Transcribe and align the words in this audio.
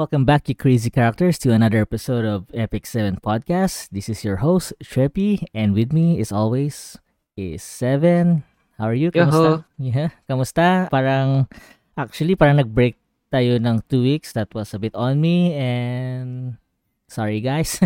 Welcome 0.00 0.24
back, 0.24 0.48
you 0.48 0.56
crazy 0.56 0.88
characters, 0.88 1.36
to 1.44 1.52
another 1.52 1.76
episode 1.76 2.24
of 2.24 2.48
Epic 2.56 2.88
7 2.88 3.20
Podcast. 3.20 3.92
This 3.92 4.08
is 4.08 4.24
your 4.24 4.40
host, 4.40 4.72
Treppy, 4.80 5.44
and 5.52 5.76
with 5.76 5.92
me, 5.92 6.16
as 6.24 6.32
always, 6.32 6.96
is 7.36 7.60
Seven. 7.60 8.40
How 8.80 8.88
are 8.88 8.96
you? 8.96 9.12
Kamusta? 9.12 9.68
Yeah, 9.76 10.08
kamusta? 10.24 10.88
Parang, 10.88 11.52
actually, 12.00 12.32
parang 12.32 12.64
nag-break 12.64 12.96
tayo 13.28 13.60
ng 13.60 13.84
two 13.92 14.00
weeks. 14.00 14.32
That 14.32 14.48
was 14.56 14.72
a 14.72 14.80
bit 14.80 14.96
on 14.96 15.20
me, 15.20 15.52
and 15.52 16.56
sorry, 17.04 17.44
guys. 17.44 17.76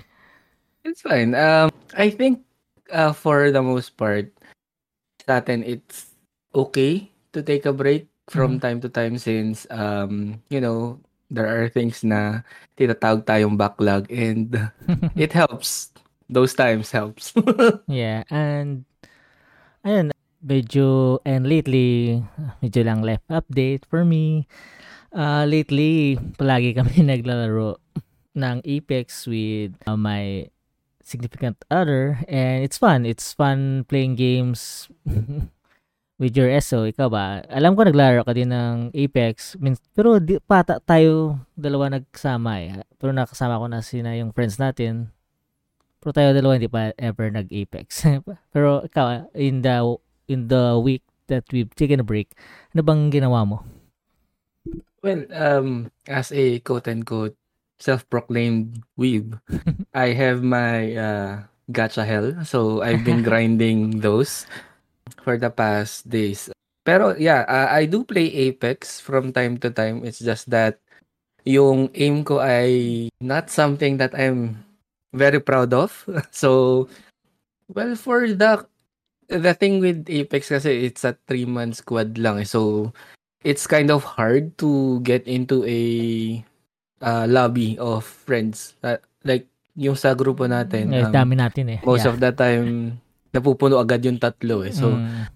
it's 0.88 1.04
fine. 1.04 1.36
Um, 1.36 1.68
I 1.92 2.08
think, 2.08 2.48
uh, 2.88 3.12
for 3.12 3.52
the 3.52 3.60
most 3.60 4.00
part, 4.00 4.32
sa 5.28 5.44
atin, 5.44 5.68
it's 5.68 6.16
okay 6.56 7.12
to 7.36 7.44
take 7.44 7.68
a 7.68 7.76
break 7.76 8.08
from 8.32 8.56
mm-hmm. 8.56 8.64
time 8.64 8.80
to 8.80 8.88
time 8.88 9.20
since, 9.20 9.68
um, 9.68 10.40
you 10.48 10.56
know, 10.56 10.96
there 11.32 11.48
are 11.48 11.72
things 11.72 12.04
na 12.04 12.44
tinatawag 12.76 13.24
tayong 13.24 13.56
backlog 13.56 14.04
and 14.12 14.52
it 15.16 15.32
helps. 15.32 15.88
Those 16.28 16.52
times 16.52 16.92
helps. 16.92 17.32
yeah, 17.88 18.24
and 18.32 18.84
ayun, 19.84 20.12
medyo, 20.40 21.20
and 21.28 21.44
lately, 21.44 22.20
medyo 22.64 22.84
lang 22.84 23.04
left 23.04 23.28
update 23.28 23.84
for 23.88 24.04
me. 24.04 24.48
Uh, 25.12 25.44
lately, 25.44 26.16
palagi 26.40 26.72
kami 26.72 27.04
naglalaro 27.08 27.76
ng 28.32 28.64
Apex 28.64 29.28
with 29.28 29.76
uh, 29.84 29.96
my 29.96 30.48
significant 31.04 31.60
other 31.68 32.24
and 32.28 32.64
it's 32.64 32.80
fun. 32.80 33.04
It's 33.04 33.36
fun 33.36 33.84
playing 33.84 34.16
games 34.16 34.88
with 36.22 36.38
your 36.38 36.54
SO, 36.62 36.86
ikaw 36.86 37.10
ba? 37.10 37.42
Alam 37.50 37.74
ko 37.74 37.82
naglaro 37.82 38.22
ka 38.22 38.30
din 38.30 38.54
ng 38.54 38.94
Apex, 38.94 39.58
pero 39.90 40.22
di, 40.22 40.38
pata 40.38 40.78
tayo 40.78 41.42
dalawa 41.58 41.98
nagsama 41.98 42.62
eh. 42.62 42.86
Pero 42.94 43.10
nakasama 43.10 43.58
ko 43.58 43.66
na 43.66 43.82
sina 43.82 44.14
yung 44.14 44.30
friends 44.30 44.62
natin. 44.62 45.10
Pero 45.98 46.14
tayo 46.14 46.30
dalawa 46.30 46.54
hindi 46.54 46.70
pa 46.70 46.94
ever 46.94 47.26
nag-Apex. 47.34 48.06
pero 48.54 48.86
ikaw, 48.86 49.26
in 49.34 49.66
the 49.66 49.82
in 50.30 50.46
the 50.46 50.78
week 50.78 51.02
that 51.26 51.42
we've 51.50 51.74
taken 51.74 51.98
a 51.98 52.06
break, 52.06 52.30
ano 52.70 52.86
bang 52.86 53.10
ginawa 53.10 53.42
mo? 53.42 53.66
Well, 55.02 55.26
um, 55.34 55.90
as 56.06 56.30
a 56.30 56.62
quote-unquote 56.62 57.34
self-proclaimed 57.82 58.86
weeb, 58.94 59.42
I 59.90 60.14
have 60.14 60.46
my 60.46 60.94
uh, 60.94 61.32
gacha 61.74 62.06
hell. 62.06 62.46
So 62.46 62.86
I've 62.86 63.02
been 63.02 63.26
grinding 63.26 64.06
those 64.06 64.46
for 65.22 65.38
the 65.38 65.50
past 65.50 66.10
days. 66.10 66.50
Pero 66.82 67.14
yeah, 67.14 67.46
uh, 67.46 67.70
I 67.70 67.86
do 67.86 68.02
play 68.02 68.28
Apex 68.50 68.98
from 68.98 69.30
time 69.30 69.56
to 69.62 69.70
time. 69.70 70.02
It's 70.02 70.18
just 70.18 70.50
that 70.50 70.82
yung 71.46 71.90
aim 71.94 72.22
ko 72.22 72.38
ay 72.42 73.08
not 73.22 73.50
something 73.50 73.98
that 73.98 74.14
I'm 74.14 74.62
very 75.14 75.38
proud 75.38 75.72
of. 75.74 76.04
So, 76.34 76.86
well, 77.70 77.94
for 77.94 78.26
the 78.26 78.66
the 79.30 79.54
thing 79.54 79.78
with 79.78 80.10
Apex 80.10 80.50
kasi 80.50 80.90
it's 80.90 81.06
a 81.06 81.14
three 81.30 81.46
month 81.46 81.86
squad 81.86 82.18
lang. 82.18 82.42
Eh. 82.42 82.48
So, 82.48 82.90
it's 83.46 83.70
kind 83.70 83.90
of 83.90 84.02
hard 84.02 84.58
to 84.58 84.98
get 85.06 85.22
into 85.30 85.62
a 85.62 85.82
uh, 86.98 87.26
lobby 87.30 87.78
of 87.78 88.02
friends. 88.02 88.74
Uh, 88.82 88.98
like 89.22 89.46
yung 89.78 89.94
sa 89.94 90.18
grupo 90.18 90.50
natin. 90.50 90.90
Um, 90.90 91.14
dami 91.14 91.38
natin 91.38 91.78
eh. 91.78 91.80
Most 91.86 92.04
yeah. 92.04 92.10
of 92.10 92.18
the 92.18 92.32
time 92.34 92.98
napupuno 93.32 93.80
agad 93.80 94.04
yung 94.04 94.20
tatlo 94.20 94.62
eh. 94.64 94.72
So, 94.72 94.92
mm. 94.96 95.28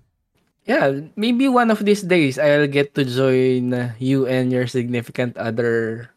yeah, 0.69 0.92
maybe 1.16 1.48
one 1.48 1.72
of 1.72 1.84
these 1.84 2.05
days 2.05 2.38
I'll 2.38 2.69
get 2.69 2.94
to 2.94 3.05
join 3.05 3.97
you 3.98 4.28
and 4.28 4.53
your 4.53 4.69
significant 4.69 5.36
other 5.36 6.08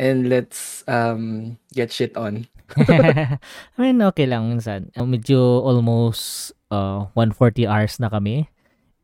and 0.00 0.32
let's 0.32 0.82
um 0.88 1.58
get 1.74 1.92
shit 1.92 2.16
on. 2.16 2.46
I 2.78 3.78
mean, 3.78 4.00
okay 4.14 4.30
lang 4.30 4.46
minsan. 4.46 4.94
Medyo 4.94 5.66
almost 5.66 6.54
uh, 6.70 7.10
140 7.18 7.66
hours 7.66 7.98
na 7.98 8.08
kami. 8.08 8.48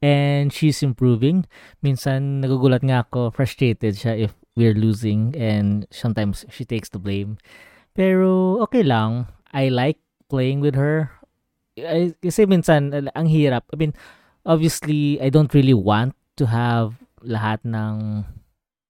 And 0.00 0.52
she's 0.52 0.82
improving. 0.86 1.50
Minsan, 1.82 2.44
nagugulat 2.44 2.86
nga 2.86 3.02
ako, 3.02 3.34
frustrated 3.34 3.98
siya 3.98 4.30
if 4.30 4.32
we're 4.54 4.76
losing 4.76 5.34
and 5.34 5.84
sometimes 5.90 6.46
she 6.48 6.64
takes 6.64 6.88
the 6.88 7.00
blame. 7.00 7.36
Pero 7.96 8.60
okay 8.62 8.86
lang. 8.86 9.26
I 9.50 9.68
like 9.72 9.98
playing 10.28 10.60
with 10.60 10.76
her. 10.76 11.15
I, 11.76 12.16
kasi 12.18 12.48
minsan, 12.48 12.92
ang 12.92 13.28
hirap. 13.28 13.68
I 13.72 13.76
mean, 13.76 13.92
obviously, 14.48 15.20
I 15.20 15.28
don't 15.28 15.52
really 15.52 15.76
want 15.76 16.16
to 16.40 16.48
have 16.48 16.96
lahat 17.20 17.60
ng 17.68 18.24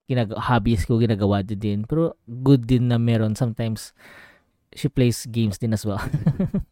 ginag- 0.06 0.38
hobbies 0.38 0.86
ko 0.86 1.02
ginagawa 1.02 1.42
din. 1.42 1.82
Pero 1.82 2.14
good 2.47 2.66
din 2.70 2.88
na 2.88 2.98
meron. 2.98 3.34
Sometimes, 3.34 3.91
she 4.74 4.86
plays 4.86 5.26
games 5.26 5.58
din 5.58 5.74
as 5.74 5.82
well. 5.82 5.98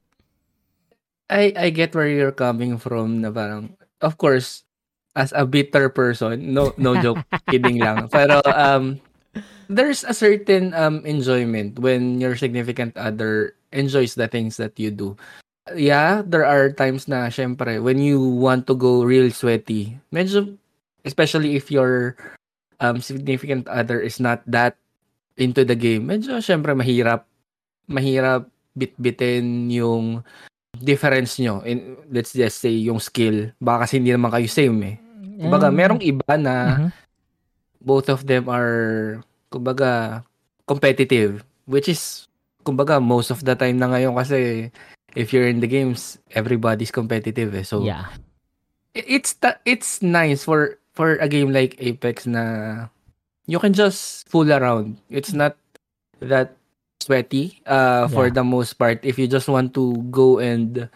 I 1.32 1.56
I 1.56 1.68
get 1.72 1.96
where 1.96 2.06
you're 2.06 2.36
coming 2.36 2.76
from 2.76 3.24
na 3.24 3.32
parang, 3.32 3.74
of 4.04 4.20
course, 4.20 4.62
as 5.16 5.32
a 5.32 5.48
bitter 5.48 5.88
person, 5.88 6.52
no 6.52 6.76
no 6.76 6.94
joke, 7.00 7.24
kidding 7.50 7.80
lang. 7.80 8.12
Pero 8.12 8.44
um 8.44 9.00
there's 9.72 10.04
a 10.04 10.12
certain 10.12 10.76
um 10.76 11.00
enjoyment 11.08 11.80
when 11.80 12.20
your 12.20 12.36
significant 12.36 12.92
other 13.00 13.56
enjoys 13.72 14.14
the 14.14 14.28
things 14.28 14.60
that 14.60 14.76
you 14.78 14.92
do 14.92 15.16
yeah, 15.72 16.20
there 16.20 16.44
are 16.44 16.68
times 16.68 17.08
na 17.08 17.32
syempre 17.32 17.80
when 17.80 17.96
you 17.96 18.20
want 18.20 18.68
to 18.68 18.76
go 18.76 19.00
real 19.00 19.32
sweaty, 19.32 19.96
medyo 20.12 20.52
especially 21.08 21.56
if 21.56 21.72
your 21.72 22.20
um 22.84 23.00
significant 23.00 23.64
other 23.72 23.96
is 23.96 24.20
not 24.20 24.44
that 24.44 24.76
into 25.40 25.64
the 25.64 25.76
game, 25.76 26.12
medyo 26.12 26.36
syempre 26.44 26.76
mahirap 26.76 27.24
mahirap 27.88 28.44
bitbitin 28.76 29.70
yung 29.72 30.20
difference 30.82 31.38
nyo 31.38 31.62
in 31.62 31.94
let's 32.10 32.34
just 32.34 32.58
say 32.58 32.74
yung 32.74 32.98
skill 32.98 33.54
baka 33.62 33.86
kasi 33.86 34.02
hindi 34.02 34.10
naman 34.10 34.34
kayo 34.34 34.50
same 34.50 34.78
eh 34.82 34.96
kumbaga 35.38 35.70
mm. 35.70 35.76
merong 35.78 36.02
iba 36.02 36.34
na 36.34 36.54
mm-hmm. 36.54 36.90
both 37.78 38.10
of 38.10 38.26
them 38.26 38.50
are 38.50 39.22
kumbaga 39.54 40.22
competitive 40.66 41.46
which 41.70 41.86
is 41.86 42.26
kumbaga 42.66 42.98
most 42.98 43.30
of 43.30 43.38
the 43.46 43.54
time 43.54 43.78
na 43.78 43.86
ngayon 43.86 44.18
kasi 44.18 44.70
if 45.14 45.32
you're 45.32 45.48
in 45.48 45.60
the 45.60 45.70
games, 45.70 46.18
everybody's 46.34 46.90
competitive 46.90 47.54
eh. 47.54 47.62
So 47.62 47.82
yeah. 47.82 48.10
It's 48.94 49.34
ta- 49.34 49.58
it's 49.66 50.02
nice 50.02 50.44
for 50.46 50.78
for 50.94 51.18
a 51.18 51.26
game 51.26 51.50
like 51.50 51.74
Apex 51.82 52.26
na 52.26 52.86
you 53.46 53.58
can 53.58 53.74
just 53.74 54.28
fool 54.28 54.46
around. 54.46 54.98
It's 55.10 55.34
not 55.34 55.58
that 56.22 56.54
sweaty 57.02 57.60
uh 57.66 58.08
for 58.08 58.32
yeah. 58.32 58.38
the 58.40 58.44
most 58.44 58.80
part 58.80 59.02
if 59.04 59.18
you 59.18 59.28
just 59.28 59.50
want 59.50 59.74
to 59.74 59.98
go 60.08 60.38
and 60.38 60.88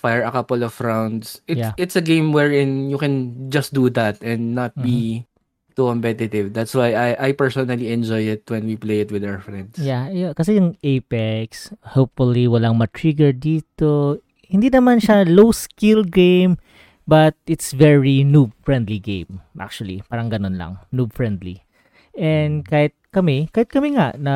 fire 0.00 0.24
a 0.26 0.32
couple 0.32 0.64
of 0.64 0.74
rounds. 0.80 1.40
It's 1.46 1.60
yeah. 1.60 1.72
it's 1.76 1.94
a 1.94 2.02
game 2.02 2.32
wherein 2.32 2.90
you 2.90 2.98
can 2.98 3.50
just 3.52 3.70
do 3.70 3.86
that 3.94 4.18
and 4.24 4.56
not 4.56 4.72
mm-hmm. 4.74 4.82
be 4.82 5.26
too 5.74 5.88
competitive. 5.88 6.52
That's 6.52 6.76
why 6.76 6.94
I 6.94 7.08
I 7.18 7.30
personally 7.32 7.90
enjoy 7.90 8.28
it 8.28 8.46
when 8.48 8.68
we 8.68 8.76
play 8.76 9.02
it 9.02 9.10
with 9.10 9.24
our 9.24 9.40
friends. 9.40 9.80
Yeah, 9.80 10.12
yeah 10.12 10.32
kasi 10.36 10.56
yung 10.60 10.76
Apex, 10.84 11.72
hopefully 11.96 12.46
walang 12.46 12.78
ma-trigger 12.78 13.32
dito. 13.32 14.20
Hindi 14.46 14.68
naman 14.68 15.00
siya 15.00 15.24
low 15.24 15.50
skill 15.50 16.04
game, 16.04 16.60
but 17.08 17.34
it's 17.48 17.72
very 17.72 18.22
noob 18.22 18.52
friendly 18.62 19.00
game 19.00 19.40
actually. 19.56 20.04
Parang 20.06 20.28
ganun 20.28 20.60
lang, 20.60 20.78
noob 20.92 21.16
friendly. 21.16 21.64
And 22.12 22.62
mm. 22.62 22.68
kahit 22.68 22.94
kami, 23.12 23.48
kahit 23.52 23.72
kami 23.72 23.96
nga 23.96 24.12
na 24.16 24.34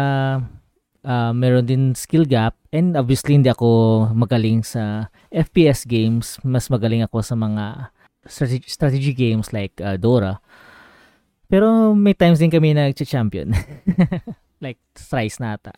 uh, 1.07 1.33
meron 1.33 1.65
din 1.69 1.93
skill 1.93 2.27
gap 2.27 2.57
and 2.75 2.99
obviously 2.99 3.39
hindi 3.39 3.49
ako 3.49 4.11
magaling 4.13 4.67
sa 4.67 5.13
FPS 5.31 5.87
games, 5.87 6.37
mas 6.43 6.69
magaling 6.73 7.07
ako 7.07 7.23
sa 7.23 7.37
mga 7.39 7.95
strategy, 8.27 8.67
strategy 8.69 9.13
games 9.15 9.55
like 9.55 9.79
uh, 9.81 9.97
Dora. 9.97 10.43
Pero 11.47 11.95
may 11.95 12.15
times 12.15 12.43
din 12.43 12.51
kami 12.51 12.75
nag-champion. 12.75 13.55
like 14.65 14.79
thrice 14.95 15.39
na 15.39 15.55
ata. 15.55 15.73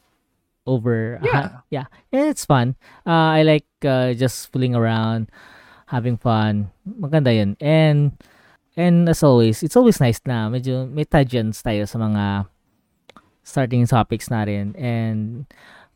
Over 0.68 1.20
yeah. 1.24 1.32
Uh, 1.32 1.48
yeah. 1.72 1.86
And 2.12 2.28
it's 2.28 2.44
fun. 2.44 2.76
Uh, 3.08 3.40
I 3.40 3.42
like 3.42 3.68
uh, 3.84 4.12
just 4.12 4.52
fooling 4.52 4.76
around, 4.76 5.32
having 5.88 6.20
fun. 6.20 6.68
Maganda 6.84 7.32
'yun. 7.32 7.56
And 7.56 8.12
and 8.76 9.08
as 9.08 9.24
always, 9.24 9.64
it's 9.64 9.76
always 9.80 9.96
nice 9.96 10.20
na 10.28 10.52
medyo 10.52 10.84
may 10.84 11.08
tangents 11.08 11.64
tayo 11.64 11.88
sa 11.88 11.96
mga 11.96 12.52
starting 13.48 13.88
topics 13.88 14.28
natin 14.28 14.76
and 14.76 15.48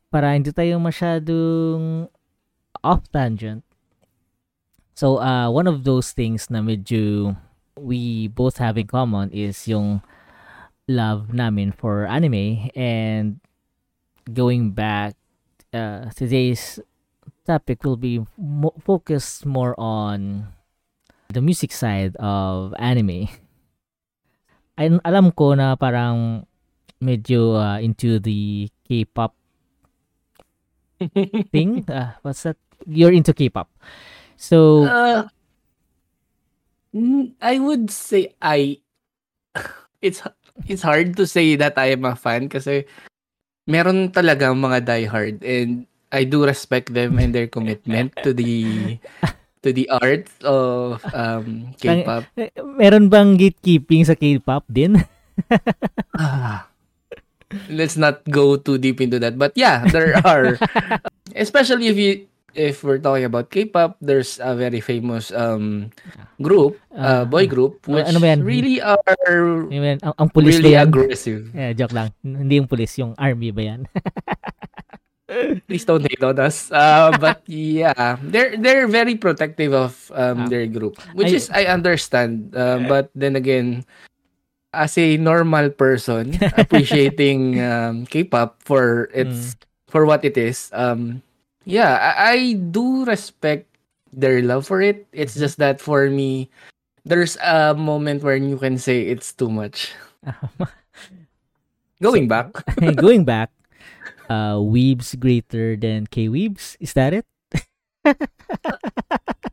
para 0.08 0.32
hindi 0.32 0.56
tayo 0.56 0.81
masyadong 0.81 2.08
off 2.81 3.05
tangent. 3.12 3.61
So, 4.97 5.20
uh, 5.20 5.52
one 5.52 5.69
of 5.69 5.85
those 5.85 6.12
things 6.17 6.49
na 6.49 6.64
medyo 6.64 7.37
we 7.79 8.29
both 8.29 8.59
have 8.59 8.77
in 8.77 8.87
common 8.87 9.31
is 9.31 9.67
yung 9.69 10.03
love 10.89 11.33
namin 11.33 11.73
for 11.73 12.07
anime 12.07 12.69
and 12.77 13.41
going 14.33 14.71
back 14.73 15.15
uh, 15.73 16.11
today's 16.15 16.79
topic 17.47 17.83
will 17.85 17.97
be 17.97 18.21
mo- 18.39 18.75
focused 18.85 19.47
more 19.47 19.75
on 19.79 20.47
the 21.33 21.41
music 21.41 21.73
side 21.73 22.15
of 22.21 22.75
anime. 22.79 23.27
Ay, 24.77 24.89
alam 25.05 25.33
ko 25.33 25.57
na 25.57 25.75
parang 25.77 26.47
medyo 27.01 27.57
uh, 27.57 27.81
into 27.81 28.21
the 28.21 28.69
K-pop 28.87 29.35
thing. 31.53 31.85
Uh, 31.89 32.15
what's 32.23 32.45
that? 32.45 32.57
You're 32.87 33.13
into 33.13 33.33
K-pop. 33.35 33.69
So 34.37 34.87
Uh, 34.87 35.29
I 37.41 37.56
would 37.59 37.89
say 37.89 38.37
I 38.41 38.85
it's 40.05 40.21
it's 40.69 40.85
hard 40.85 41.17
to 41.17 41.25
say 41.25 41.56
that 41.56 41.81
I 41.81 41.97
am 41.97 42.05
a 42.05 42.12
fan 42.12 42.53
kasi 42.53 42.85
meron 43.65 44.12
talagang 44.12 44.61
mga 44.61 44.85
diehard 44.85 45.41
and 45.41 45.89
I 46.12 46.29
do 46.29 46.44
respect 46.44 46.93
them 46.93 47.17
and 47.17 47.33
their 47.33 47.49
commitment 47.49 48.12
to 48.21 48.37
the 48.37 48.99
to 49.65 49.73
the 49.73 49.89
art 49.89 50.29
of 50.44 51.00
um 51.17 51.73
K-pop. 51.81 52.29
meron 52.77 53.09
bang 53.09 53.41
gatekeeping 53.41 54.05
sa 54.05 54.19
K-pop 54.19 54.69
din? 54.69 55.00
Ah, 56.12 56.69
let's 57.73 57.97
not 57.97 58.21
go 58.29 58.61
too 58.61 58.77
deep 58.77 59.00
into 59.00 59.17
that. 59.17 59.41
But 59.41 59.56
yeah, 59.56 59.88
there 59.88 60.21
are 60.29 60.61
especially 61.35 61.88
if 61.88 61.97
you 61.97 62.29
if 62.54 62.82
we're 62.82 62.99
talking 62.99 63.25
about 63.25 63.50
K-pop, 63.50 63.96
there's 64.00 64.38
a 64.38 64.54
very 64.54 64.81
famous 64.81 65.31
um 65.31 65.90
group, 66.37 66.76
uh, 66.93 67.22
Ah, 67.22 67.25
boy 67.25 67.46
group 67.46 67.81
ano- 67.87 67.96
which 67.99 68.08
ano 68.08 68.19
ba 68.19 68.26
yan? 68.32 68.40
really 68.44 68.76
are 68.78 69.00
Yun, 69.70 69.99
ang, 70.00 70.14
ang 70.19 70.28
pulis 70.28 70.58
really 70.58 70.75
ba 70.75 70.82
yan? 70.82 70.88
aggressive. 70.88 71.43
Eh, 71.58 71.72
joke 71.72 71.94
lang. 71.94 72.08
Hindi 72.20 72.58
yung 72.58 72.69
pulis, 72.69 72.93
yung 72.99 73.12
army 73.16 73.50
ba 73.50 73.62
yan? 73.62 73.81
Please 75.64 75.88
don't 75.88 76.04
hate 76.04 76.20
on 76.20 76.37
us. 76.38 76.69
Uh, 76.69 77.08
but 77.16 77.40
yeah, 77.49 78.20
they're 78.20 78.52
they're 78.60 78.84
very 78.84 79.16
protective 79.16 79.72
of 79.72 79.96
um 80.12 80.44
Ah. 80.44 80.49
their 80.52 80.69
group, 80.69 81.00
which 81.16 81.32
I- 81.32 81.37
is 81.40 81.44
I 81.49 81.64
understand. 81.72 82.52
Uh, 82.52 82.84
but 82.84 83.08
then 83.16 83.32
again, 83.32 83.88
as 84.76 84.93
a 85.00 85.16
normal 85.16 85.72
person 85.72 86.37
appreciating 86.60 87.56
um, 87.64 88.04
K-pop 88.04 88.60
for 88.60 89.08
its 89.16 89.56
for 89.88 90.04
what 90.04 90.20
it 90.20 90.37
is, 90.37 90.69
um, 90.76 91.25
yeah, 91.64 92.14
I, 92.17 92.32
I 92.32 92.53
do 92.55 93.05
respect 93.05 93.69
their 94.12 94.43
love 94.43 94.67
for 94.67 94.81
it. 94.82 95.06
It's 95.12 95.35
just 95.35 95.59
that 95.59 95.81
for 95.81 96.09
me, 96.11 96.50
there's 97.05 97.37
a 97.43 97.75
moment 97.75 98.23
where 98.23 98.37
you 98.37 98.59
can 98.59 98.79
say 98.79 99.03
it's 99.09 99.32
too 99.32 99.50
much. 99.50 99.93
Going 102.03 102.26
back, 102.26 102.50
Going 102.99 103.23
back, 103.25 103.50
uh, 104.29 104.59
Weebs 104.59 105.14
greater 105.19 105.76
than 105.76 106.06
K-Weebs? 106.11 106.76
Is 106.82 106.93
that 106.94 107.14
it? 107.14 107.26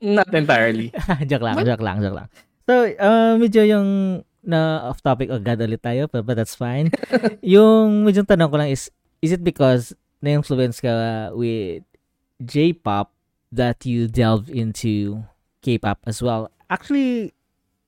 not 0.01 0.33
entirely. 0.33 0.89
joke 1.29 1.45
lang, 1.45 1.55
What? 1.61 1.65
joke 1.69 1.85
lang, 1.85 2.01
joke 2.01 2.17
lang. 2.17 2.27
So, 2.65 2.73
uh, 2.97 3.37
medyo 3.37 3.61
yung 3.69 3.87
na 4.41 4.89
off 4.89 5.01
topic 5.05 5.29
agad 5.29 5.61
ulit 5.61 5.85
tayo, 5.85 6.09
but, 6.09 6.25
but 6.25 6.33
that's 6.41 6.57
fine. 6.57 6.89
yung 7.45 8.01
medyo 8.01 8.25
tanong 8.25 8.49
ko 8.49 8.57
lang 8.57 8.73
is, 8.73 8.89
is 9.21 9.29
it 9.29 9.43
because 9.45 9.93
na-influence 10.25 10.81
ka 10.81 11.29
with 11.37 11.85
J-pop 12.43 13.11
that 13.51 13.85
you 13.85 14.07
delve 14.07 14.49
into 14.49 15.23
K-pop 15.61 15.99
as 16.07 16.21
well? 16.21 16.51
Actually, 16.69 17.33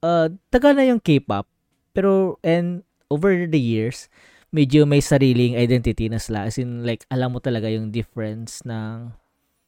uh, 0.04 0.30
taga 0.52 0.76
na 0.76 0.84
yung 0.84 1.00
K-pop, 1.00 1.48
pero, 1.94 2.40
and 2.44 2.84
over 3.10 3.48
the 3.48 3.60
years, 3.60 4.10
medyo 4.52 4.88
may 4.88 5.00
sariling 5.00 5.56
identity 5.56 6.10
na 6.10 6.20
sila. 6.20 6.52
As 6.52 6.58
in, 6.58 6.84
like, 6.84 7.06
alam 7.12 7.32
mo 7.32 7.40
talaga 7.40 7.72
yung 7.72 7.92
difference 7.92 8.64
ng, 8.68 9.12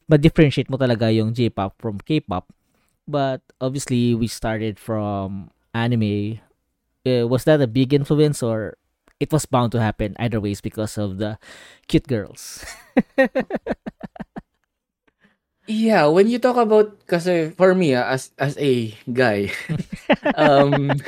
ma-differentiate 0.07 0.69
mo 0.69 0.75
talaga 0.75 1.07
yung 1.13 1.33
J-pop 1.33 1.79
from 1.79 1.99
K-pop. 2.03 2.51
But 3.07 3.41
obviously, 3.59 4.15
we 4.15 4.27
started 4.27 4.79
from 4.79 5.51
anime. 5.73 6.39
Uh, 7.03 7.27
was 7.27 7.43
that 7.43 7.59
a 7.59 7.67
big 7.67 7.93
influence 7.93 8.41
or 8.41 8.77
it 9.19 9.31
was 9.31 9.45
bound 9.45 9.71
to 9.73 9.81
happen 9.81 10.15
either 10.19 10.39
ways 10.39 10.61
because 10.61 10.97
of 10.97 11.17
the 11.19 11.37
cute 11.87 12.07
girls? 12.07 12.63
Yeah, 15.67 16.07
when 16.11 16.27
you 16.27 16.39
talk 16.39 16.57
about 16.59 16.91
kasi 17.07 17.55
for 17.55 17.71
me 17.71 17.95
ah, 17.95 18.11
as 18.11 18.35
as 18.35 18.59
a 18.59 18.91
guy, 19.07 19.47
um 20.35 20.99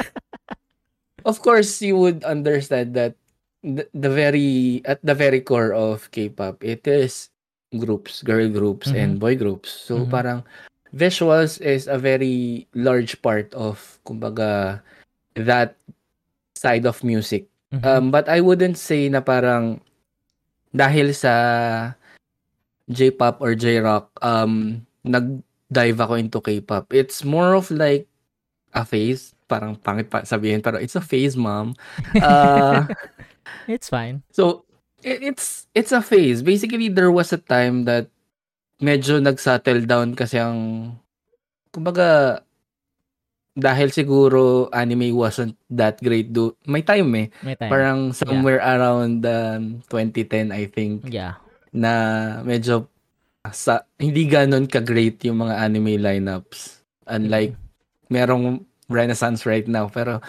of 1.25 1.41
course 1.41 1.81
you 1.81 1.97
would 1.97 2.23
understand 2.23 2.93
that 2.95 3.15
the, 3.63 3.87
the 3.93 4.09
very 4.09 4.81
at 4.85 5.03
the 5.03 5.15
very 5.15 5.41
core 5.41 5.73
of 5.73 6.09
K-pop 6.11 6.63
it 6.63 6.87
is 6.87 7.29
groups, 7.75 8.23
girl 8.23 8.47
groups 8.47 8.87
and 8.95 9.19
boy 9.19 9.35
groups. 9.35 9.71
So 9.71 10.05
Mhm. 10.05 10.11
parang 10.11 10.39
visuals 10.95 11.59
is 11.59 11.87
a 11.91 11.99
very 11.99 12.67
large 12.71 13.19
part 13.19 13.51
of 13.51 13.99
kumbaga 14.07 14.79
that 15.35 15.75
side 16.55 16.87
of 16.87 17.03
music. 17.03 17.47
Mhm. 17.75 17.83
Um, 17.83 18.03
but 18.11 18.31
I 18.31 18.39
wouldn't 18.39 18.79
say 18.79 19.09
na 19.11 19.19
parang 19.19 19.83
dahil 20.71 21.11
sa 21.15 21.33
J-pop 22.89 23.41
or 23.41 23.55
J-rock, 23.55 24.13
um, 24.21 24.85
nag-dive 25.03 25.99
ako 25.99 26.13
into 26.15 26.39
K-pop. 26.41 26.93
It's 26.93 27.23
more 27.25 27.53
of 27.57 27.71
like 27.71 28.07
a 28.73 28.85
phase. 28.85 29.33
Parang 29.45 29.77
pangit 29.77 30.09
pa 30.09 30.25
sabihin, 30.25 30.61
pero 30.61 30.77
it's 30.77 30.97
a 30.97 31.03
phase, 31.03 31.37
mom. 31.37 31.73
Uh, 32.21 32.85
it's 33.69 33.89
fine. 33.89 34.21
so, 34.33 34.65
it, 35.05 35.21
it's 35.21 35.69
it's 35.77 35.93
a 35.93 36.01
phase. 36.01 36.41
Basically, 36.41 36.89
there 36.89 37.13
was 37.13 37.33
a 37.33 37.41
time 37.41 37.85
that 37.85 38.09
medyo 38.81 39.21
nag-settle 39.21 39.85
down 39.85 40.17
kasi 40.17 40.41
ang, 40.41 40.93
kumbaga, 41.69 42.41
dahil 43.55 43.87
siguro 43.87 44.67
anime 44.75 45.15
wasn't 45.15 45.55
that 45.71 45.95
great 46.03 46.35
do 46.35 46.51
may 46.67 46.83
time 46.83 47.07
eh 47.15 47.27
May 47.39 47.55
time. 47.55 47.71
parang 47.71 47.99
somewhere 48.11 48.59
around 48.59 49.23
um, 49.23 49.79
2010 49.87 50.51
I 50.51 50.67
think 50.67 51.07
yeah. 51.07 51.39
Na 51.75 51.93
medyo 52.47 52.87
sa 53.51 53.83
hindi 53.99 54.25
ganon 54.25 54.65
ka-great 54.65 55.21
yung 55.27 55.43
mga 55.43 55.59
anime 55.59 55.99
lineups. 55.99 56.81
Unlike 57.05 57.53
merong 58.09 58.65
renaissance 58.89 59.45
right 59.45 59.67
now. 59.67 59.91
Pero 59.91 60.23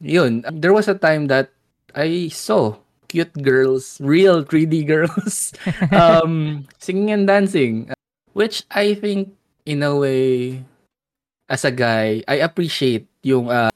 yun, 0.00 0.42
there 0.50 0.72
was 0.72 0.88
a 0.88 0.98
time 0.98 1.28
that 1.28 1.52
I 1.94 2.32
saw 2.32 2.74
cute 3.06 3.34
girls, 3.42 3.98
real 4.00 4.42
3D 4.42 4.86
girls, 4.92 5.52
um, 5.92 6.66
singing 6.78 7.10
and 7.10 7.26
dancing. 7.26 7.92
Which 8.32 8.62
I 8.70 8.94
think, 8.94 9.34
in 9.66 9.82
a 9.82 9.94
way, 9.94 10.62
as 11.50 11.66
a 11.66 11.74
guy, 11.74 12.22
I 12.30 12.46
appreciate 12.46 13.10
yung 13.26 13.50
uh, 13.50 13.74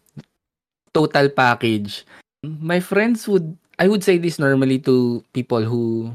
total 0.94 1.28
package. 1.28 2.06
My 2.46 2.78
friends 2.78 3.26
would, 3.26 3.58
I 3.78 3.90
would 3.90 4.06
say 4.06 4.16
this 4.18 4.38
normally 4.38 4.78
to 4.86 5.24
people 5.34 5.66
who 5.66 6.14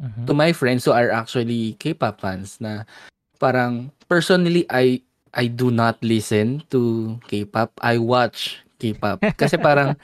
Mhm. 0.00 0.24
to 0.26 0.32
my 0.32 0.50
friends 0.56 0.88
who 0.88 0.92
are 0.96 1.12
actually 1.12 1.76
K-pop 1.76 2.24
fans 2.24 2.56
na 2.56 2.88
parang 3.36 3.92
personally 4.08 4.64
I 4.72 5.04
I 5.36 5.46
do 5.46 5.70
not 5.70 6.00
listen 6.02 6.64
to 6.74 7.14
K-pop. 7.28 7.76
I 7.84 8.00
watch 8.00 8.58
K-pop 8.80 9.20
kasi 9.40 9.60
parang 9.60 9.94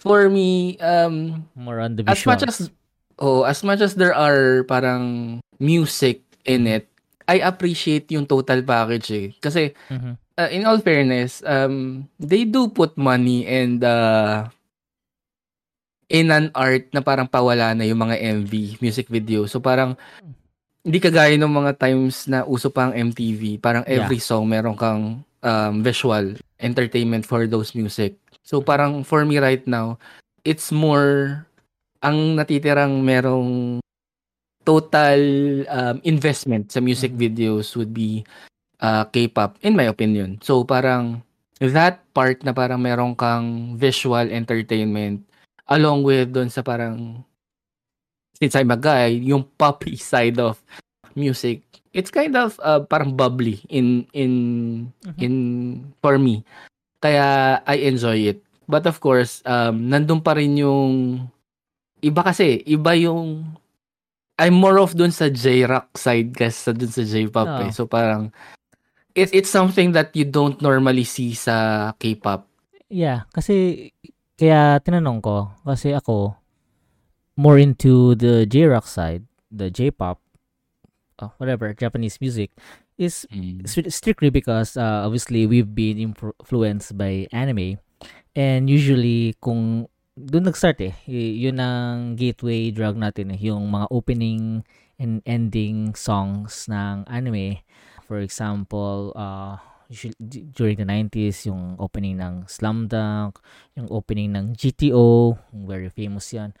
for 0.00 0.28
me 0.32 0.80
um 0.80 1.44
More 1.54 1.80
on 1.80 1.96
the 1.96 2.04
as 2.08 2.24
much 2.24 2.40
visuals. 2.42 2.72
as 2.72 2.72
oh 3.20 3.44
as 3.44 3.60
much 3.62 3.80
as 3.84 3.94
there 3.94 4.16
are 4.16 4.64
parang 4.64 5.38
music 5.60 6.24
in 6.48 6.64
it 6.66 6.88
I 7.28 7.44
appreciate 7.44 8.10
yung 8.10 8.26
total 8.26 8.64
package 8.64 9.08
eh 9.12 9.28
kasi 9.38 9.76
Mhm. 9.92 10.18
uh, 10.40 10.48
in 10.50 10.64
all 10.66 10.80
fairness, 10.80 11.44
um, 11.46 12.08
they 12.18 12.42
do 12.48 12.66
put 12.72 12.96
money 12.96 13.46
and 13.46 13.84
uh, 13.84 14.48
in 16.10 16.34
an 16.34 16.50
art 16.58 16.90
na 16.90 17.00
parang 17.00 17.30
pawala 17.30 17.70
na 17.72 17.86
yung 17.86 18.02
mga 18.02 18.18
MV, 18.18 18.82
music 18.82 19.06
video. 19.06 19.46
So 19.46 19.62
parang 19.62 19.94
hindi 20.82 20.98
kagaya 20.98 21.38
ng 21.38 21.46
mga 21.48 21.78
times 21.78 22.26
na 22.26 22.42
uso 22.42 22.66
pa 22.68 22.90
ang 22.90 23.14
MTV. 23.14 23.62
Parang 23.62 23.86
Yeah. 23.86 24.02
every 24.02 24.18
song 24.18 24.50
meron 24.50 24.74
kang 24.74 25.22
um, 25.40 25.74
visual 25.80 26.34
entertainment 26.58 27.22
for 27.22 27.46
those 27.46 27.72
music. 27.78 28.18
So 28.42 28.58
parang 28.58 29.06
for 29.06 29.22
me 29.22 29.38
right 29.38 29.62
now, 29.70 30.02
it's 30.42 30.74
more 30.74 31.46
ang 32.02 32.34
natitirang 32.34 33.06
merong 33.06 33.78
total 34.66 35.20
um, 35.70 35.96
investment 36.02 36.68
sa 36.74 36.82
music 36.82 37.14
Mhm. 37.14 37.20
videos 37.22 37.72
would 37.78 37.94
be 37.94 38.26
uh, 38.82 39.06
K-pop 39.08 39.56
in 39.62 39.78
my 39.78 39.86
opinion. 39.86 40.42
So 40.42 40.66
parang 40.66 41.22
that 41.60 42.02
part 42.16 42.40
na 42.42 42.56
parang 42.56 42.80
meron 42.80 43.14
kang 43.14 43.76
visual 43.76 44.26
entertainment 44.26 45.22
along 45.70 46.02
with 46.02 46.34
doon 46.34 46.50
sa 46.50 46.60
parang 46.60 47.22
since 48.36 48.56
I'm 48.56 48.72
a 48.72 48.78
guy, 48.80 49.14
yung 49.20 49.46
poppy 49.56 49.96
side 50.12 50.40
of 50.40 50.58
music, 51.14 51.62
it's 51.92 52.10
kind 52.10 52.34
of 52.34 52.58
uh, 52.62 52.80
parang 52.82 53.14
bubbly 53.14 53.60
in 53.68 54.06
in 54.12 54.32
Mhm. 55.06 55.18
in 55.20 55.34
for 56.00 56.18
me. 56.18 56.42
Kaya 57.00 57.58
I 57.64 57.88
enjoy 57.88 58.34
it. 58.34 58.38
But 58.68 58.86
of 58.86 59.00
course, 59.00 59.42
um 59.44 59.88
nandun 59.88 60.22
pa 60.22 60.36
rin 60.36 60.54
yung 60.56 61.26
iba 62.00 62.22
kasi, 62.22 62.62
iba 62.64 62.94
yung 62.96 63.44
I'm 64.40 64.56
more 64.56 64.80
of 64.80 64.96
dun 64.96 65.12
sa 65.12 65.28
J-rock 65.28 65.92
side 66.00 66.32
kasi 66.32 66.72
dun 66.72 66.88
sa 66.88 67.04
J-pop 67.04 67.44
Oo. 67.44 67.60
eh. 67.68 67.70
So 67.76 67.84
parang 67.84 68.32
it, 69.12 69.28
it's 69.36 69.52
something 69.52 69.92
that 69.92 70.16
you 70.16 70.24
don't 70.24 70.62
normally 70.64 71.04
see 71.04 71.36
sa 71.36 71.90
K-pop. 72.00 72.48
Yeah, 72.88 73.28
kasi 73.30 73.86
kaya 74.40 74.80
tinanong 74.80 75.20
ko 75.20 75.52
kasi 75.68 75.92
ako 75.92 76.32
more 77.36 77.60
into 77.60 78.16
the 78.16 78.48
J-rock 78.48 78.88
side, 78.88 79.28
the 79.52 79.68
J-pop, 79.68 80.16
uh, 81.20 81.28
whatever, 81.36 81.76
Japanese 81.76 82.16
music 82.24 82.52
is 83.00 83.24
Mm. 83.32 83.64
st- 83.64 83.92
strictly 83.92 84.28
because 84.28 84.76
uh, 84.76 85.04
obviously 85.04 85.48
we've 85.48 85.72
been 85.72 85.96
influenced 85.96 86.96
by 87.00 87.24
anime 87.32 87.80
and 88.36 88.68
usually 88.68 89.32
kung 89.40 89.88
doon 90.20 90.44
nag-start 90.44 90.76
eh 90.84 90.92
yun 91.08 91.56
ang 91.56 92.12
gateway 92.12 92.68
drug 92.68 93.00
natin 93.00 93.32
eh 93.32 93.40
yung 93.40 93.72
mga 93.72 93.88
opening 93.88 94.60
and 95.00 95.24
ending 95.24 95.96
songs 95.96 96.68
ng 96.68 97.08
anime 97.08 97.64
for 98.04 98.20
example 98.20 99.16
uh 99.16 99.56
during 100.54 100.78
the 100.78 100.86
90s 100.86 101.50
yung 101.50 101.74
opening 101.82 102.22
ng 102.22 102.46
Slam 102.46 102.86
Dunk 102.86 103.42
yung 103.74 103.90
opening 103.90 104.30
ng 104.38 104.54
GTO 104.54 105.34
very 105.66 105.90
famous 105.90 106.30
yan. 106.30 106.54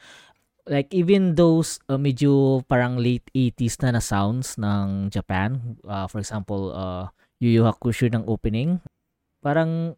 Like 0.66 0.90
even 0.90 1.38
those 1.38 1.78
uh, 1.86 1.98
medyo 1.98 2.62
parang 2.66 2.98
late 2.98 3.26
80s 3.32 3.80
na 3.86 3.98
na 3.98 4.02
sounds 4.02 4.58
ng 4.58 5.10
Japan 5.14 5.78
uh, 5.86 6.10
for 6.10 6.18
example 6.18 6.74
uh, 6.74 7.06
Yu 7.38 7.54
Yu 7.54 7.62
Hakusho 7.64 8.10
ng 8.10 8.26
opening 8.26 8.82
parang 9.40 9.94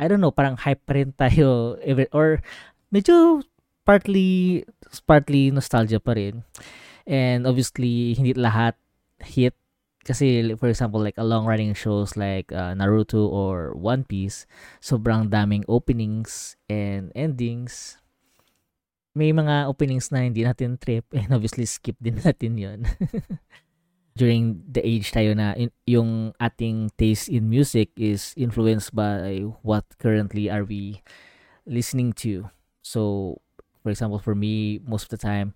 I 0.00 0.08
don't 0.08 0.24
know 0.24 0.32
parang 0.32 0.56
hype 0.56 0.80
pa 0.88 0.96
rin 0.96 1.12
tayo 1.12 1.76
or 2.16 2.40
medyo 2.88 3.44
partly 3.84 4.64
partly 5.04 5.52
nostalgia 5.52 6.00
pa 6.00 6.16
rin. 6.16 6.40
And 7.04 7.44
obviously 7.44 8.16
hindi 8.16 8.32
lahat 8.32 8.80
hit 9.20 9.52
kasi 10.10 10.58
for 10.58 10.66
example 10.66 10.98
like 10.98 11.14
a 11.14 11.22
long 11.22 11.46
running 11.46 11.70
shows 11.70 12.18
like 12.18 12.50
uh, 12.50 12.74
Naruto 12.74 13.30
or 13.30 13.78
One 13.78 14.02
Piece 14.02 14.42
sobrang 14.82 15.30
daming 15.30 15.62
openings 15.70 16.58
and 16.66 17.14
endings. 17.14 17.94
May 19.14 19.30
mga 19.30 19.70
openings 19.70 20.10
na 20.10 20.26
hindi 20.26 20.42
natin 20.42 20.82
trip 20.82 21.06
and 21.14 21.30
obviously 21.30 21.62
skip 21.70 21.94
din 22.02 22.18
natin 22.26 22.58
yon 22.58 22.80
during 24.18 24.58
the 24.66 24.82
age 24.82 25.14
tayo 25.14 25.30
na 25.38 25.54
in, 25.54 25.70
yung 25.86 26.34
ating 26.42 26.90
taste 26.98 27.30
in 27.30 27.46
music 27.46 27.94
is 27.94 28.34
influenced 28.34 28.90
by 28.90 29.46
what 29.62 29.86
currently 30.02 30.50
are 30.50 30.66
we 30.66 31.06
listening 31.70 32.10
to. 32.18 32.50
So 32.82 33.38
for 33.86 33.94
example 33.94 34.18
for 34.18 34.34
me 34.34 34.82
most 34.82 35.06
of 35.06 35.14
the 35.14 35.22
time 35.22 35.54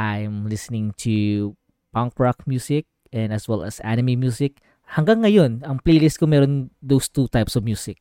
I'm 0.00 0.48
listening 0.48 0.96
to 1.04 1.52
punk 1.92 2.16
rock 2.16 2.48
music 2.48 2.88
and 3.12 3.30
as 3.30 3.46
well 3.46 3.62
as 3.62 3.78
anime 3.84 4.18
music. 4.18 4.58
Hanggang 4.96 5.22
ngayon 5.22 5.62
ang 5.62 5.78
playlist 5.80 6.18
ko 6.18 6.26
meron 6.26 6.72
those 6.80 7.06
two 7.08 7.28
types 7.28 7.54
of 7.54 7.62
music. 7.62 8.00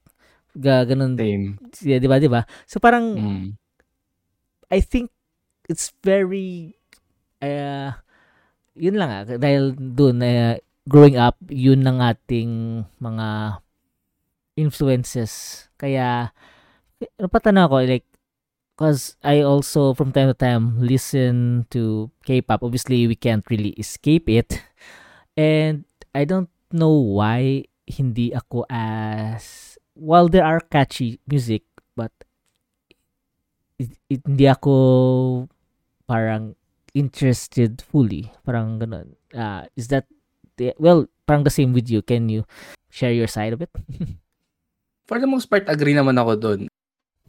Ga, 0.58 0.84
ganun. 0.84 1.15
Same. 1.15 1.56
yeah, 1.84 2.00
di 2.00 2.08
ba 2.12 2.20
di 2.20 2.27
ba 2.27 2.44
so 2.68 2.80
parang 2.80 3.15
Mm. 3.15 3.48
I 4.72 4.80
think 4.80 5.12
it's 5.68 5.91
very 6.00 6.80
uh, 7.44 7.91
yun 8.75 8.96
lang 8.96 9.12
ah, 9.12 9.24
dahil 9.27 9.75
doon 9.75 10.24
uh, 10.24 10.56
growing 10.88 11.20
up 11.20 11.36
yun 11.51 11.84
ng 11.84 12.00
ating 12.00 12.84
mga 13.03 13.60
influences. 14.56 15.68
Kaya 15.75 16.32
napatana 17.20 17.68
ako 17.68 17.84
like 17.84 18.08
cause 18.80 19.20
I 19.22 19.44
also 19.44 19.94
from 19.94 20.15
time 20.15 20.32
to 20.32 20.38
time 20.38 20.80
listen 20.80 21.68
to 21.75 22.10
K-pop. 22.24 22.63
Obviously 22.63 23.08
we 23.12 23.20
can't 23.20 23.44
really 23.51 23.75
escape 23.75 24.32
it 24.32 24.56
and 25.36 25.84
I 26.12 26.26
don't 26.26 26.50
know 26.72 26.94
why 26.94 27.66
hindi 27.88 28.32
ako 28.32 28.64
as 28.72 29.76
while 29.94 30.28
there 30.28 30.46
are 30.46 30.60
catchy 30.64 31.20
music 31.28 31.64
but 31.96 32.12
it, 33.80 33.92
it- 34.10 34.24
hindi 34.26 34.48
ako 34.48 34.74
parang 36.08 36.56
interested 36.94 37.80
fully. 37.82 38.28
Parang 38.44 38.76
ganun. 38.80 39.16
Uh, 39.32 39.64
is 39.80 39.88
that, 39.88 40.08
the, 40.58 40.76
well, 40.76 41.08
parang 41.28 41.44
the 41.44 41.54
same 41.54 41.72
with 41.72 41.88
you. 41.88 42.02
Can 42.04 42.28
you 42.28 42.44
share 42.92 43.16
your 43.16 43.28
side 43.32 43.54
of 43.54 43.62
it? 43.64 43.72
For 45.08 45.20
the 45.20 45.28
most 45.28 45.48
part, 45.48 45.68
agree 45.72 45.96
naman 45.96 46.20
ako 46.20 46.36
dun. 46.36 46.62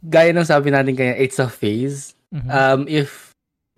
Gaya 0.03 0.35
ng 0.35 0.43
sabi 0.43 0.71
natin 0.71 0.95
kaya, 0.99 1.15
it's 1.15 1.39
a 1.39 1.47
phase. 1.47 2.11
Mhm. 2.35 2.49
Um, 2.51 2.81
if 2.91 3.31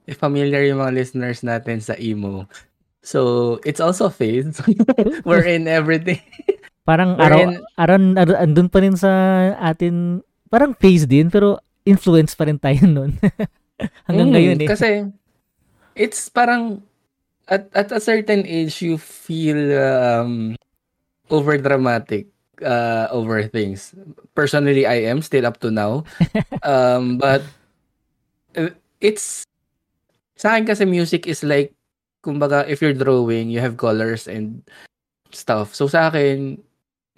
if 0.09 0.17
familiar 0.17 0.61
yung 0.65 0.81
mga 0.81 0.93
listeners 0.97 1.45
natin 1.45 1.81
sa 1.81 1.93
emo, 1.97 2.49
so 3.05 3.61
it's 3.61 3.77
also 3.79 4.09
a 4.09 4.13
phase. 4.13 4.57
We're 5.29 5.45
in 5.45 5.69
everything. 5.69 6.19
parang 6.89 7.17
we're 7.17 7.25
araw, 7.29 7.39
in- 7.45 7.61
araw, 7.77 7.97
araw, 8.17 8.35
andun 8.41 8.69
pa 8.69 8.81
rin 8.81 8.97
sa 8.97 9.09
atin, 9.61 10.25
parang 10.49 10.73
phase 10.73 11.05
din, 11.05 11.29
pero 11.29 11.61
influence 11.85 12.33
pa 12.33 12.49
rin 12.49 12.57
tayo 12.57 12.81
nun. 12.89 13.13
Hanggang 14.09 14.29
Mm, 14.29 14.33
ngayon 14.33 14.57
eh. 14.65 14.69
Kasi, 14.69 14.89
it's 15.93 16.29
parang, 16.29 16.81
at, 17.45 17.69
at 17.77 17.93
a 17.93 18.01
certain 18.01 18.41
age, 18.45 18.81
you 18.81 18.97
feel 18.97 19.57
um, 19.77 20.57
over-dramatic 21.29 22.29
uh, 22.65 23.09
over 23.13 23.45
things. 23.45 23.93
Personally, 24.33 24.85
I 24.89 25.05
am 25.09 25.21
still 25.21 25.45
up 25.45 25.61
to 25.61 25.69
now. 25.69 26.05
um, 26.65 27.17
but, 27.21 27.45
uh, 28.57 28.73
it's, 29.01 29.45
sa 30.37 30.53
akin 30.57 30.65
kasi 30.65 30.85
music 30.85 31.29
is 31.29 31.45
like, 31.45 31.74
kumbaga, 32.25 32.65
if 32.65 32.81
you're 32.81 32.97
drawing, 32.97 33.53
you 33.53 33.61
have 33.61 33.77
colors 33.77 34.25
and 34.25 34.65
stuff. 35.29 35.77
So 35.77 35.85
sa 35.85 36.09
akin, 36.09 36.57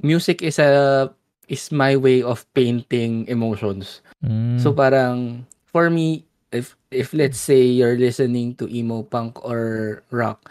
music 0.03 0.43
is 0.43 0.59
a 0.59 1.07
is 1.47 1.71
my 1.71 1.95
way 1.95 2.19
of 2.21 2.43
painting 2.53 3.23
emotions. 3.31 4.03
Mm. 4.25 4.59
So 4.59 4.75
parang 4.75 5.47
for 5.71 5.89
me 5.89 6.27
if 6.51 6.75
if 6.91 7.15
let's 7.15 7.39
say 7.39 7.63
you're 7.63 7.97
listening 7.99 8.55
to 8.59 8.67
emo 8.71 9.03
punk 9.03 9.39
or 9.43 10.03
rock 10.11 10.47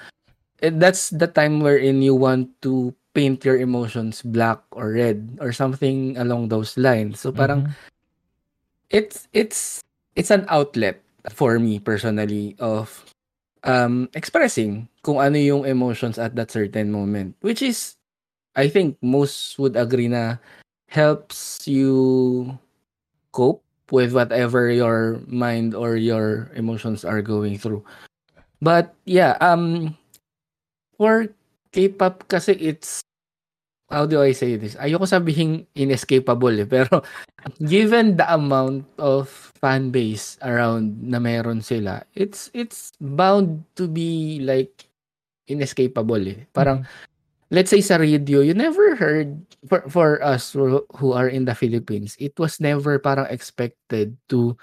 eh, 0.61 0.73
that's 0.73 1.11
the 1.11 1.27
time 1.29 1.61
wherein 1.61 2.03
you 2.05 2.15
want 2.15 2.49
to 2.63 2.93
paint 3.17 3.45
your 3.45 3.57
emotions 3.57 4.21
black 4.21 4.61
or 4.73 4.93
red 4.93 5.39
or 5.41 5.53
something 5.53 6.17
along 6.21 6.49
those 6.53 6.77
lines. 6.77 7.21
So 7.21 7.33
parang 7.33 7.65
Mhm. 7.69 7.73
it's 8.91 9.29
it's 9.33 9.81
it's 10.15 10.31
an 10.31 10.45
outlet 10.49 11.01
for 11.33 11.59
me 11.59 11.81
personally 11.81 12.55
of 12.61 13.05
um 13.65 14.09
expressing 14.15 14.89
kung 15.03 15.23
ano 15.23 15.39
yung 15.39 15.65
emotions 15.65 16.19
at 16.19 16.35
that 16.37 16.51
certain 16.51 16.91
moment 16.93 17.35
which 17.41 17.63
is 17.63 17.97
I 18.57 18.69
think 18.73 18.97
most 19.05 19.59
would 19.61 19.77
agree 19.77 20.09
na 20.09 20.41
helps 20.89 21.69
you 21.69 22.57
cope 23.33 23.63
with 23.93 24.17
whatever 24.17 24.71
your 24.73 25.21
mind 25.29 25.75
or 25.77 25.95
your 25.95 26.51
emotions 26.57 27.05
are 27.05 27.21
going 27.23 27.61
through. 27.61 27.85
But 28.65 28.97
yeah 29.05 29.37
um 29.45 29.95
for 30.97 31.29
K-pop 31.77 32.25
kasi 32.27 32.57
it's 32.57 33.06
how 33.91 34.05
do 34.05 34.19
I 34.23 34.35
say 34.35 34.57
this 34.59 34.75
ayoko 34.77 35.07
sabihin 35.07 35.67
inescapable 35.79 36.55
eh 36.59 36.69
pero 36.69 37.03
given 37.63 38.19
the 38.19 38.27
amount 38.27 38.87
of 38.99 39.31
fan 39.57 39.91
base 39.91 40.39
around 40.43 40.99
na 41.01 41.19
meron 41.19 41.63
sila, 41.65 42.05
it's 42.15 42.51
it's 42.53 42.93
bound 43.01 43.65
to 43.79 43.89
be 43.89 44.39
like 44.43 44.87
inescapable 45.49 46.21
eh. 46.23 46.45
Parang 46.53 46.87
let's 47.51 47.71
say 47.71 47.81
sa 47.81 47.97
radio, 47.97 48.43
you 48.43 48.55
never 48.55 48.95
heard 48.95 49.39
for 49.67 49.83
for 49.89 50.11
us 50.23 50.53
who 50.55 51.11
are 51.15 51.31
in 51.31 51.47
the 51.47 51.55
Philippines, 51.55 52.15
it 52.19 52.37
was 52.39 52.61
never 52.61 52.99
parang 52.99 53.27
expected 53.31 54.15
to 54.29 54.55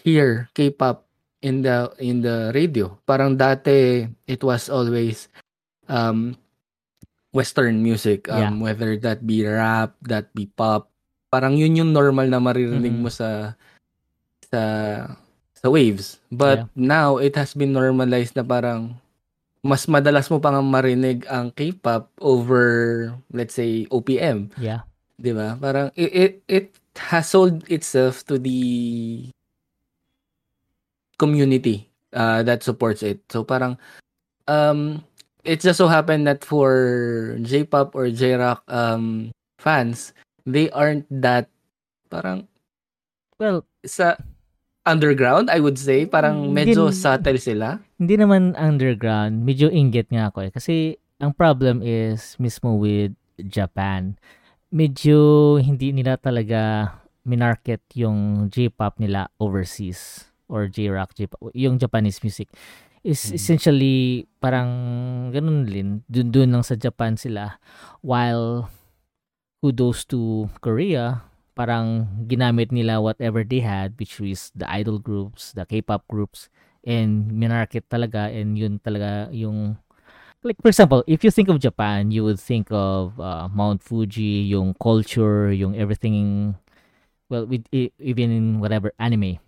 hear 0.00 0.48
K-pop 0.52 1.06
in 1.40 1.62
the 1.62 1.92
in 2.02 2.20
the 2.24 2.50
radio. 2.52 2.92
Parang 3.06 3.36
dati 3.38 4.08
it 4.26 4.40
was 4.42 4.68
always 4.68 5.28
um 5.88 6.34
western 7.36 7.84
music 7.84 8.24
um 8.32 8.64
whether 8.64 8.96
that 8.96 9.20
be 9.28 9.44
rap, 9.44 9.92
that 10.08 10.32
be 10.32 10.48
pop. 10.56 10.88
Parang 11.28 11.52
yun 11.52 11.76
yung 11.76 11.92
normal 11.92 12.24
na 12.32 12.40
maririnig 12.40 12.96
Mhm. 12.96 13.02
mo 13.04 13.10
sa 13.12 13.52
sa 14.48 14.62
sa 15.52 15.66
waves. 15.68 16.16
But 16.32 16.64
Yeah. 16.64 16.72
now 16.72 17.08
it 17.20 17.36
has 17.36 17.52
been 17.52 17.76
normalized 17.76 18.32
na 18.32 18.42
parang 18.42 18.96
mas 19.60 19.84
madalas 19.90 20.30
mo 20.30 20.38
pang 20.38 20.62
marinig 20.64 21.26
ang 21.26 21.50
K-pop 21.52 22.08
over 22.22 22.64
let's 23.34 23.58
say 23.58 23.84
OPM, 23.90 24.48
Yeah. 24.56 24.86
'di 25.18 25.34
ba? 25.34 25.58
Parang 25.58 25.90
it, 25.98 26.10
it 26.14 26.32
it 26.46 26.66
has 27.12 27.28
sold 27.28 27.66
itself 27.68 28.22
to 28.30 28.38
the 28.40 28.60
community 31.18 31.88
uh, 32.12 32.42
that 32.46 32.62
supports 32.62 33.02
it. 33.02 33.20
So 33.32 33.42
parang 33.42 33.76
um 34.46 35.02
it 35.46 35.62
just 35.62 35.78
so 35.78 35.86
happened 35.86 36.26
that 36.26 36.42
for 36.42 36.74
J-pop 37.40 37.94
or 37.94 38.10
J-rock 38.10 38.66
um 38.66 39.30
fans, 39.56 40.10
they 40.44 40.68
aren't 40.70 41.06
that 41.08 41.48
parang 42.10 42.50
Well, 43.36 43.68
sa 43.84 44.16
underground, 44.82 45.52
I 45.52 45.60
would 45.60 45.76
say. 45.76 46.06
Parang 46.06 46.48
Mm, 46.48 46.52
medyo 46.54 46.82
din- 46.88 46.96
subtle 46.96 47.36
sila. 47.36 47.84
hindi 47.96 48.16
naman 48.16 48.56
underground. 48.56 49.44
Medyo 49.44 49.68
inggit 49.68 50.08
nga 50.08 50.30
ako 50.30 50.48
eh. 50.48 50.50
Kasi 50.50 50.74
ang 51.18 51.36
problem 51.36 51.80
is 51.80 52.36
mismo 52.36 52.76
with 52.76 53.12
Japan. 53.38 54.16
Medyo 54.70 55.16
hindi 55.58 55.92
nila 55.92 56.16
talaga 56.16 56.92
minarket 57.22 57.82
yung 57.92 58.48
J-pop 58.48 58.96
nila 58.96 59.28
overseas 59.36 60.30
or 60.46 60.64
J-rock, 60.64 61.12
J-pop, 61.12 61.50
yung 61.52 61.76
Japanese 61.76 62.22
music 62.22 62.48
is 63.06 63.30
Mm. 63.30 63.34
essentially 63.38 63.96
parang 64.42 64.70
ganun 65.30 65.62
din. 65.62 66.02
Dun, 66.10 66.34
dun 66.34 66.50
lang 66.50 66.66
sa 66.66 66.74
Japan 66.74 67.14
sila. 67.14 67.62
While 68.02 68.66
kudos 69.62 70.02
to 70.10 70.50
Korea, 70.58 71.22
parang 71.54 72.06
ginamit 72.26 72.74
nila 72.74 72.98
whatever 73.00 73.46
they 73.46 73.62
had, 73.62 73.94
which 73.96 74.18
is 74.20 74.50
the 74.52 74.66
idol 74.68 74.98
groups, 74.98 75.54
the 75.54 75.64
K-pop 75.64 76.04
groups, 76.10 76.50
and 76.84 77.30
minarket 77.32 77.88
talaga, 77.88 78.28
and 78.30 78.58
yun 78.58 78.78
talaga 78.82 79.30
yung 79.32 79.78
like 80.46 80.58
for 80.62 80.68
example, 80.70 81.02
if 81.10 81.24
you 81.24 81.30
think 81.30 81.48
of 81.50 81.58
Japan, 81.58 82.10
you 82.14 82.22
would 82.22 82.38
think 82.38 82.70
of 82.70 83.18
uh, 83.18 83.48
Mount 83.50 83.82
Fuji, 83.82 84.46
yung 84.46 84.74
culture, 84.78 85.50
yung 85.50 85.74
everything 85.74 86.54
well 87.26 87.46
with 87.46 87.66
e- 87.74 87.90
even 87.98 88.30
in 88.30 88.46
whatever 88.62 88.94
anime. 89.02 89.42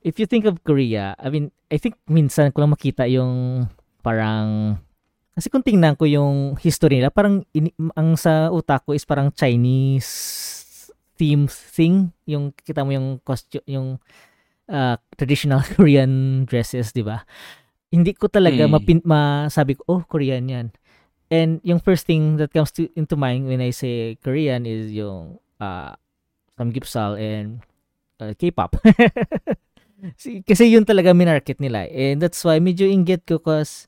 If 0.00 0.16
you 0.16 0.24
think 0.24 0.48
of 0.48 0.64
Korea, 0.64 1.12
I 1.20 1.28
mean, 1.28 1.52
I 1.68 1.76
think 1.76 2.00
minsan 2.08 2.52
ko 2.52 2.64
lang 2.64 2.72
makita 2.72 3.04
yung 3.04 3.66
parang 4.00 4.80
kasi 5.30 5.48
kung 5.48 5.64
tingnan 5.64 5.96
ko 5.96 6.04
yung 6.04 6.56
history 6.56 7.00
nila, 7.00 7.12
parang 7.12 7.44
ini- 7.52 7.72
ang 7.94 8.16
sa 8.16 8.48
utak 8.48 8.84
ko 8.84 8.92
is 8.92 9.04
parang 9.04 9.32
Chinese 9.32 10.08
theme 11.14 11.48
thing, 11.48 12.12
yung 12.24 12.52
kita 12.56 12.80
mo 12.80 12.92
yung 12.92 13.20
costume, 13.20 13.64
yung 13.68 13.88
uh, 14.68 14.96
traditional 15.16 15.60
Korean 15.76 16.44
dresses, 16.44 16.92
di 16.92 17.04
ba? 17.04 17.24
Hindi 17.92 18.16
ko 18.16 18.28
talaga 18.28 18.64
Mm. 18.64 18.72
mapin, 18.72 18.98
masabi 19.04 19.76
ko, 19.76 19.82
oh, 19.88 20.02
Korean 20.04 20.48
yan. 20.48 20.66
And 21.30 21.60
yung 21.62 21.78
first 21.78 22.08
thing 22.08 22.40
that 22.40 22.50
comes 22.50 22.72
to, 22.74 22.88
into 22.96 23.14
mind 23.14 23.46
when 23.46 23.60
I 23.60 23.70
say 23.70 24.16
Korean 24.18 24.66
is 24.66 24.90
yung 24.90 25.38
uh, 25.60 25.94
Samgyeopsal 26.58 27.20
and 27.20 27.62
uh, 28.18 28.34
K-pop. 28.34 28.76
Si- 30.16 30.42
Kasi 30.44 30.72
yun 30.72 30.84
talaga 30.84 31.12
minarket 31.12 31.60
nila. 31.60 31.84
And 31.88 32.20
that's 32.20 32.40
why 32.44 32.58
medyo 32.58 32.88
inggit 32.88 33.24
ko 33.28 33.38
cause 33.40 33.86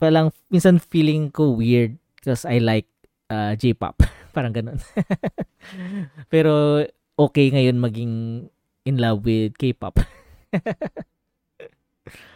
parang 0.00 0.32
minsan 0.50 0.82
feeling 0.82 1.30
ko 1.30 1.54
weird 1.54 1.96
because 2.18 2.42
I 2.44 2.58
like 2.58 2.88
uh, 3.30 3.54
J-pop. 3.54 4.02
parang 4.36 4.52
ganun. 4.52 4.80
Pero 6.32 6.82
okay 7.18 7.52
ngayon 7.52 7.78
maging 7.78 8.14
in 8.88 8.96
love 8.98 9.22
with 9.24 9.54
K-pop. 9.58 10.00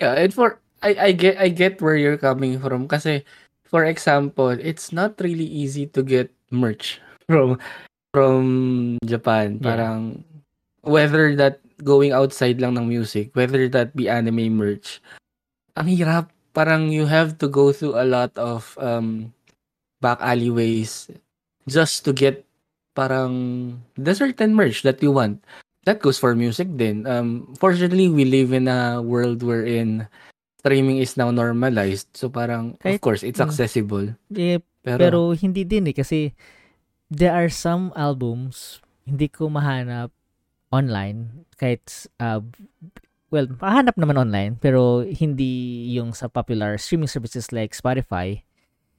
Yeah, 0.01 0.15
and 0.15 0.33
for 0.33 0.63
I 0.81 1.11
I 1.11 1.13
get 1.13 1.37
I 1.43 1.49
get 1.51 1.83
where 1.83 1.99
you're 1.99 2.21
coming 2.21 2.63
from 2.63 2.87
kasi 2.87 3.27
for 3.67 3.83
example, 3.85 4.55
it's 4.55 4.95
not 4.95 5.19
really 5.19 5.45
easy 5.45 5.91
to 5.91 6.07
get 6.07 6.31
merch 6.55 7.03
from 7.27 7.59
from 8.15 8.45
Japan. 9.03 9.59
Yeah. 9.59 9.65
Parang 9.67 10.23
whether 10.87 11.35
that 11.37 11.66
going 11.83 12.13
outside 12.13 12.61
lang 12.61 12.77
ng 12.79 12.87
music, 12.89 13.33
whether 13.37 13.69
that 13.69 13.93
be 13.97 14.09
anime 14.09 14.49
merch. 14.53 15.01
Ang 15.77 15.93
hirap, 15.93 16.33
parang 16.57 16.89
you 16.89 17.05
have 17.05 17.37
to 17.37 17.49
go 17.49 17.73
through 17.73 17.97
a 17.99 18.07
lot 18.09 18.33
of 18.41 18.73
um 18.81 19.33
back 20.01 20.21
alleyways 20.25 21.13
just 21.69 22.05
to 22.05 22.13
get 22.17 22.45
parang 22.97 23.77
the 24.01 24.17
certain 24.17 24.57
merch 24.57 24.81
that 24.81 25.03
you 25.05 25.13
want. 25.13 25.45
That 25.85 26.01
goes 26.03 26.19
for 26.19 26.35
music 26.35 26.75
din. 26.75 27.07
Um, 27.07 27.55
fortunately, 27.61 28.09
we 28.11 28.25
live 28.27 28.51
in 28.51 28.67
a 28.67 28.99
world 28.99 29.45
wherein 29.45 30.09
streaming 30.59 30.99
is 30.99 31.15
now 31.15 31.31
normalized. 31.31 32.11
So 32.17 32.27
parang, 32.27 32.75
Kahit- 32.83 32.99
of 32.99 33.05
course, 33.05 33.23
it's 33.23 33.39
mm. 33.39 33.47
accessible. 33.47 34.17
eh, 34.35 34.59
Pero, 34.87 34.99
pero 34.99 35.19
hindi 35.35 35.67
din 35.67 35.91
eh 35.91 35.95
kasi 35.95 36.31
there 37.11 37.35
are 37.35 37.51
some 37.51 37.91
albums 37.99 38.79
hindi 39.03 39.27
ko 39.27 39.51
mahanap 39.51 40.15
online 40.77 41.49
kahit 41.57 42.09
uh, 42.21 42.45
well, 43.33 43.49
mahanap 43.57 43.97
naman 43.97 44.21
online 44.21 44.61
pero 44.61 45.03
hindi 45.03 45.89
yung 45.97 46.13
sa 46.13 46.29
popular 46.29 46.77
streaming 46.77 47.09
services 47.09 47.49
like 47.51 47.73
Spotify. 47.73 48.45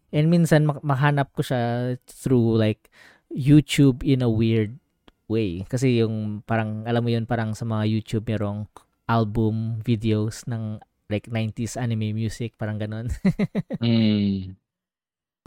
And 0.10 0.32
minsan 0.32 0.66
mahanap 0.66 1.36
ko 1.36 1.44
siya 1.44 1.96
through 2.08 2.58
like 2.58 2.90
YouTube 3.32 4.02
in 4.02 4.24
a 4.24 4.32
weird 4.32 4.80
way. 5.28 5.68
Kasi 5.68 6.00
yung 6.00 6.42
parang, 6.48 6.88
alam 6.88 7.04
mo 7.04 7.10
yun, 7.12 7.28
parang 7.28 7.52
sa 7.54 7.68
mga 7.68 7.84
YouTube 7.88 8.26
merong 8.28 8.66
album 9.08 9.80
videos 9.84 10.44
ng 10.48 10.80
like 11.08 11.28
90s 11.32 11.80
anime 11.80 12.12
music, 12.12 12.56
parang 12.60 12.80
ganon. 12.80 13.08
mm, 13.84 14.56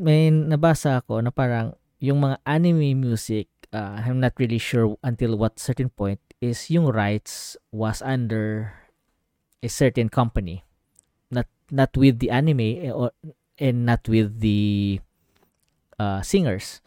may 0.00 0.32
nabasa 0.32 1.00
ako 1.04 1.20
na 1.20 1.32
parang 1.32 1.76
yung 2.00 2.24
mga 2.24 2.40
anime 2.48 2.96
music, 2.96 3.48
uh, 3.72 4.02
I'm 4.04 4.20
not 4.20 4.34
really 4.38 4.58
sure 4.58 4.96
until 5.02 5.36
what 5.36 5.58
certain 5.58 5.90
point 5.90 6.20
is 6.40 6.70
yung 6.70 6.86
rights 6.86 7.56
was 7.72 8.02
under 8.02 8.74
a 9.62 9.68
certain 9.68 10.08
company. 10.08 10.64
Not 11.30 11.46
not 11.70 11.94
with 11.96 12.18
the 12.18 12.30
anime 12.30 12.60
eh, 12.60 12.90
or 12.90 13.12
and 13.58 13.86
not 13.86 14.08
with 14.08 14.40
the 14.40 15.00
uh, 15.98 16.22
singers. 16.22 16.80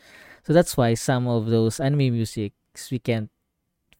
So 0.43 0.51
that's 0.51 0.75
why 0.75 0.95
some 0.95 1.27
of 1.27 1.47
those 1.47 1.79
anime 1.79 2.11
musics 2.11 2.91
we 2.91 2.99
can't 2.99 3.31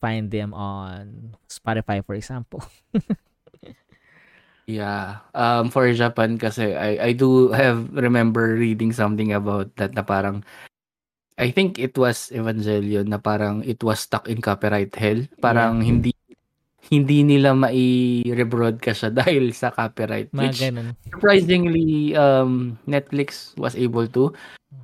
find 0.02 0.28
them 0.32 0.52
on 0.52 1.38
Spotify 1.48 2.04
for 2.04 2.16
example. 2.16 2.68
yeah. 4.68 5.24
Um, 5.32 5.72
for 5.72 5.88
Japan 5.94 6.36
kasi, 6.36 6.76
I, 6.76 7.00
I 7.00 7.12
do 7.16 7.56
have 7.56 7.88
remember 7.96 8.60
reading 8.60 8.92
something 8.92 9.32
about 9.32 9.72
that 9.80 9.96
na 9.96 10.04
parang, 10.04 10.44
I 11.36 11.50
think 11.50 11.82
it 11.82 11.98
was 11.98 12.30
Evangelion 12.30 13.10
na 13.10 13.18
parang 13.18 13.66
it 13.66 13.82
was 13.82 14.06
stuck 14.06 14.30
in 14.30 14.38
copyright 14.38 14.94
hell. 14.94 15.26
Parang 15.42 15.82
Yeah. 15.82 15.88
hindi 15.90 16.12
hindi 16.84 17.24
nila 17.24 17.56
mai-rebroadcast 17.56 19.08
siya 19.08 19.12
dahil 19.24 19.56
sa 19.56 19.72
copyright. 19.72 20.30
Mga 20.30 20.42
Which 20.44 20.60
ganun. 20.62 20.88
surprisingly 21.10 22.14
um 22.14 22.78
Netflix 22.86 23.56
was 23.58 23.74
able 23.74 24.06
to 24.14 24.36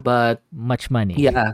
but 0.01 0.41
Much 0.49 0.89
money. 0.89 1.19
yeah 1.19 1.53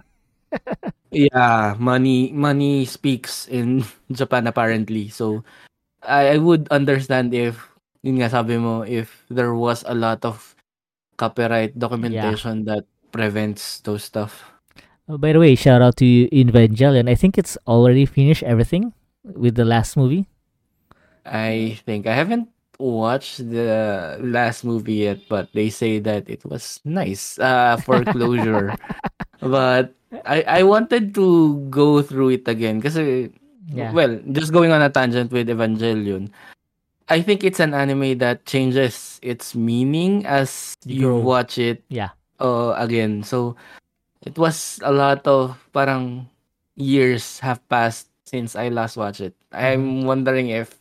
yeah 1.11 1.75
money 1.75 2.31
money 2.31 2.85
speaks 2.87 3.49
in 3.51 3.83
Japan 4.13 4.47
apparently 4.47 5.09
so 5.11 5.43
I, 6.05 6.35
I 6.35 6.37
would 6.37 6.69
understand 6.69 7.33
if 7.33 7.57
yun 8.05 8.21
nga 8.21 8.29
sabi 8.29 8.55
mo 8.61 8.85
if 8.85 9.25
there 9.27 9.57
was 9.57 9.81
a 9.89 9.97
lot 9.97 10.21
of 10.23 10.53
copyright 11.17 11.73
documentation 11.75 12.63
that 12.69 12.85
prevents 13.11 13.81
those 13.81 14.05
stuff 14.05 14.54
Oh, 15.07 15.17
by 15.17 15.33
the 15.33 15.39
way, 15.39 15.53
shout 15.55 15.81
out 15.81 15.97
to 15.97 16.05
Evangelion. 16.29 17.09
I 17.09 17.15
think 17.15 17.37
it's 17.37 17.57
already 17.67 18.05
finished 18.05 18.43
everything 18.43 18.93
with 19.23 19.55
the 19.55 19.65
last 19.65 19.95
movie. 19.97 20.25
I 21.25 21.77
think 21.85 22.07
I 22.07 22.13
haven't 22.13 22.49
watched 22.77 23.39
the 23.49 24.19
last 24.19 24.65
movie 24.67 25.07
yet 25.07 25.17
but 25.29 25.47
they 25.55 25.69
say 25.69 25.97
that 25.99 26.27
it 26.29 26.43
was 26.43 26.81
nice 26.83 27.39
uh 27.39 27.77
for 27.77 28.03
closure 28.11 28.75
but 29.39 29.95
I 30.27 30.59
I 30.59 30.61
wanted 30.67 31.15
to 31.15 31.55
go 31.71 32.03
through 32.03 32.35
it 32.43 32.47
again 32.51 32.83
because 32.83 32.99
Yeah. 32.99 33.95
well 33.95 34.19
just 34.35 34.51
going 34.51 34.75
on 34.75 34.83
a 34.83 34.91
tangent 34.91 35.31
with 35.31 35.47
Evangelion 35.47 36.35
I 37.07 37.23
think 37.23 37.47
it's 37.47 37.63
an 37.63 37.71
anime 37.73 38.19
that 38.19 38.43
changes 38.45 39.17
its 39.23 39.55
meaning 39.55 40.27
as 40.27 40.75
You 40.83 41.15
you 41.15 41.23
watch 41.23 41.55
it 41.57 41.79
Yeah. 41.87 42.11
uh, 42.43 42.75
again 42.75 43.23
so 43.23 43.55
it 44.25 44.37
was 44.37 44.79
a 44.83 44.91
lot 44.91 45.25
of 45.27 45.57
parang 45.73 46.27
years 46.75 47.39
have 47.39 47.61
passed 47.69 48.09
since 48.25 48.55
I 48.55 48.69
last 48.69 48.97
watched 48.97 49.21
it. 49.21 49.35
I'm 49.53 50.03
wondering 50.05 50.49
if 50.49 50.75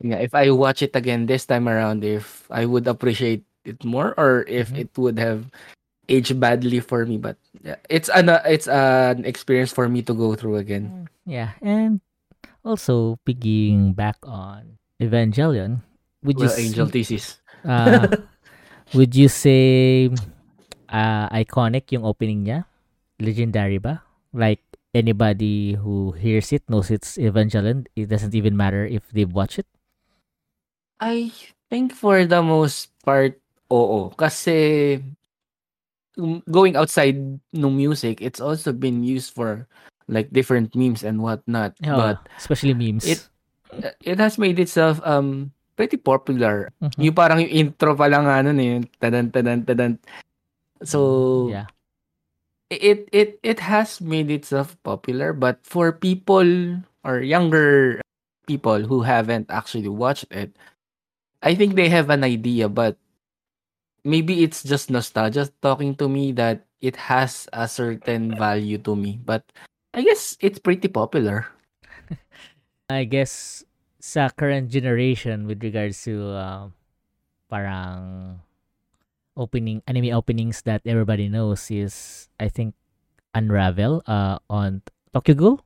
yeah, 0.00 0.18
if 0.18 0.34
I 0.34 0.50
watch 0.50 0.82
it 0.82 0.94
again 0.96 1.26
this 1.26 1.46
time 1.46 1.68
around 1.68 2.04
if 2.04 2.46
I 2.50 2.66
would 2.66 2.86
appreciate 2.86 3.44
it 3.64 3.82
more 3.84 4.14
or 4.18 4.44
if 4.50 4.70
Mhm. 4.74 4.78
it 4.86 4.90
would 4.98 5.18
have 5.18 5.46
aged 6.08 6.38
badly 6.42 6.80
for 6.82 7.06
me 7.06 7.16
but 7.16 7.38
yeah, 7.62 7.78
it's 7.88 8.10
an 8.10 8.28
uh, 8.28 8.42
it's 8.44 8.66
an 8.68 9.24
experience 9.24 9.72
for 9.72 9.88
me 9.88 10.02
to 10.02 10.14
go 10.14 10.34
through 10.34 10.56
again. 10.58 11.08
Yeah, 11.24 11.54
and 11.62 12.02
also 12.66 13.18
piggying 13.24 13.94
back 13.94 14.18
on 14.26 14.78
Evangelion, 15.00 15.82
would 16.22 16.38
you 16.38 16.50
well 16.50 16.58
angel 16.58 16.86
s- 16.86 16.92
thesis. 16.92 17.24
Uh, 17.62 18.10
would 18.94 19.14
you 19.14 19.30
say 19.30 20.10
uh, 20.90 21.26
iconic 21.30 21.90
yung 21.94 22.02
opening 22.04 22.42
niya? 22.46 22.66
Legendary 23.22 23.78
ba? 23.78 24.02
Like 24.34 24.60
anybody 24.92 25.78
who 25.78 26.12
hears 26.12 26.52
it 26.52 26.66
knows 26.68 26.90
it's 26.90 27.16
Evangelion. 27.16 27.86
It 27.96 28.10
doesn't 28.10 28.34
even 28.34 28.56
matter 28.56 28.84
if 28.84 29.06
they've 29.14 29.30
watched 29.30 29.62
it. 29.62 29.68
I 31.00 31.32
think 31.70 31.94
for 31.94 32.26
the 32.26 32.42
most 32.42 32.90
part, 33.02 33.38
oo. 33.72 34.10
Kasi 34.14 34.98
um, 36.18 36.42
going 36.50 36.76
outside 36.76 37.18
no 37.52 37.70
music, 37.70 38.20
it's 38.22 38.40
also 38.40 38.72
been 38.72 39.02
used 39.02 39.34
for 39.34 39.66
like 40.08 40.30
different 40.30 40.74
memes 40.74 41.02
and 41.02 41.22
whatnot. 41.22 41.74
Oh, 41.86 41.96
But 41.96 42.18
especially 42.38 42.74
memes. 42.74 43.06
it- 43.06 43.26
it 44.04 44.20
has 44.20 44.36
made 44.36 44.60
itself 44.60 45.00
um 45.00 45.48
pretty 45.80 45.96
popular. 45.96 46.68
Mhm. 46.84 47.00
Yung 47.08 47.16
parang 47.16 47.40
yung 47.40 47.48
intro 47.72 47.96
pa 47.96 48.04
lang 48.04 48.28
ano 48.28 48.52
eh, 48.52 48.84
tadan 49.00 49.32
tadan 49.32 49.64
tadan. 49.64 49.92
So 50.84 51.48
yeah. 51.48 51.72
It 52.80 53.08
it 53.12 53.30
it 53.42 53.60
has 53.60 54.00
made 54.00 54.30
itself 54.30 54.76
popular, 54.82 55.32
but 55.32 55.60
for 55.62 55.92
people 55.92 56.80
or 57.04 57.20
younger 57.20 58.00
people 58.46 58.82
who 58.88 59.02
haven't 59.02 59.50
actually 59.50 59.88
watched 59.88 60.26
it, 60.30 60.56
I 61.42 61.54
think 61.54 61.74
they 61.74 61.88
have 61.88 62.10
an 62.10 62.24
idea, 62.24 62.68
but 62.68 62.96
maybe 64.04 64.42
it's 64.42 64.62
just 64.62 64.90
nostalgia 64.90 65.50
talking 65.60 65.94
to 65.96 66.08
me 66.08 66.32
that 66.32 66.66
it 66.80 66.96
has 66.96 67.48
a 67.52 67.68
certain 67.68 68.34
value 68.36 68.78
to 68.78 68.96
me. 68.96 69.20
But 69.24 69.44
I 69.94 70.02
guess 70.02 70.36
it's 70.40 70.58
pretty 70.58 70.88
popular. 70.88 71.46
I 72.90 73.04
guess 73.04 73.64
sa 74.02 74.28
current 74.34 74.70
generation 74.70 75.46
with 75.46 75.62
regards 75.62 76.02
to 76.04 76.34
uh, 76.34 76.64
parang 77.50 78.40
opening 79.36 79.80
anime 79.88 80.12
openings 80.12 80.62
that 80.68 80.84
everybody 80.84 81.28
knows 81.28 81.70
is 81.70 82.28
I 82.36 82.48
think 82.48 82.74
Unravel 83.32 84.04
uh, 84.04 84.38
on 84.48 84.84
Tokyo 85.12 85.34
Ghoul. 85.34 85.56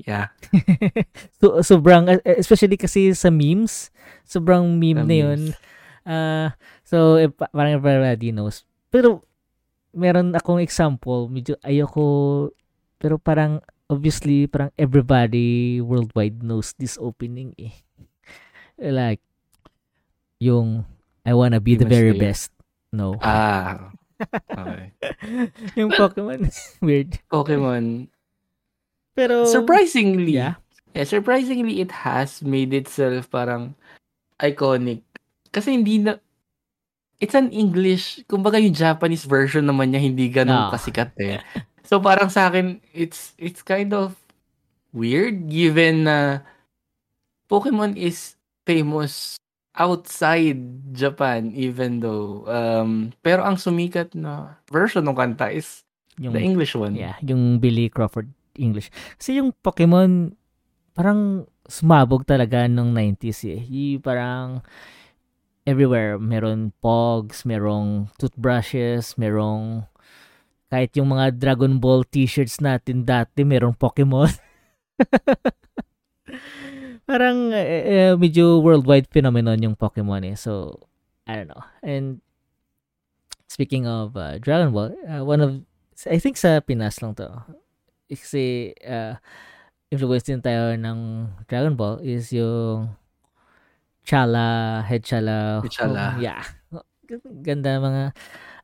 Yeah. 0.00 0.34
so 1.40 1.62
sobrang 1.64 2.10
uh, 2.10 2.20
especially 2.36 2.76
kasi 2.76 3.14
sa 3.16 3.30
memes, 3.32 3.88
sobrang 4.26 4.76
meme 4.76 5.06
na 5.06 5.14
'yun. 5.14 5.40
memes. 5.52 5.56
Uh, 6.04 6.52
so 6.84 7.16
eh, 7.16 7.32
pa- 7.32 7.48
parang 7.48 7.80
everybody 7.80 8.28
knows. 8.34 8.68
Pero 8.92 9.24
meron 9.96 10.34
akong 10.36 10.60
example, 10.60 11.30
medyo 11.32 11.56
ayoko 11.64 12.50
pero 13.00 13.16
parang 13.16 13.60
obviously 13.88 14.48
parang 14.48 14.72
everybody 14.76 15.80
worldwide 15.80 16.40
knows 16.44 16.76
this 16.76 16.96
opening 17.00 17.56
eh. 17.56 17.72
Like 18.80 19.22
yung 20.42 20.84
I 21.24 21.32
wanna 21.32 21.60
be 21.62 21.78
the 21.78 21.88
Demon 21.88 21.94
very 21.94 22.12
Slayer. 22.12 22.24
best. 22.28 22.53
No. 22.94 23.18
Ah. 23.18 23.90
Okay. 24.54 24.94
yung 25.78 25.90
Pokemon 25.90 26.46
weird. 26.86 27.18
Pokemon. 27.26 28.06
Pero 29.18 29.46
Surprisingly, 29.50 30.38
yeah. 30.38 30.54
yeah, 30.94 31.02
surprisingly 31.02 31.82
it 31.82 31.90
has 31.90 32.38
made 32.42 32.70
itself 32.70 33.26
parang 33.26 33.74
iconic. 34.38 35.02
Kasi 35.50 35.74
hindi 35.74 35.98
na 35.98 36.18
it's 37.18 37.34
an 37.34 37.50
English, 37.50 38.22
kumbaga 38.26 38.58
yung 38.58 38.74
Japanese 38.74 39.26
version 39.26 39.66
naman 39.66 39.90
niya 39.90 40.02
hindi 40.02 40.30
ganun 40.30 40.66
Ah. 40.66 40.70
kasikat 40.70 41.10
eh. 41.18 41.42
So 41.82 41.98
parang 41.98 42.30
sa 42.30 42.46
akin 42.48 42.78
it's 42.94 43.34
it's 43.36 43.60
kind 43.60 43.90
of 43.90 44.14
weird 44.94 45.50
given 45.50 46.06
na 46.06 46.42
Pokemon 47.50 47.98
is 47.98 48.38
famous 48.64 49.36
outside 49.74 50.58
Japan 50.94 51.50
even 51.50 51.98
though 51.98 52.46
um 52.46 53.10
pero 53.26 53.42
ang 53.42 53.58
sumikat 53.58 54.14
na 54.14 54.62
version 54.70 55.02
ng 55.02 55.18
kanta 55.18 55.50
is 55.50 55.84
Yung 56.18 56.34
the 56.34 56.42
English 56.42 56.78
one. 56.78 56.94
Yeah, 56.94 57.18
yung 57.26 57.58
Billy 57.58 57.90
Crawford 57.90 58.30
English. 58.54 58.90
Kasi 59.18 59.42
yung 59.42 59.50
Pokemon, 59.50 60.38
parang 60.94 61.50
sumabog 61.66 62.22
talaga 62.22 62.70
nung 62.70 62.94
90s 62.94 63.40
eh. 63.50 63.60
Yung 63.66 64.02
parang 64.02 64.62
everywhere. 65.66 66.20
Meron 66.22 66.70
pogs, 66.78 67.42
merong 67.42 68.06
toothbrushes, 68.14 69.18
merong 69.18 69.82
kahit 70.70 70.94
yung 70.98 71.14
mga 71.14 71.34
Dragon 71.38 71.78
Ball 71.78 72.02
t-shirts 72.06 72.58
natin 72.62 73.06
dati, 73.06 73.42
merong 73.42 73.74
Pokemon. 73.74 74.30
parang 77.04 77.52
eh, 77.52 77.84
eh, 77.84 78.12
medyo 78.16 78.60
worldwide 78.60 79.08
phenomenon 79.08 79.60
yung 79.60 79.76
Pokemon 79.76 80.24
eh. 80.28 80.36
So, 80.36 80.84
I 81.28 81.36
don't 81.36 81.48
know. 81.48 81.64
And 81.84 82.20
speaking 83.48 83.86
of 83.86 84.16
uh, 84.16 84.40
Dragon 84.40 84.72
Ball, 84.72 84.92
uh, 85.08 85.24
one 85.24 85.40
of 85.40 85.62
I 86.10 86.18
think 86.18 86.36
sa 86.36 86.58
Pinas 86.60 87.00
lang 87.00 87.14
to. 87.16 87.30
Kasi 88.10 88.74
uh, 88.84 89.16
influence 89.88 90.26
din 90.26 90.42
tayo 90.42 90.74
ng 90.74 91.30
Dragon 91.46 91.76
Ball 91.78 92.02
is 92.02 92.34
yung 92.34 92.92
Chala, 94.04 94.82
Head 94.84 95.06
Chala. 95.06 95.64
Chala. 95.70 96.18
Oh, 96.18 96.20
yeah. 96.20 96.44
Ganda 97.40 97.80
mga 97.80 98.12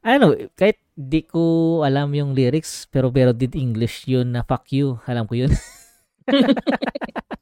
I 0.00 0.16
don't 0.16 0.20
know, 0.24 0.32
kahit 0.56 0.80
di 0.96 1.20
ko 1.24 1.80
alam 1.84 2.16
yung 2.16 2.32
lyrics, 2.32 2.88
pero 2.88 3.12
pero 3.12 3.36
did 3.36 3.52
English 3.52 4.08
yun 4.08 4.32
na 4.32 4.40
fuck 4.40 4.68
you. 4.72 4.96
Alam 5.04 5.28
ko 5.28 5.36
yun. 5.36 5.52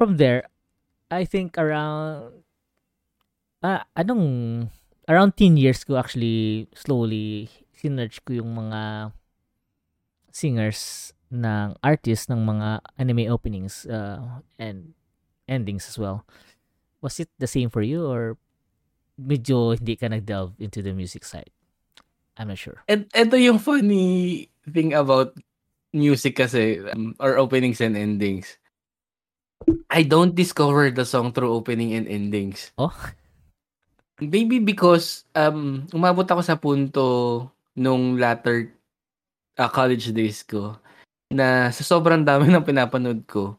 From 0.00 0.16
there, 0.16 0.48
I 1.12 1.28
think 1.28 1.60
around 1.60 2.40
ah, 3.60 3.84
anong 3.92 4.72
around 5.04 5.36
10 5.36 5.60
years 5.60 5.84
ko 5.84 6.00
actually 6.00 6.72
slowly 6.72 7.52
sinerch 7.76 8.24
ko 8.24 8.40
yung 8.40 8.56
mga 8.56 9.12
singers 10.32 11.12
ng 11.28 11.76
artists 11.84 12.32
ng 12.32 12.40
mga 12.40 12.80
anime 12.96 13.28
openings 13.28 13.84
uh, 13.92 14.40
and 14.56 14.96
endings 15.44 15.84
as 15.84 16.00
well. 16.00 16.24
Was 17.04 17.20
it 17.20 17.28
the 17.36 17.50
same 17.50 17.68
for 17.68 17.84
you 17.84 18.08
or 18.08 18.40
medyo 19.20 19.76
hindi 19.76 20.00
ka 20.00 20.08
nag-delve 20.08 20.56
into 20.56 20.80
the 20.80 20.96
music 20.96 21.28
side? 21.28 21.52
I'm 22.40 22.48
not 22.48 22.56
sure. 22.56 22.80
And 22.88 23.04
ito 23.12 23.36
yung 23.36 23.60
funny 23.60 24.48
thing 24.64 24.96
about 24.96 25.36
music 25.92 26.40
kasi 26.40 26.80
um, 26.88 27.12
or 27.20 27.36
openings 27.36 27.84
and 27.84 28.00
endings. 28.00 28.59
I 29.90 30.02
don't 30.06 30.34
discover 30.34 30.90
the 30.90 31.04
song 31.04 31.34
through 31.34 31.50
opening 31.52 31.94
and 31.94 32.06
endings. 32.06 32.70
Oh? 32.78 32.94
Maybe 34.20 34.60
because 34.60 35.24
um 35.32 35.88
umabot 35.96 36.28
ako 36.28 36.42
sa 36.44 36.56
punto 36.60 37.06
nung 37.72 38.20
latter 38.20 38.68
uh, 39.56 39.70
college 39.72 40.12
days 40.12 40.44
ko 40.44 40.76
na 41.32 41.72
sa 41.72 41.82
sobrang 41.86 42.20
dami 42.26 42.50
ng 42.52 42.66
pinapanood 42.66 43.24
ko 43.24 43.56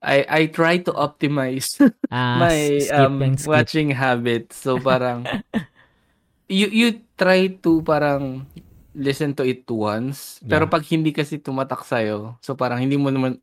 I 0.00 0.24
I 0.24 0.42
try 0.48 0.78
to 0.86 0.94
optimize 0.94 1.76
Ah, 2.08 2.40
my 2.40 2.56
skip 2.80 2.96
um 2.96 3.36
skip. 3.36 3.48
watching 3.52 3.92
habit. 3.92 4.48
So 4.56 4.80
parang 4.80 5.28
you 6.48 6.66
you 6.72 6.88
try 7.20 7.52
to 7.60 7.84
parang 7.84 8.48
listen 8.96 9.36
to 9.36 9.44
it 9.44 9.68
once. 9.68 10.40
Pero 10.48 10.64
Yeah. 10.66 10.72
pag 10.72 10.84
hindi 10.88 11.12
kasi 11.12 11.36
tumatak 11.36 11.84
sa'yo, 11.84 12.40
so 12.40 12.56
parang 12.56 12.80
hindi 12.80 12.96
mo 12.96 13.12
naman 13.12 13.36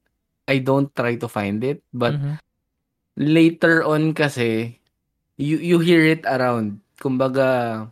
I 0.46 0.62
don't 0.62 0.94
try 0.94 1.18
to 1.18 1.28
find 1.28 1.64
it, 1.66 1.82
but 1.92 2.14
Mhm. 2.16 2.38
later 3.18 3.82
on 3.84 4.14
kasi 4.14 4.78
you 5.40 5.58
you 5.60 5.80
hear 5.82 6.06
it 6.06 6.24
around. 6.28 6.80
Kumbaga 7.02 7.88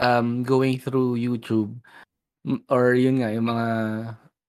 um 0.00 0.42
going 0.44 0.76
through 0.80 1.16
YouTube 1.16 1.72
or 2.68 2.94
yun 2.96 3.20
nga 3.22 3.32
yung 3.32 3.48
mga 3.48 3.68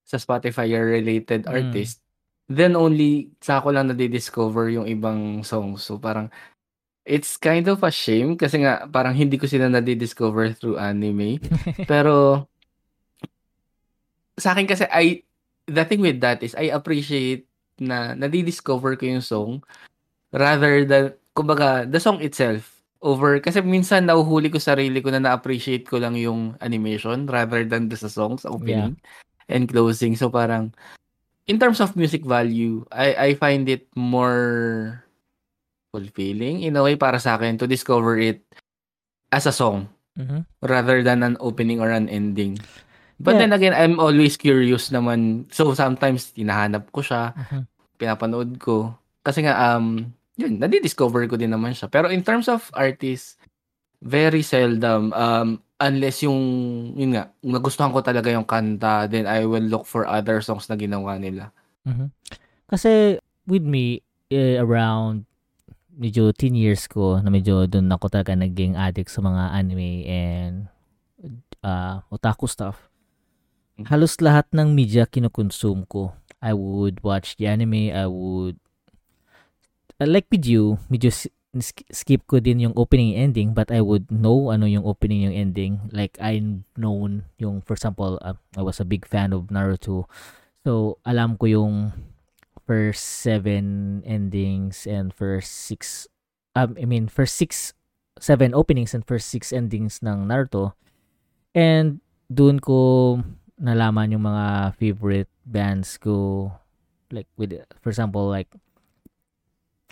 sa 0.07 0.17
Spotify 0.19 0.67
related 0.71 1.45
Mm. 1.47 1.51
artist 1.51 1.99
then 2.47 2.79
only 2.79 3.27
sa 3.43 3.59
ako 3.59 3.75
lang 3.75 3.91
na-discover 3.91 4.71
yung 4.71 4.87
ibang 4.87 5.43
songs. 5.43 5.83
So 5.83 5.99
parang 5.99 6.31
it's 7.03 7.35
kind 7.35 7.67
of 7.67 7.83
a 7.83 7.91
shame 7.91 8.39
kasi 8.39 8.63
nga 8.63 8.87
parang 8.87 9.11
hindi 9.15 9.35
ko 9.35 9.47
sila 9.51 9.67
na-discover 9.67 10.55
through 10.55 10.79
anime. 10.79 11.43
Pero 11.91 12.47
sa 14.39 14.55
akin 14.55 14.63
kasi 14.69 14.87
I 14.87 15.26
the 15.67 15.83
thing 15.85 16.01
with 16.01 16.19
that 16.23 16.41
is 16.41 16.55
I 16.55 16.71
appreciate 16.73 17.45
na 17.77 18.15
nadi-discover 18.17 18.97
ko 18.97 19.05
yung 19.05 19.21
song 19.25 19.51
rather 20.33 20.81
than 20.87 21.13
kumbaga 21.37 21.85
the 21.85 22.01
song 22.01 22.19
itself 22.25 22.81
over 23.05 23.37
kasi 23.37 23.61
minsan 23.61 24.09
nahuhuli 24.09 24.49
ko 24.49 24.57
sarili 24.57 24.97
ko 25.05 25.13
na 25.13 25.21
na-appreciate 25.21 25.85
ko 25.85 26.01
lang 26.01 26.17
yung 26.17 26.57
animation 26.65 27.29
rather 27.29 27.61
than 27.61 27.87
the 27.91 27.97
song 27.99 28.41
sa 28.41 28.49
opening 28.49 28.97
and 29.53 29.69
closing 29.69 30.17
so 30.17 30.27
parang 30.33 30.73
in 31.45 31.61
terms 31.61 31.77
of 31.77 31.93
music 31.93 32.25
value 32.25 32.81
I 32.89 33.13
I 33.13 33.29
find 33.37 33.69
it 33.69 33.85
more 33.93 35.05
fulfilling 35.93 36.65
in 36.65 36.75
a 36.75 36.83
way 36.83 36.97
para 36.97 37.21
sa 37.21 37.37
akin 37.37 37.61
to 37.61 37.69
discover 37.69 38.17
it 38.17 38.41
as 39.29 39.45
a 39.45 39.53
song 39.55 39.87
Mhm. 40.17 40.41
rather 40.65 41.05
than 41.05 41.21
an 41.21 41.37
opening 41.39 41.77
or 41.77 41.93
an 41.93 42.09
ending. 42.09 42.57
But 43.17 43.37
Yeah. 43.37 43.49
then 43.49 43.51
again, 43.53 43.73
I'm 43.73 43.97
always 43.97 44.37
curious 44.37 44.93
naman. 44.93 45.49
So 45.49 45.73
sometimes 45.73 46.29
tinahanap 46.33 46.93
ko 46.93 47.01
siya, 47.01 47.33
Mhm. 47.33 47.65
pinapanood 47.97 48.61
ko. 48.61 48.93
Kasi 49.25 49.41
nga 49.43 49.77
um 49.77 50.13
yun, 50.37 50.61
nadi-discover 50.61 51.25
ko 51.25 51.33
din 51.35 51.49
naman 51.49 51.73
siya. 51.73 51.89
Pero 51.89 52.13
in 52.13 52.21
terms 52.21 52.45
of 52.45 52.69
artists, 52.77 53.41
very 54.05 54.45
seldom 54.45 55.09
um 55.17 55.57
unless 55.81 56.21
yung 56.21 56.37
yun 56.93 57.17
nga, 57.17 57.33
nagustuhan 57.41 57.89
ko 57.93 58.05
talaga 58.05 58.29
yung 58.29 58.45
kanta, 58.45 59.09
then 59.09 59.25
I 59.25 59.45
will 59.49 59.65
look 59.65 59.89
for 59.89 60.05
other 60.05 60.41
songs 60.45 60.69
na 60.69 60.77
ginawa 60.77 61.17
nila. 61.17 61.49
Mhm. 61.89 62.13
Kasi 62.69 63.17
with 63.49 63.65
me 63.65 64.05
eh, 64.29 64.59
around 64.61 65.23
medyo 65.97 66.29
10 66.29 66.53
years 66.53 66.85
ko 66.85 67.17
na 67.17 67.33
medyo 67.33 67.65
doon 67.65 67.89
ako 67.89 68.13
talaga 68.13 68.37
naging 68.37 68.77
addict 68.77 69.09
sa 69.09 69.25
mga 69.25 69.43
anime 69.57 70.05
and 70.05 70.53
uh, 71.65 72.05
otaku 72.13 72.45
stuff. 72.45 72.77
Halos 73.85 74.17
lahat 74.17 74.49
ng 74.57 74.73
media 74.73 75.05
kinukonsume 75.05 75.85
ko. 75.85 76.17
I 76.41 76.57
would 76.57 77.05
watch 77.05 77.37
the 77.37 77.45
anime, 77.45 77.93
I 77.93 78.09
would 78.09 78.57
uh, 80.01 80.09
like 80.09 80.25
with 80.33 80.45
you, 80.45 80.81
medyo 80.89 81.13
skip 81.89 82.21
ko 82.29 82.37
din 82.37 82.61
yung 82.61 82.75
opening 82.77 83.17
ending 83.17 83.53
but 83.53 83.73
I 83.73 83.81
would 83.81 84.11
know 84.13 84.53
ano 84.53 84.65
yung 84.69 84.85
opening 84.85 85.29
yung 85.29 85.33
ending. 85.37 85.89
Like 85.89 86.17
I 86.21 86.41
known 86.77 87.25
yung 87.37 87.61
for 87.61 87.73
example 87.73 88.21
uh, 88.21 88.37
I 88.57 88.61
was 88.61 88.79
a 88.79 88.85
big 88.85 89.05
fan 89.05 89.33
of 89.33 89.49
Naruto. 89.49 90.05
So 90.65 91.01
alam 91.05 91.37
ko 91.37 91.45
yung 91.49 91.75
first 92.67 93.23
seven 93.23 94.01
endings 94.05 94.85
and 94.85 95.13
first 95.13 95.49
six 95.49 96.05
um, 96.53 96.75
I 96.77 96.85
mean 96.85 97.07
first 97.07 97.39
six 97.39 97.73
seven 98.19 98.53
openings 98.53 98.93
and 98.93 99.05
first 99.05 99.29
six 99.29 99.53
endings 99.53 100.01
ng 100.05 100.29
Naruto. 100.29 100.77
And 101.57 102.01
doon 102.29 102.59
ko 102.61 103.23
nalaman 103.57 104.13
yung 104.13 104.25
mga 104.25 104.77
favorite 104.77 105.31
bands 105.45 105.97
ko 105.97 106.49
like 107.09 107.27
with 107.37 107.55
for 107.81 107.89
example 107.89 108.29
like 108.29 108.49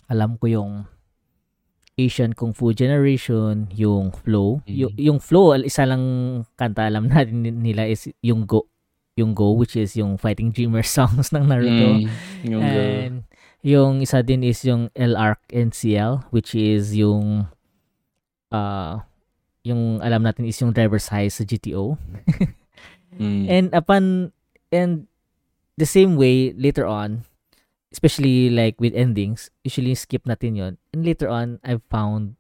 alam 0.10 0.38
ko 0.38 0.46
yung 0.46 0.72
Asian 1.96 2.36
Kung 2.36 2.52
Fu 2.52 2.76
Generation, 2.76 3.72
yung 3.72 4.12
Flow. 4.12 4.60
Mm-hmm. 4.68 5.00
Y- 5.00 5.08
yung 5.08 5.24
Flow, 5.24 5.56
isa 5.56 5.88
lang 5.88 6.04
kanta 6.60 6.92
alam 6.92 7.08
natin 7.08 7.48
nila 7.48 7.88
is 7.88 8.12
yung 8.20 8.44
Go. 8.44 8.68
Yung 9.16 9.32
Go, 9.32 9.56
which 9.56 9.80
is 9.80 9.96
yung 9.96 10.20
Fighting 10.20 10.52
Dreamer 10.52 10.84
songs 10.96 11.32
ng 11.32 11.48
Naruto. 11.48 12.04
Mm, 12.04 12.08
yung 12.44 12.62
And 12.62 13.16
Go. 13.24 13.32
yung 13.64 13.94
isa 14.04 14.20
din 14.20 14.44
is 14.44 14.60
yung 14.68 14.92
LARC 14.92 15.40
NCL, 15.56 16.36
which 16.36 16.52
is 16.52 16.92
yung 16.92 17.48
uh, 18.52 19.00
yung 19.64 20.04
alam 20.04 20.20
natin 20.22 20.44
is 20.44 20.60
yung 20.60 20.76
driver's 20.76 21.08
high 21.08 21.32
sa 21.32 21.48
GTO. 21.48 21.96
mm. 23.20 23.50
And 23.50 23.74
upon, 23.74 24.32
and 24.72 25.08
the 25.78 25.88
same 25.88 26.16
way, 26.16 26.54
later 26.54 26.86
on, 26.86 27.24
especially 27.96 28.52
like 28.52 28.76
with 28.76 28.92
endings, 28.92 29.48
usually 29.64 29.96
skip 29.96 30.28
natin 30.28 30.60
yon. 30.60 30.74
And 30.92 31.08
later 31.08 31.32
on, 31.32 31.64
I've 31.64 31.84
found 31.88 32.36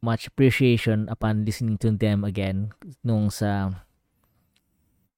much 0.00 0.24
appreciation 0.24 1.04
upon 1.12 1.44
listening 1.44 1.76
to 1.84 1.92
them 1.92 2.24
again 2.24 2.72
nung 3.04 3.28
sa 3.28 3.76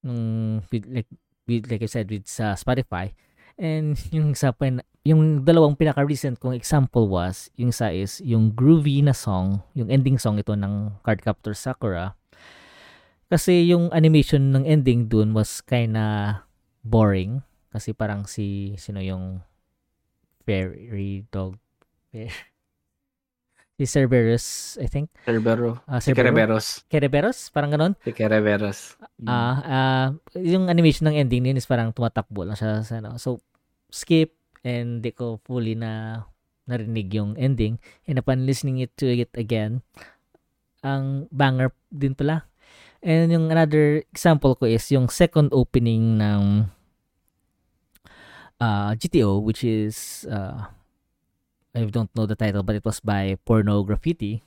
nung 0.02 0.58
with, 0.66 0.82
like 0.90 1.06
with, 1.46 1.70
like 1.70 1.82
I 1.82 1.90
said 1.90 2.10
with 2.10 2.26
sa 2.26 2.58
Spotify. 2.58 3.14
And 3.54 3.94
yung 4.10 4.34
sa 4.34 4.50
pen, 4.50 4.82
yung 5.06 5.46
dalawang 5.46 5.78
pinaka 5.78 6.02
recent 6.02 6.42
kong 6.42 6.58
example 6.58 7.06
was 7.06 7.50
yung 7.54 7.70
sa 7.70 7.94
is 7.94 8.18
yung 8.22 8.50
groovy 8.50 8.98
na 9.02 9.14
song, 9.14 9.62
yung 9.78 9.94
ending 9.94 10.18
song 10.18 10.42
ito 10.42 10.58
ng 10.58 10.98
Cardcaptor 11.06 11.54
Sakura. 11.54 12.17
Kasi 13.28 13.68
yung 13.68 13.92
animation 13.92 14.56
ng 14.56 14.64
ending 14.64 15.12
dun 15.12 15.36
was 15.36 15.60
kinda 15.60 16.40
boring 16.80 17.44
kasi 17.68 17.92
parang 17.92 18.24
si 18.24 18.72
sino 18.80 19.04
yung 19.04 19.44
fairy 20.48 21.28
dog. 21.28 21.60
si 23.78 23.84
Cerberus, 23.84 24.74
I 24.80 24.88
think. 24.88 25.12
Cerbero. 25.28 25.84
Uh, 25.84 26.00
si 26.00 26.16
Cereberos. 26.16 26.82
Cereberos? 26.88 27.52
Parang 27.52 27.70
ganun? 27.70 27.92
Si 28.00 28.16
Cereberos. 28.16 28.96
Ah, 29.22 29.28
uh, 29.28 29.56
uh, 29.60 30.06
yung 30.40 30.72
animation 30.72 31.06
ng 31.06 31.20
ending 31.20 31.44
niya 31.44 31.60
is 31.60 31.68
parang 31.68 31.92
tumatakbo 31.92 32.48
lang 32.48 32.56
siya 32.56 32.80
sa 32.80 33.04
ano. 33.04 33.20
So, 33.20 33.44
skip 33.92 34.34
and 34.64 35.04
di 35.04 35.12
ko 35.12 35.36
fully 35.44 35.76
na 35.76 36.24
narinig 36.64 37.12
yung 37.12 37.36
ending. 37.36 37.76
And 38.08 38.16
upon 38.16 38.48
listening 38.48 38.80
it 38.80 38.96
to 38.98 39.06
it 39.06 39.30
again, 39.36 39.84
ang 40.80 41.28
banger 41.28 41.76
din 41.92 42.16
pala. 42.16 42.47
And 43.02 43.30
yung 43.30 43.50
another 43.50 44.02
example 44.10 44.58
ko 44.58 44.66
is 44.66 44.90
yung 44.90 45.08
second 45.08 45.54
opening 45.54 46.18
ng 46.18 46.66
uh, 48.60 48.90
GTO, 48.98 49.42
which 49.42 49.62
is 49.62 50.26
uh, 50.30 50.66
I 51.74 51.86
don't 51.86 52.10
know 52.16 52.26
the 52.26 52.34
title, 52.34 52.62
but 52.62 52.74
it 52.74 52.84
was 52.84 52.98
by 52.98 53.38
Porno 53.46 53.82
Graffiti. 53.86 54.42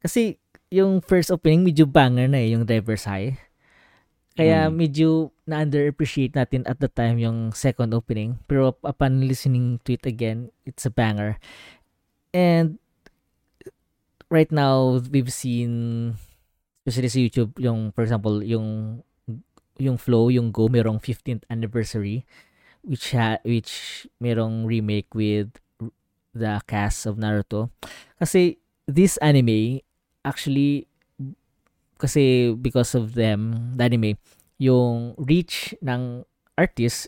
Kasi 0.00 0.40
yung 0.72 1.04
first 1.04 1.28
opening 1.28 1.68
medyo 1.68 1.84
banger 1.84 2.26
na 2.26 2.40
eh, 2.40 2.56
yung 2.56 2.64
Driver's 2.64 3.04
High. 3.04 3.36
Kaya 4.32 4.72
mm. 4.72 4.72
medyo 4.72 5.36
na-underappreciate 5.44 6.32
natin 6.32 6.64
at 6.64 6.80
the 6.80 6.88
time 6.88 7.20
yung 7.20 7.52
second 7.52 7.92
opening. 7.92 8.40
Pero 8.48 8.72
upon 8.80 9.28
listening 9.28 9.76
to 9.84 9.92
it 9.92 10.08
again, 10.08 10.48
it's 10.64 10.88
a 10.88 10.92
banger. 10.92 11.36
And 12.32 12.80
right 14.32 14.48
now, 14.48 15.04
we've 15.12 15.28
seen, 15.28 16.16
especially 16.82 17.10
sa 17.10 17.20
YouTube, 17.22 17.52
yung, 17.62 17.90
for 17.94 18.02
example, 18.02 18.42
yung 18.42 19.00
yung 19.80 19.96
flow, 19.96 20.28
yung 20.28 20.52
Go, 20.52 20.68
merong 20.68 21.00
15th 21.00 21.48
anniversary 21.48 22.28
which 22.82 23.14
ha 23.14 23.38
which 23.46 24.04
merong 24.18 24.66
remake 24.66 25.14
with 25.14 25.48
the 26.34 26.58
cast 26.66 27.06
of 27.06 27.16
Naruto. 27.16 27.70
Kasi 28.18 28.58
this 28.90 29.16
anime 29.22 29.80
actually 30.26 30.86
kasi 32.02 32.50
because 32.58 32.98
of 32.98 33.14
them, 33.14 33.72
the 33.78 33.86
anime, 33.86 34.18
yung 34.58 35.14
reach 35.22 35.70
ng 35.78 36.26
artist 36.58 37.06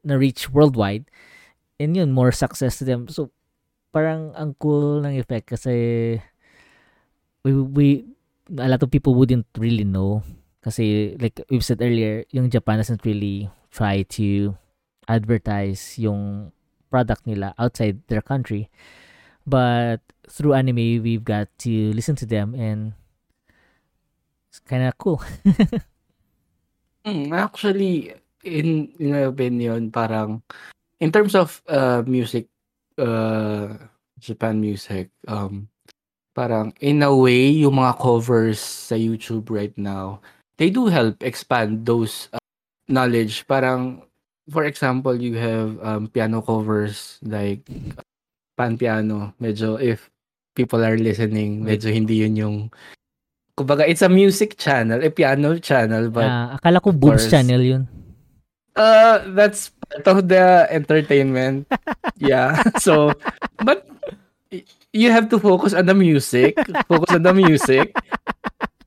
na 0.00 0.16
reach 0.16 0.48
worldwide 0.48 1.04
and 1.76 1.92
yun 1.92 2.16
more 2.16 2.32
success 2.32 2.80
to 2.80 2.88
them. 2.88 3.12
So 3.12 3.28
parang 3.92 4.32
ang 4.32 4.56
cool 4.56 5.04
ng 5.04 5.20
effect 5.20 5.52
kasi 5.52 6.16
we, 7.44 7.52
we 7.52 7.88
a 8.58 8.68
lot 8.68 8.82
of 8.82 8.90
people 8.90 9.14
wouldn't 9.14 9.46
really 9.56 9.84
know 9.84 10.22
kasi 10.62 11.18
like 11.18 11.42
we've 11.50 11.66
said 11.66 11.82
earlier, 11.82 12.22
yung 12.30 12.48
Japan 12.48 12.78
doesn't 12.78 13.04
really 13.04 13.50
try 13.74 14.06
to 14.14 14.54
advertise 15.10 15.98
yung 15.98 16.52
product 16.86 17.26
nila 17.26 17.50
outside 17.58 17.98
their 18.06 18.22
country. 18.22 18.70
But 19.42 20.06
through 20.30 20.54
anime, 20.54 21.02
we've 21.02 21.26
got 21.26 21.50
to 21.66 21.90
listen 21.92 22.14
to 22.22 22.26
them 22.26 22.54
and 22.54 22.94
it's 24.46 24.62
kind 24.62 24.86
of 24.86 24.94
cool. 25.02 25.18
mm, 27.04 27.34
actually, 27.34 28.14
in, 28.46 28.94
in 29.02 29.10
my 29.10 29.26
opinion, 29.26 29.90
parang 29.90 30.46
in 31.00 31.10
terms 31.10 31.34
of 31.34 31.58
uh, 31.66 32.06
music, 32.06 32.46
uh, 32.98 33.74
Japan 34.20 34.60
music, 34.60 35.10
um, 35.26 35.66
parang 36.34 36.72
in 36.80 37.02
a 37.02 37.12
way, 37.14 37.48
yung 37.52 37.76
mga 37.76 38.00
covers 38.00 38.60
sa 38.60 38.96
YouTube 38.96 39.48
right 39.48 39.76
now, 39.76 40.20
they 40.56 40.68
do 40.68 40.86
help 40.88 41.20
expand 41.22 41.84
those 41.84 42.28
uh, 42.32 42.42
knowledge. 42.88 43.46
Parang 43.46 44.02
for 44.50 44.64
example, 44.64 45.14
you 45.14 45.36
have 45.36 45.78
um, 45.84 46.08
piano 46.08 46.42
covers 46.42 47.20
like 47.22 47.62
pan 48.56 48.76
piano. 48.76 49.32
Medyo 49.40 49.80
if 49.80 50.10
people 50.56 50.84
are 50.84 50.98
listening, 50.98 51.64
medyo 51.64 51.92
hindi 51.92 52.24
yun 52.24 52.36
yung 52.36 52.56
kumbaga 53.56 53.84
it's 53.84 54.02
a 54.02 54.08
music 54.08 54.56
channel, 54.56 55.00
a 55.04 55.10
piano 55.10 55.58
channel 55.60 56.08
but 56.08 56.28
uh, 56.28 56.56
akala 56.56 56.80
ko 56.80 56.92
boobs 56.92 57.28
channel 57.28 57.60
yun. 57.60 57.84
Uh 58.72 59.20
that's 59.36 59.68
part 59.68 60.08
of 60.08 60.28
the 60.28 60.64
entertainment. 60.72 61.68
yeah. 62.16 62.56
So 62.80 63.12
but 63.60 63.84
you 64.92 65.10
have 65.10 65.28
to 65.30 65.38
focus 65.38 65.72
on 65.72 65.86
the 65.86 65.94
music, 65.94 66.56
focus 66.88 67.16
on 67.16 67.22
the 67.22 67.34
music. 67.34 67.96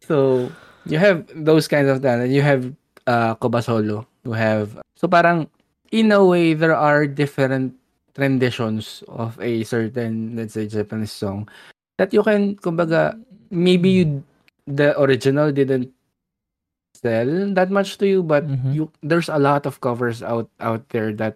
So 0.05 0.51
you 0.85 0.97
have 0.97 1.25
those 1.33 1.67
kinds 1.67 1.89
of 1.89 2.01
talent. 2.01 2.31
You 2.31 2.41
have 2.41 2.73
uh 3.05 3.35
Kobasolo, 3.35 4.05
you 4.23 4.33
have 4.33 4.77
So 4.95 5.07
parang 5.07 5.49
in 5.91 6.11
a 6.11 6.23
way 6.23 6.53
there 6.53 6.75
are 6.75 7.05
different 7.05 7.75
renditions 8.17 9.03
of 9.11 9.35
a 9.41 9.63
certain 9.63 10.35
let's 10.35 10.53
say 10.55 10.67
Japanese 10.67 11.11
song 11.11 11.49
that 11.99 12.13
you 12.15 12.23
can 12.23 12.55
kumbaga 12.63 13.19
maybe 13.51 13.89
you 13.91 14.23
the 14.67 14.95
original 14.99 15.51
didn't 15.51 15.91
sell 16.95 17.27
that 17.53 17.69
much 17.69 17.99
to 17.99 18.07
you 18.07 18.23
but 18.23 18.47
mm-hmm. 18.47 18.71
you 18.71 18.83
there's 19.03 19.27
a 19.27 19.37
lot 19.37 19.67
of 19.67 19.83
covers 19.83 20.23
out 20.23 20.47
out 20.63 20.87
there 20.89 21.11
that 21.11 21.35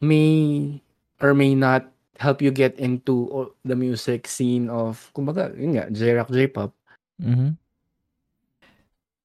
may 0.00 0.80
or 1.20 1.36
may 1.36 1.54
not 1.54 1.93
help 2.18 2.42
you 2.42 2.50
get 2.50 2.78
into 2.78 3.50
the 3.64 3.74
music 3.74 4.26
scene 4.26 4.70
of 4.70 5.10
kumbaga 5.14 5.50
yun 5.58 5.74
nga 5.74 5.90
J-rock 5.90 6.30
J-pop. 6.30 6.70
Mm-hmm. 7.18 7.58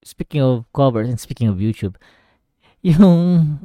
Speaking 0.02 0.42
of 0.42 0.64
covers 0.72 1.08
and 1.08 1.20
speaking 1.20 1.48
of 1.48 1.60
YouTube, 1.60 1.94
yung 2.86 3.60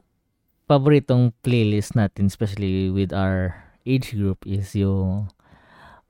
paboritong 0.69 1.31
playlist 1.41 1.95
natin, 1.95 2.27
especially 2.27 2.89
with 2.91 3.13
our 3.13 3.55
age 3.85 4.13
group, 4.13 4.43
is 4.45 4.75
yung 4.75 5.29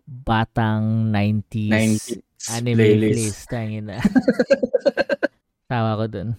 batang 0.06 1.12
90s, 1.14 1.72
90s 1.72 2.26
anime 2.52 2.78
playlist. 2.78 3.48
Tangin 3.50 3.90
na. 3.90 4.02
Tawa 5.70 5.98
ko 5.98 6.06
dun. 6.10 6.30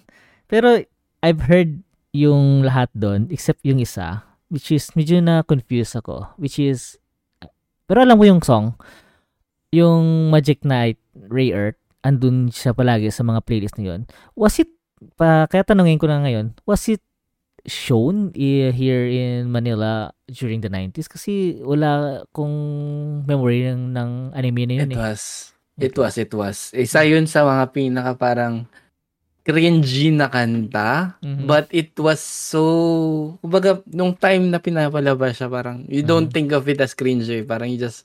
Pero 0.47 0.83
I've 1.23 1.43
heard 1.51 1.83
yung 2.15 2.65
lahat 2.65 2.89
doon 2.97 3.29
except 3.29 3.61
yung 3.67 3.83
isa 3.83 4.25
which 4.53 4.71
is 4.71 4.91
medyo 4.95 5.19
na 5.23 5.43
confused 5.43 5.97
ako 5.99 6.27
which 6.39 6.59
is 6.61 7.01
pero 7.87 8.03
alam 8.03 8.19
mo 8.19 8.25
yung 8.27 8.43
song 8.43 8.75
yung 9.75 10.31
Magic 10.31 10.63
Night 10.63 10.99
Ray 11.15 11.51
Earth 11.51 11.79
andun 12.07 12.55
siya 12.55 12.71
palagi 12.71 13.11
sa 13.11 13.27
mga 13.27 13.43
playlist 13.43 13.77
na 13.79 13.95
yun 13.95 14.01
was 14.39 14.59
it 14.63 14.71
pa 15.19 15.45
kaya 15.51 15.67
tanungin 15.67 15.99
ko 15.99 16.07
na 16.07 16.23
ngayon 16.23 16.55
was 16.65 16.87
it 16.87 17.03
shown 17.67 18.31
here 18.39 19.11
in 19.11 19.51
Manila 19.51 20.15
during 20.31 20.63
the 20.63 20.71
90s 20.71 21.11
kasi 21.11 21.59
wala 21.67 22.23
kong 22.31 22.55
memory 23.27 23.67
ng, 23.67 23.91
ng 23.91 24.11
anime 24.39 24.63
na 24.71 24.75
yun 24.83 24.91
It 24.91 24.95
eh. 24.95 25.03
was. 25.03 25.23
It 25.77 25.93
was, 25.93 26.15
it 26.17 26.33
was. 26.33 26.57
Isa 26.73 27.05
yun 27.05 27.29
sa 27.29 27.45
mga 27.45 27.75
pinaka 27.77 28.17
parang 28.17 28.65
cringy 29.47 30.11
na 30.11 30.27
kanta. 30.27 31.15
Mhm. 31.23 31.47
But 31.47 31.71
it 31.71 31.95
was 31.95 32.19
so, 32.19 33.39
kumbaga, 33.39 33.79
nung 33.87 34.19
time 34.19 34.51
na 34.51 34.59
pinapalabas 34.59 35.39
siya, 35.39 35.47
parang, 35.47 35.87
you 35.87 36.03
don't 36.03 36.29
Mhm. 36.29 36.35
think 36.35 36.49
of 36.51 36.67
it 36.67 36.83
as 36.83 36.99
cringy. 36.99 37.47
Parang 37.47 37.71
you 37.71 37.79
just 37.79 38.03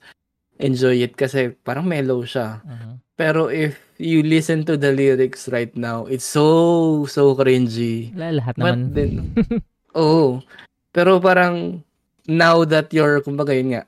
enjoy 0.62 1.02
it 1.02 1.18
kasi 1.18 1.58
parang 1.66 1.90
mellow 1.90 2.22
siya. 2.22 2.62
Mhm. 2.62 3.02
Pero 3.18 3.50
if 3.50 3.74
you 3.98 4.22
listen 4.22 4.62
to 4.62 4.78
the 4.78 4.94
lyrics 4.94 5.50
right 5.50 5.74
now, 5.74 6.06
it's 6.06 6.26
so, 6.26 6.46
so 7.10 7.34
cringy. 7.34 8.14
Wala, 8.14 8.38
lahat 8.38 8.54
But 8.62 8.78
naman. 8.78 8.94
then, 8.94 9.12
oh, 9.98 10.46
pero 10.94 11.18
parang, 11.18 11.82
now 12.30 12.62
that 12.70 12.94
you're, 12.94 13.18
kumbaga 13.26 13.58
yun 13.58 13.74
nga, 13.74 13.84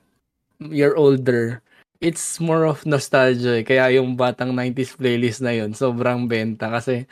you're 0.58 0.98
older, 0.98 1.62
it's 2.02 2.42
more 2.42 2.66
of 2.66 2.82
nostalgia. 2.82 3.62
eh. 3.62 3.64
Kaya 3.64 3.94
yung 3.94 4.18
batang 4.18 4.50
90s 4.50 4.98
playlist 4.98 5.38
na 5.38 5.54
yun, 5.54 5.70
sobrang 5.70 6.26
benta 6.26 6.66
kasi 6.66 7.06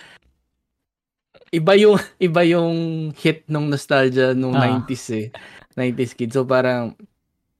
iba 1.52 1.72
yung 1.76 2.00
iba 2.18 2.42
yung 2.42 2.76
hit 3.14 3.44
nung 3.46 3.68
nostalgia 3.68 4.32
nung 4.32 4.56
Ah. 4.56 4.80
90s 4.80 5.04
eh. 5.12 5.26
90s 5.72 6.12
kid. 6.12 6.32
So 6.32 6.42
parang 6.42 6.96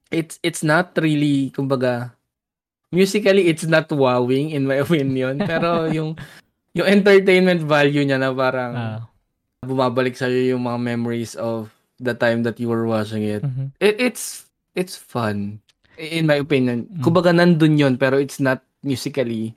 it's 0.09 0.37
it's 0.41 0.61
not 0.61 0.93
really 0.97 1.49
kumbaga 1.49 2.13
musically 2.89 3.49
it's 3.49 3.65
not 3.65 3.89
wowing 3.89 4.53
in 4.53 4.65
my 4.65 4.81
opinion 4.85 5.37
pero 5.39 5.89
yung 5.89 6.13
yung 6.73 6.85
entertainment 6.89 7.61
value 7.61 8.01
niya 8.01 8.17
na 8.17 8.29
parang 8.29 8.73
Ah. 8.73 8.99
bumabalik 9.63 10.13
sa 10.13 10.27
yung 10.27 10.65
mga 10.65 10.75
memories 10.77 11.33
of 11.33 11.71
the 11.97 12.11
time 12.11 12.43
that 12.43 12.59
you 12.59 12.67
were 12.67 12.83
watching 12.83 13.23
it. 13.23 13.39
Mhm. 13.41 13.71
it 13.79 13.95
it's 13.97 14.45
it's 14.75 14.97
fun 14.97 15.61
in 15.95 16.25
my 16.25 16.35
opinion. 16.35 16.89
Mm. 16.89 16.99
Kumbaga 16.99 17.29
nandun 17.31 17.77
yun 17.77 17.93
pero 17.95 18.17
it's 18.17 18.41
not 18.41 18.59
musically 18.81 19.53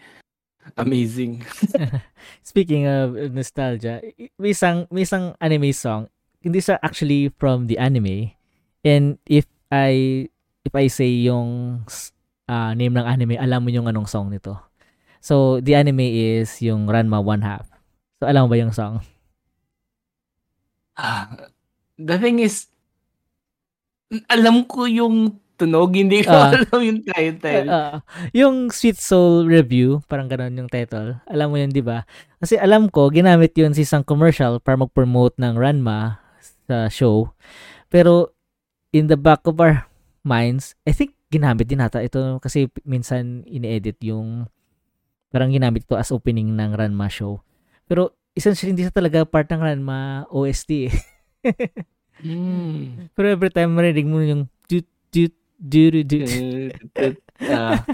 amazing. 0.75 1.47
Speaking 2.43 2.91
of 2.91 3.15
nostalgia, 3.31 4.03
may 4.41 4.51
isang, 4.51 4.91
may 4.91 5.07
isang 5.07 5.39
anime 5.39 5.71
song. 5.71 6.11
Hindi 6.43 6.59
siya 6.59 6.83
actually 6.83 7.31
from 7.39 7.71
the 7.71 7.79
anime. 7.79 8.35
And 8.83 9.19
if 9.27 9.47
I 9.71 10.27
if 10.67 10.75
I 10.75 10.91
say 10.91 11.11
yung 11.27 11.83
ah, 12.51 12.75
name 12.75 12.95
ng 12.95 13.07
anime, 13.07 13.39
alam 13.39 13.63
mo 13.63 13.71
yung 13.71 13.87
anong 13.87 14.11
song 14.11 14.31
nito. 14.31 14.59
So, 15.23 15.59
the 15.59 15.75
anime 15.75 16.07
is 16.07 16.63
yung 16.63 16.87
Ranma 16.87 17.19
One 17.19 17.43
Half. 17.43 17.67
So, 18.23 18.31
alam 18.31 18.47
mo 18.47 18.55
ba 18.55 18.59
yung 18.63 18.71
song? 18.71 19.03
Ah, 20.95 21.51
the 21.99 22.17
thing 22.17 22.39
is 22.39 22.71
alam 24.31 24.63
ko 24.71 24.87
yung 24.87 25.35
tunog, 25.57 25.97
hindi 25.97 26.21
ko 26.23 26.31
Ah. 26.31 26.53
alam 26.53 26.81
yung 26.85 27.01
title. 27.03 27.67
Ah, 27.67 28.05
yung 28.31 28.69
Sweet 28.69 29.01
Soul 29.01 29.49
Review, 29.49 30.05
parang 30.07 30.29
ganun 30.29 30.55
yung 30.55 30.71
title. 30.71 31.17
Alam 31.27 31.49
mo 31.51 31.57
yun, 31.57 31.73
di 31.73 31.81
ba? 31.81 32.05
Kasi 32.39 32.61
alam 32.61 32.87
ko, 32.87 33.09
ginamit 33.09 33.57
yun 33.57 33.73
sa 33.73 33.81
isang 33.81 34.05
commercial 34.05 34.61
para 34.61 34.77
mag-promote 34.77 35.35
ng 35.41 35.57
Ranma 35.57 36.21
sa 36.69 36.87
show. 36.87 37.33
Pero, 37.89 38.37
in 38.93 39.09
the 39.09 39.17
back 39.17 39.43
of 39.45 39.57
our 39.57 39.89
minds, 40.23 40.77
I 40.85 40.93
think 40.93 41.17
ginamit 41.27 41.67
din 41.67 41.83
nata 41.83 41.99
ito 41.99 42.39
kasi 42.39 42.71
minsan 42.87 43.43
ini-edit 43.45 43.99
yung 44.07 44.47
parang 45.29 45.51
ginamit 45.51 45.83
ito 45.83 45.99
as 45.99 46.13
opening 46.13 46.55
ng 46.55 46.77
Ranma 46.77 47.09
show. 47.09 47.43
Pero, 47.85 48.15
essentially, 48.33 48.71
hindi 48.71 48.85
siya 48.85 48.95
talaga 48.95 49.25
part 49.25 49.49
ng 49.49 49.59
Ranma 49.59 49.99
OST 50.29 50.71
eh. 50.87 50.95
Hmm. 52.17 53.13
Pero 53.13 53.29
every 53.29 53.53
time 53.53 53.77
marinig 53.77 54.09
mo 54.09 54.25
yung 54.25 54.49
dut 54.65 54.89
dut 55.13 55.37
dut 55.61 56.13
Ah, 57.41 57.85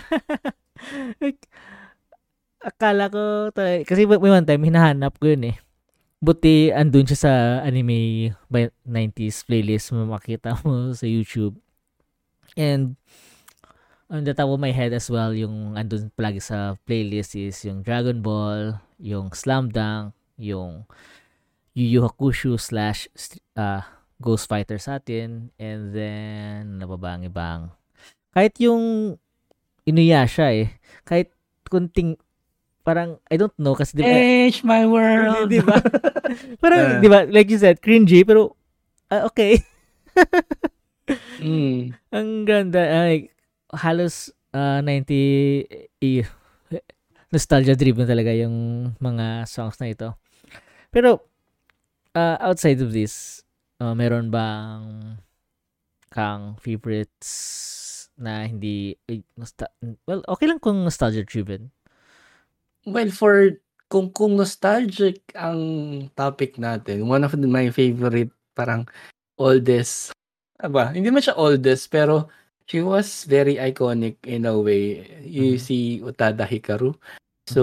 Like, 1.23 1.47
akala 2.63 3.11
ko 3.11 3.51
talaga, 3.55 3.87
kasi 3.87 4.07
may 4.07 4.19
one 4.19 4.47
time, 4.47 4.63
hinahanap 4.63 5.19
ko 5.19 5.31
yun 5.35 5.55
eh. 5.55 5.57
Buti 6.23 6.71
andun 6.71 7.07
siya 7.07 7.19
sa 7.19 7.33
anime 7.67 8.31
by 8.47 8.71
90s 8.87 9.43
playlist 9.43 9.91
mo 9.91 10.07
makita 10.07 10.55
mo 10.63 10.91
sa 10.99 11.07
YouTube. 11.07 11.59
And 12.55 12.95
on 14.07 14.23
the 14.23 14.35
top 14.35 14.51
of 14.53 14.63
my 14.63 14.71
head 14.71 14.95
as 14.95 15.11
well, 15.11 15.35
yung 15.35 15.75
andun 15.75 16.15
palagi 16.15 16.39
sa 16.39 16.79
playlist 16.87 17.35
is 17.35 17.59
yung 17.67 17.83
Dragon 17.83 18.23
Ball, 18.23 18.79
yung 19.03 19.35
Slam 19.35 19.75
Dunk, 19.75 20.15
yung 20.39 20.87
Yu 21.75 21.99
Yu 21.99 22.01
Hakusho 22.07 22.55
slash 22.61 23.09
uh, 23.59 23.83
Ghost 24.23 24.47
Fighter 24.47 24.79
sa 24.79 25.03
atin, 25.03 25.51
and 25.59 25.91
then, 25.91 26.79
ano 26.79 26.95
pa 26.95 26.97
ba 26.97 27.11
ang 27.19 27.27
ibang? 27.27 27.61
Kahit 28.31 28.55
yung 28.63 29.17
Inuyasha 29.83 30.55
eh. 30.55 30.79
Kahit 31.03 31.35
kunting 31.67 32.15
parang 32.83 33.19
I 33.31 33.39
don't 33.39 33.55
know 33.59 33.75
kasi 33.75 33.99
di 33.99 34.03
ba 34.03 34.11
Change 34.11 34.63
my 34.67 34.87
world. 34.87 35.51
di 35.51 35.63
ba? 35.63 35.79
Ah. 36.33 36.57
parang 36.65 37.05
di 37.05 37.09
ba 37.13 37.29
like 37.29 37.53
you 37.53 37.61
said 37.61 37.77
cringy 37.85 38.25
pero 38.25 38.57
ah, 39.13 39.27
okay. 39.29 39.61
Mm. 41.43 41.93
Ang 42.15 42.29
ganda 42.47 42.79
ay 43.05 43.29
halos 43.75 44.31
ah, 44.55 44.79
90 44.81 45.67
eh, 45.99 46.25
nostalgia 47.29 47.75
driven 47.75 48.07
talaga 48.07 48.31
yung 48.33 48.89
mga 49.03 49.45
songs 49.51 49.77
na 49.83 49.91
ito. 49.91 50.15
Pero 50.95 51.21
ah, 52.15 52.39
outside 52.49 52.79
of 52.81 52.95
this, 52.95 53.42
ah, 53.83 53.95
meron 53.99 54.31
bang 54.31 55.19
kang 56.15 56.55
favorites 56.63 58.07
na 58.15 58.47
hindi 58.47 58.95
well 60.07 60.23
okay 60.31 60.47
lang 60.47 60.63
kung 60.63 60.87
nostalgia 60.87 61.27
driven. 61.27 61.75
Well, 62.87 63.11
for 63.11 63.59
kung 63.91 64.15
kung 64.15 64.39
nostalgic 64.39 65.23
ang 65.35 65.61
topic 66.15 66.63
natin, 66.63 67.11
one 67.11 67.27
of 67.27 67.35
my 67.35 67.75
favorite 67.75 68.31
parang 68.55 68.87
oldest, 69.39 70.15
aba, 70.63 70.95
hindi 70.95 71.11
man 71.11 71.25
siya 71.25 71.39
oldest, 71.39 71.91
pero 71.91 72.29
she 72.69 72.85
was 72.85 73.27
very 73.27 73.59
iconic 73.59 74.21
in 74.29 74.47
a 74.47 74.55
way. 74.55 75.09
You 75.25 75.59
Mhm. 75.59 75.63
see 75.63 75.85
Utada 76.05 76.47
Hikaru. 76.47 76.95
So, 77.51 77.63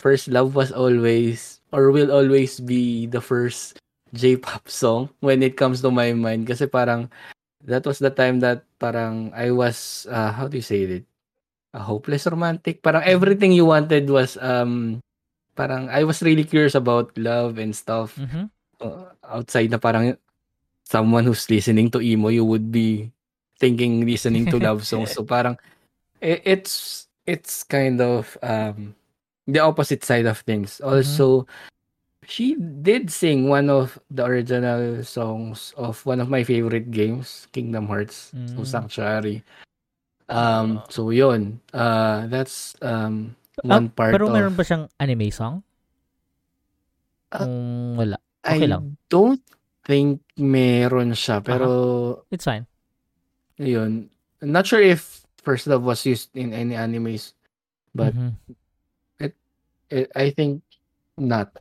First 0.00 0.26
Love 0.32 0.56
was 0.56 0.72
always, 0.72 1.60
or 1.70 1.92
will 1.92 2.10
always 2.10 2.58
be 2.58 3.06
the 3.06 3.20
first 3.20 3.78
J-pop 4.12 4.68
song 4.68 5.08
when 5.20 5.42
it 5.42 5.56
comes 5.56 5.80
to 5.82 5.90
my 5.90 6.12
mind. 6.12 6.46
Kasi 6.46 6.68
parang, 6.68 7.08
that 7.64 7.84
was 7.86 7.98
the 7.98 8.10
time 8.12 8.40
that 8.40 8.64
parang 8.78 9.32
I 9.34 9.50
was, 9.50 10.06
uh, 10.10 10.32
how 10.32 10.48
do 10.48 10.56
you 10.56 10.64
say 10.66 10.84
it? 10.84 11.04
a 11.72 11.80
hopeless 11.80 12.28
romantic. 12.28 12.84
Parang 12.84 13.00
everything 13.02 13.48
you 13.52 13.64
wanted 13.64 14.04
was 14.12 14.36
um 14.44 15.00
parang 15.56 15.88
I 15.88 16.04
was 16.04 16.20
really 16.20 16.44
curious 16.44 16.76
about 16.76 17.16
love 17.16 17.56
and 17.56 17.72
stuff 17.72 18.20
Mhm. 18.20 18.52
uh, 18.84 19.08
outside 19.24 19.72
na 19.72 19.80
parang 19.80 20.16
someone 20.84 21.24
who's 21.24 21.48
listening 21.48 21.88
to 21.96 22.04
emo 22.04 22.28
you 22.28 22.44
would 22.44 22.68
be 22.68 23.08
thinking 23.56 24.04
listening 24.04 24.44
to 24.52 24.60
love 24.60 24.84
songs. 24.90 25.16
So 25.16 25.24
parang 25.24 25.56
i- 26.20 26.44
it's 26.44 27.08
it's 27.24 27.64
kind 27.64 28.04
of 28.04 28.36
um 28.44 28.92
the 29.48 29.64
opposite 29.64 30.04
side 30.04 30.28
of 30.28 30.44
things. 30.44 30.76
Also 30.84 31.48
she 32.24 32.54
did 32.56 33.10
sing 33.10 33.48
one 33.48 33.68
of 33.68 33.98
the 34.10 34.24
original 34.24 35.02
songs 35.02 35.74
of 35.76 36.04
one 36.06 36.20
of 36.20 36.28
my 36.30 36.44
favorite 36.44 36.90
games, 36.90 37.46
Kingdom 37.52 37.86
Hearts, 37.86 38.30
so 38.54 38.62
Mm. 38.62 38.66
Sanctuary. 38.66 39.42
Um, 40.28 40.80
so 40.88 41.10
yun. 41.10 41.60
Uh, 41.74 42.26
that's 42.28 42.72
um 42.80 43.36
Ah, 43.60 43.68
one 43.76 43.92
part 43.92 44.16
Pero 44.16 44.30
of 44.30 44.32
meron 44.32 44.56
ba 44.56 44.64
siyang 44.64 44.88
anime 44.96 45.28
song? 45.28 45.60
Ah, 47.30 47.44
Kung 47.44 47.96
wala. 48.00 48.16
okay 48.40 48.64
I 48.64 48.70
lang. 48.70 48.96
don't 49.12 49.42
think 49.84 50.24
meron 50.40 51.12
siya, 51.12 51.44
pero 51.44 52.24
It's 52.32 52.48
fine. 52.48 52.64
yun. 53.60 54.08
I'm 54.40 54.50
not 54.56 54.64
sure 54.64 54.80
if 54.80 55.20
First 55.42 55.66
Love 55.68 55.84
was 55.84 56.06
used 56.06 56.32
in 56.32 56.54
any 56.54 56.78
animes, 56.78 57.34
but 57.92 58.14
Mhm. 58.14 58.38
I- 59.92 60.08
I 60.16 60.26
think 60.32 60.64
not. 61.20 61.52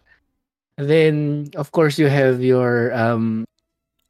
Then 0.78 1.48
of 1.56 1.72
course 1.72 2.00
you 2.00 2.08
have 2.08 2.40
your 2.42 2.92
um 2.96 3.46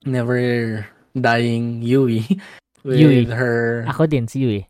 never 0.05 0.85
dying 1.13 1.81
Yui 1.81 2.23
with 2.83 2.97
Yui. 2.99 3.25
her, 3.29 3.85
Ako 3.89 4.05
din, 4.07 4.27
si 4.27 4.41
Yui. 4.45 4.61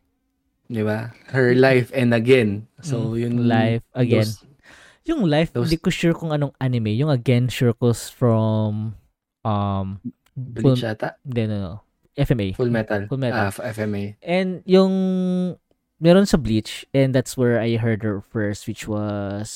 di 0.71 0.81
ba? 0.83 1.11
Her 1.35 1.51
life 1.55 1.91
and 1.93 2.15
again. 2.15 2.67
So 2.81 3.11
Mm, 3.11 3.19
yun 3.19 3.33
Life 3.47 3.83
Again. 3.93 4.23
those- 4.27 4.43
Yung 5.01 5.25
life, 5.25 5.49
Those- 5.51 5.65
hindi 5.67 5.81
ko 5.81 5.89
sure 5.89 6.13
kung 6.13 6.29
anong 6.29 6.53
anime. 6.61 6.93
Yung 6.93 7.09
again, 7.09 7.49
sure 7.49 7.73
from 8.13 8.93
um 9.43 9.97
Bleach 10.37 10.85
ata? 10.85 11.17
hindi, 11.25 11.49
no, 11.49 11.57
no. 11.59 11.73
FMA. 12.15 12.53
Full 12.55 12.69
Metal. 12.69 13.07
Full 13.09 13.17
Metal. 13.17 13.49
Ah, 13.49 13.51
FMA. 13.73 14.13
And 14.21 14.61
yung 14.69 14.93
meron 15.97 16.25
sa 16.29 16.37
Bleach 16.37 16.85
and 16.93 17.13
that's 17.17 17.33
where 17.37 17.57
I 17.61 17.77
heard 17.81 18.01
her 18.05 18.21
first 18.21 18.67
which 18.69 18.85
was 18.87 19.49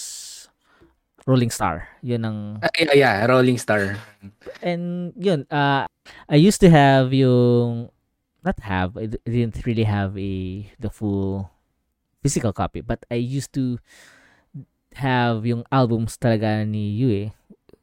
Rolling 1.25 1.49
Star. 1.49 1.89
Yun 2.01 2.21
ang 2.21 2.39
Ah, 2.61 2.69
yeah, 2.77 2.93
yeah, 2.93 3.15
Rolling 3.25 3.57
Star. 3.57 3.97
and 4.61 5.09
yun 5.17 5.45
uh 5.49 5.85
I 6.29 6.37
used 6.37 6.61
to 6.61 6.69
have 6.69 7.09
yung 7.11 7.89
not 8.45 8.61
have 8.61 8.93
I 8.93 9.09
didn't 9.25 9.57
really 9.65 9.85
have 9.85 10.13
a 10.13 10.33
the 10.77 10.89
full 10.89 11.49
physical 12.21 12.53
copy 12.53 12.81
but 12.81 13.01
I 13.09 13.17
used 13.17 13.53
to 13.57 13.81
have 14.95 15.43
yung 15.45 15.65
albums 15.73 16.15
talaga 16.15 16.63
ni 16.63 16.93
Yue 16.95 17.33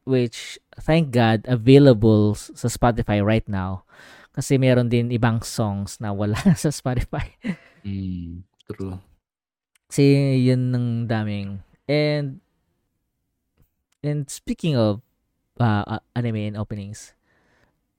which 0.03 0.59
thank 0.83 1.11
God 1.15 1.45
available 1.47 2.35
sa 2.35 2.67
Spotify 2.67 3.23
right 3.23 3.47
now 3.47 3.85
kasi 4.33 4.57
meron 4.57 4.89
din 4.89 5.13
ibang 5.13 5.45
songs 5.45 6.01
na 6.01 6.11
wala 6.11 6.39
sa 6.59 6.71
Spotify 6.71 7.37
Mm, 7.83 8.47
true. 8.71 9.03
kasi 9.91 10.07
yun 10.39 10.71
ng 10.71 10.87
daming 11.05 11.59
and 11.91 12.39
and 14.03 14.29
speaking 14.31 14.77
of 14.77 15.01
uh, 15.59 15.99
anime 16.15 16.53
and 16.53 16.57
openings 16.59 17.15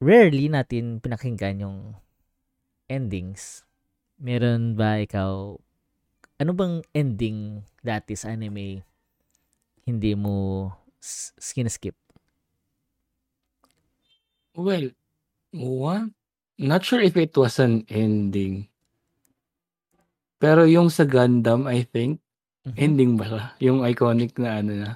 rarely 0.04 0.48
natin 0.52 1.00
pinakinggan 1.00 1.64
yung 1.64 1.78
endings 2.92 3.64
meron 4.20 4.76
ba 4.76 5.00
ikaw 5.00 5.56
ano 6.40 6.52
bang 6.52 6.84
ending 6.92 7.64
dati 7.80 8.14
sa 8.16 8.36
anime 8.36 8.84
hindi 9.88 10.12
mo 10.16 10.70
s- 11.00 11.32
skip 11.40 11.96
Well, 14.54 14.94
what? 15.50 16.14
Not 16.62 16.86
sure 16.86 17.02
if 17.02 17.18
it 17.18 17.34
was 17.34 17.58
an 17.58 17.90
ending. 17.90 18.70
Pero 20.38 20.70
yung 20.70 20.94
sa 20.94 21.10
Gundam, 21.10 21.66
I 21.66 21.82
think, 21.90 22.22
Mhm. 22.70 22.76
ending 22.78 23.12
ba? 23.18 23.58
Yung 23.58 23.82
iconic 23.82 24.38
na 24.38 24.62
ano 24.62 24.74
na. 24.78 24.92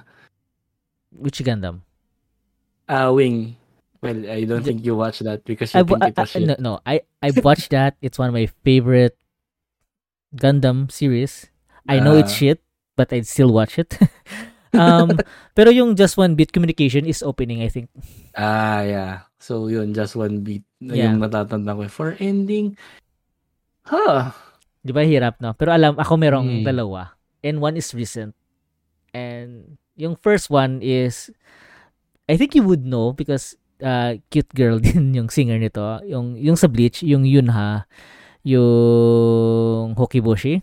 Which 1.12 1.40
Gundam 1.40 1.82
Ah, 2.88 3.12
Wing. 3.12 3.56
Well, 4.00 4.16
I 4.30 4.44
don't 4.48 4.62
think 4.62 4.80
you 4.86 4.94
watched 4.96 5.24
that 5.26 5.42
because 5.44 5.74
you 5.74 5.80
I, 5.80 5.82
think 5.84 6.00
wa- 6.00 6.06
it 6.08 6.16
was 6.16 6.30
I- 6.30 6.38
shit. 6.38 6.48
no, 6.48 6.56
no 6.58 6.72
I 6.86 7.02
I 7.20 7.30
watched 7.42 7.70
that 7.74 7.98
it's 8.00 8.16
one 8.16 8.30
of 8.30 8.36
my 8.36 8.46
favorite 8.62 9.18
Gundam 10.34 10.90
series 10.92 11.48
I 11.88 12.00
know 12.00 12.14
it's 12.16 12.32
Ah. 12.36 12.40
shit 12.40 12.58
but 12.96 13.12
I'd 13.12 13.26
still 13.26 13.50
watch 13.52 13.78
it 13.80 13.96
um 14.76 15.16
pero 15.56 15.72
yung 15.72 15.96
just 15.96 16.20
one 16.20 16.36
bit 16.36 16.52
communication 16.52 17.08
is 17.08 17.24
opening 17.24 17.64
I 17.64 17.68
think 17.72 17.88
Ah, 18.36 18.84
yeah. 18.84 19.14
So, 19.38 19.66
yun, 19.70 19.94
just 19.94 20.14
one 20.18 20.42
beat. 20.42 20.62
na 20.82 20.94
Yeah. 20.94 21.10
Yung 21.10 21.22
natatanda 21.22 21.74
ko. 21.74 21.86
For 21.86 22.14
ending, 22.18 22.74
huh. 23.86 24.34
Di 24.82 24.90
ba 24.90 25.02
hirap, 25.06 25.38
no? 25.42 25.54
Pero 25.54 25.70
alam, 25.74 25.94
ako 25.94 26.14
merong 26.18 26.62
Mm. 26.62 26.64
dalawa. 26.66 27.14
And 27.42 27.62
one 27.62 27.78
is 27.78 27.94
recent. 27.94 28.34
And 29.14 29.77
yung 29.98 30.14
first 30.14 30.48
one 30.48 30.78
is, 30.80 31.28
I 32.30 32.38
think 32.38 32.54
you 32.54 32.62
would 32.62 32.86
know 32.86 33.12
because 33.12 33.58
uh, 33.82 34.16
cute 34.30 34.48
girl 34.54 34.78
din 34.86 35.12
yung 35.12 35.28
singer 35.28 35.58
nito. 35.58 35.82
Yung, 36.06 36.38
yung 36.38 36.54
sa 36.54 36.70
Bleach, 36.70 37.02
yung 37.02 37.26
Yunha, 37.26 37.84
yung 38.46 39.98
Hokiboshi. 39.98 40.62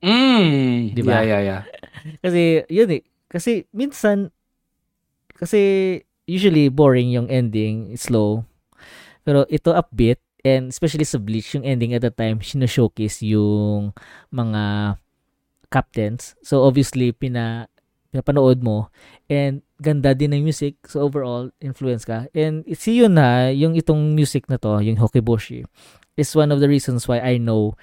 Mm. 0.00 0.96
Di 0.96 1.02
ba? 1.04 1.20
Yeah, 1.20 1.38
yeah, 1.38 1.42
yeah. 1.44 1.62
Kasi, 2.24 2.64
yun 2.72 2.90
eh. 2.96 3.02
Kasi, 3.28 3.68
minsan, 3.70 4.32
kasi, 5.36 5.60
usually, 6.24 6.72
boring 6.72 7.12
yung 7.12 7.28
ending, 7.28 7.94
slow. 7.94 8.42
Pero 9.22 9.44
ito 9.52 9.70
upbeat, 9.76 10.18
and 10.42 10.72
especially 10.72 11.04
sa 11.04 11.20
Bleach, 11.20 11.52
yung 11.54 11.62
ending 11.62 11.92
at 11.92 12.02
the 12.02 12.10
time, 12.10 12.40
sino-showcase 12.40 13.22
yung 13.22 13.92
mga 14.32 14.96
captains. 15.70 16.34
So, 16.42 16.64
obviously, 16.64 17.12
pina, 17.12 17.68
pinapanood 18.10 18.62
mo. 18.62 18.90
And, 19.30 19.62
ganda 19.80 20.12
din 20.12 20.34
ng 20.34 20.44
music. 20.44 20.82
So, 20.90 21.06
overall, 21.06 21.50
influence 21.62 22.04
ka. 22.04 22.26
And, 22.34 22.66
si 22.74 22.98
yun 22.98 23.14
na, 23.14 23.48
yung 23.54 23.78
itong 23.78 24.12
music 24.12 24.50
na 24.50 24.58
to, 24.58 24.82
yung 24.82 24.98
Hokiboshi, 24.98 25.64
is 26.20 26.36
one 26.36 26.52
of 26.52 26.60
the 26.60 26.68
reasons 26.68 27.08
why 27.08 27.18
I 27.22 27.38
know 27.40 27.80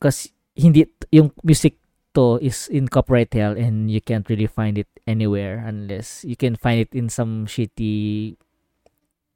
kasi 0.00 0.32
hindi, 0.56 0.88
yung 1.12 1.32
music 1.44 1.78
to 2.16 2.40
is 2.40 2.68
in 2.68 2.88
copyright 2.88 3.32
hell 3.32 3.52
and 3.52 3.90
you 3.90 4.00
can't 4.00 4.28
really 4.28 4.48
find 4.48 4.78
it 4.78 4.88
anywhere 5.06 5.62
unless 5.64 6.24
you 6.24 6.36
can 6.36 6.56
find 6.56 6.80
it 6.80 6.92
in 6.96 7.08
some 7.08 7.44
shitty 7.44 8.36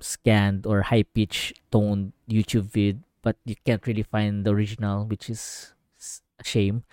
scanned 0.00 0.64
or 0.64 0.88
high 0.88 1.04
pitch 1.04 1.52
toned 1.68 2.12
YouTube 2.24 2.72
vid 2.72 3.04
but 3.20 3.36
you 3.44 3.54
can't 3.68 3.84
really 3.86 4.04
find 4.04 4.48
the 4.48 4.50
original 4.50 5.04
which 5.04 5.28
is 5.28 5.74
a 6.40 6.44
shame 6.44 6.84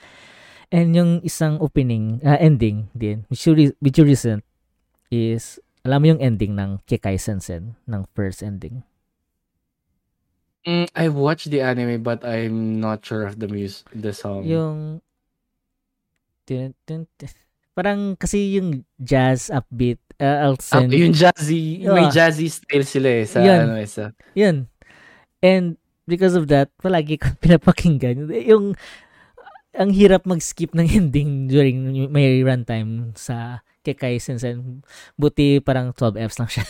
and 0.69 0.91
yung 0.91 1.11
isang 1.21 1.55
opening 1.59 2.19
uh, 2.21 2.35
ending 2.37 2.91
din 2.91 3.23
which 3.27 3.45
you, 3.45 3.53
re- 3.53 3.77
which 3.79 3.97
you 3.97 4.03
recent 4.03 4.43
is 5.07 5.59
alam 5.81 6.03
mo 6.03 6.11
yung 6.11 6.19
ending 6.19 6.51
ng 6.53 6.83
Kekai 6.83 7.15
Sensen 7.15 7.79
ng 7.85 8.03
first 8.13 8.43
ending 8.43 8.83
Mm, 10.67 10.91
I 10.91 11.07
watched 11.07 11.47
the 11.47 11.63
anime, 11.63 12.03
but 12.03 12.27
I'm 12.27 12.83
not 12.83 12.99
sure 12.99 13.23
of 13.23 13.39
the 13.39 13.47
music, 13.47 13.87
the 13.95 14.11
song. 14.11 14.43
yung 14.43 14.99
tin- 16.43 16.75
tin- 16.83 17.07
tin- 17.15 17.31
parang 17.71 18.19
kasi 18.19 18.59
yung 18.59 18.83
jazz 18.99 19.47
upbeat 19.47 19.95
uh, 20.19 20.51
Ah, 20.51 20.59
send 20.59 20.91
yung 20.91 21.15
jazzy, 21.15 21.87
may 21.87 22.07
Ah. 22.07 22.11
jazzy 22.11 22.51
style 22.51 22.83
sila 22.83 23.09
eh 23.15 23.23
sa 23.23 23.39
Yan. 23.39 23.59
ano 23.63 23.73
eh 23.79 23.87
sa. 23.87 24.11
Yun. 24.35 24.67
And 25.39 25.77
because 26.03 26.35
of 26.35 26.51
that, 26.51 26.67
palagi 26.81 27.15
ko 27.15 27.31
pinapakinggan. 27.43 28.27
Yung, 28.27 28.75
ang 29.77 29.93
hirap 29.93 30.25
mag-skip 30.25 30.73
ng 30.73 30.89
ending 30.97 31.45
during 31.47 32.09
may 32.09 32.41
runtime 32.41 33.13
sa 33.13 33.61
Kekai 33.85 34.17
Sensen. 34.19 34.81
Buti 35.15 35.61
parang 35.61 35.93
12 35.93 36.19
Fs 36.27 36.37
lang 36.41 36.49
siya. 36.51 36.65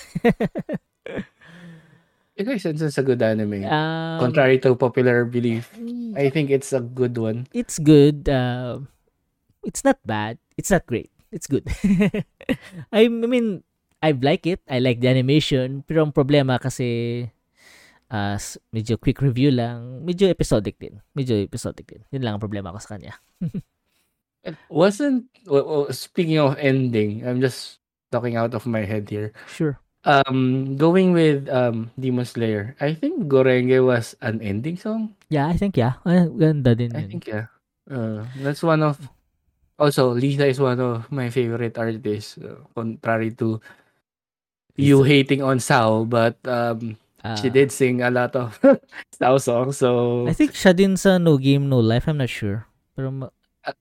Eh 2.38 2.46
guys, 2.46 2.70
it's 2.70 3.02
a 3.02 3.02
good 3.02 3.18
anime. 3.26 3.66
Um, 3.66 4.22
Contrary 4.22 4.62
to 4.62 4.78
popular 4.78 5.26
belief, 5.26 5.74
I 6.14 6.30
think 6.30 6.54
it's 6.54 6.70
a 6.70 6.86
good 6.86 7.18
one. 7.18 7.50
it's 7.50 7.82
good. 7.82 8.30
Uh, 8.30 8.86
it's 9.66 9.82
not 9.82 9.98
bad. 10.06 10.38
It's 10.54 10.70
not 10.70 10.86
great. 10.86 11.10
It's 11.34 11.50
good. 11.50 11.66
I 12.94 13.10
mean, 13.10 13.66
I 14.06 14.14
like 14.14 14.46
it. 14.46 14.62
I 14.70 14.78
like 14.78 15.02
the 15.02 15.10
animation. 15.10 15.82
Pero 15.90 16.06
ang 16.06 16.14
problema 16.14 16.62
kasi 16.62 17.26
uh, 18.12 18.38
medyo 18.72 19.00
quick 19.00 19.20
review 19.22 19.52
lang. 19.52 20.04
Medyo 20.04 20.28
episodic 20.32 20.80
din. 20.80 21.00
Medyo 21.16 21.40
episodic 21.44 21.88
din. 21.88 22.04
Yun 22.12 22.24
lang 22.24 22.34
ang 22.38 22.44
problema 22.44 22.72
ko 22.76 22.80
sa 22.80 22.96
kanya. 22.98 23.16
It 24.48 24.56
wasn't 24.72 25.28
well, 25.44 25.92
speaking 25.92 26.40
of 26.40 26.56
ending, 26.56 27.28
I'm 27.28 27.44
just 27.44 27.84
talking 28.16 28.40
out 28.40 28.56
of 28.56 28.64
my 28.64 28.88
head 28.88 29.10
here. 29.12 29.36
Sure. 29.44 29.76
Um 30.08 30.80
going 30.80 31.12
with 31.12 31.52
um 31.52 31.92
Demon 32.00 32.24
Slayer. 32.24 32.72
I 32.80 32.96
think 32.96 33.28
Gorenge 33.28 33.84
was 33.84 34.16
an 34.24 34.40
ending 34.40 34.80
song. 34.80 35.20
Yeah, 35.28 35.52
I 35.52 35.60
think 35.60 35.76
yeah. 35.76 36.00
Ah, 36.08 36.32
ganda 36.32 36.80
din 36.80 36.96
I 36.96 37.04
yun. 37.04 37.10
think 37.12 37.28
yeah. 37.28 37.52
Uh, 37.92 38.24
that's 38.40 38.64
one 38.64 38.84
of 38.88 38.96
also 39.76 40.16
Lisa 40.16 40.48
is 40.48 40.64
one 40.64 40.80
of 40.80 41.12
my 41.12 41.28
favorite 41.28 41.76
artists. 41.76 42.40
Uh, 42.40 42.64
contrary 42.72 43.36
to 43.36 43.60
you 44.80 45.04
hating 45.04 45.44
on 45.44 45.60
Sao, 45.60 46.08
but 46.08 46.40
um 46.48 46.96
she 47.42 47.50
Ah, 47.50 47.54
did 47.54 47.70
sing 47.74 48.02
a 48.02 48.14
lot 48.14 48.36
of 48.38 48.56
Sao 49.18 49.38
songs. 49.42 49.82
So 49.82 50.24
I 50.30 50.34
think 50.38 50.54
siya 50.54 50.72
din 50.72 50.96
sa 50.96 51.18
No 51.18 51.36
Game 51.38 51.66
No 51.66 51.82
Life. 51.82 52.06
I'm 52.08 52.22
not 52.22 52.30
sure. 52.30 52.66
Pero 52.94 53.10
ma- 53.10 53.34
Ah. 53.66 53.74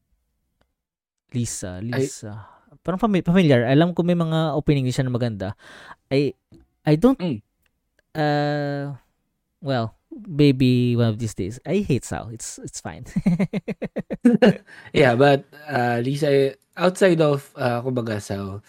Lisa, 1.32 1.78
Lisa. 1.84 2.49
Parang 2.80 2.97
fami- 2.99 3.24
familiar. 3.24 3.66
Alam 3.66 3.93
ko 3.93 4.01
may 4.03 4.16
mga 4.16 4.55
opening 4.55 4.87
siya 4.89 5.05
na 5.05 5.12
maganda. 5.12 5.49
I 6.09 6.32
I 6.87 6.95
don't 6.97 7.18
Mm. 7.18 7.39
uh 8.16 8.95
well, 9.61 9.99
maybe 10.11 10.95
one 10.97 11.11
of 11.12 11.18
these 11.18 11.34
days. 11.34 11.59
I 11.66 11.82
hate 11.82 12.07
Sao. 12.07 12.30
It's 12.32 12.57
it's 12.62 12.80
fine. 12.80 13.05
yeah, 14.97 15.14
but 15.14 15.45
uh, 15.68 16.01
Lisa, 16.03 16.55
outside 16.76 17.20
of 17.20 17.51
uh, 17.57 17.82
kumbaga 17.82 18.22
Sao, 18.22 18.62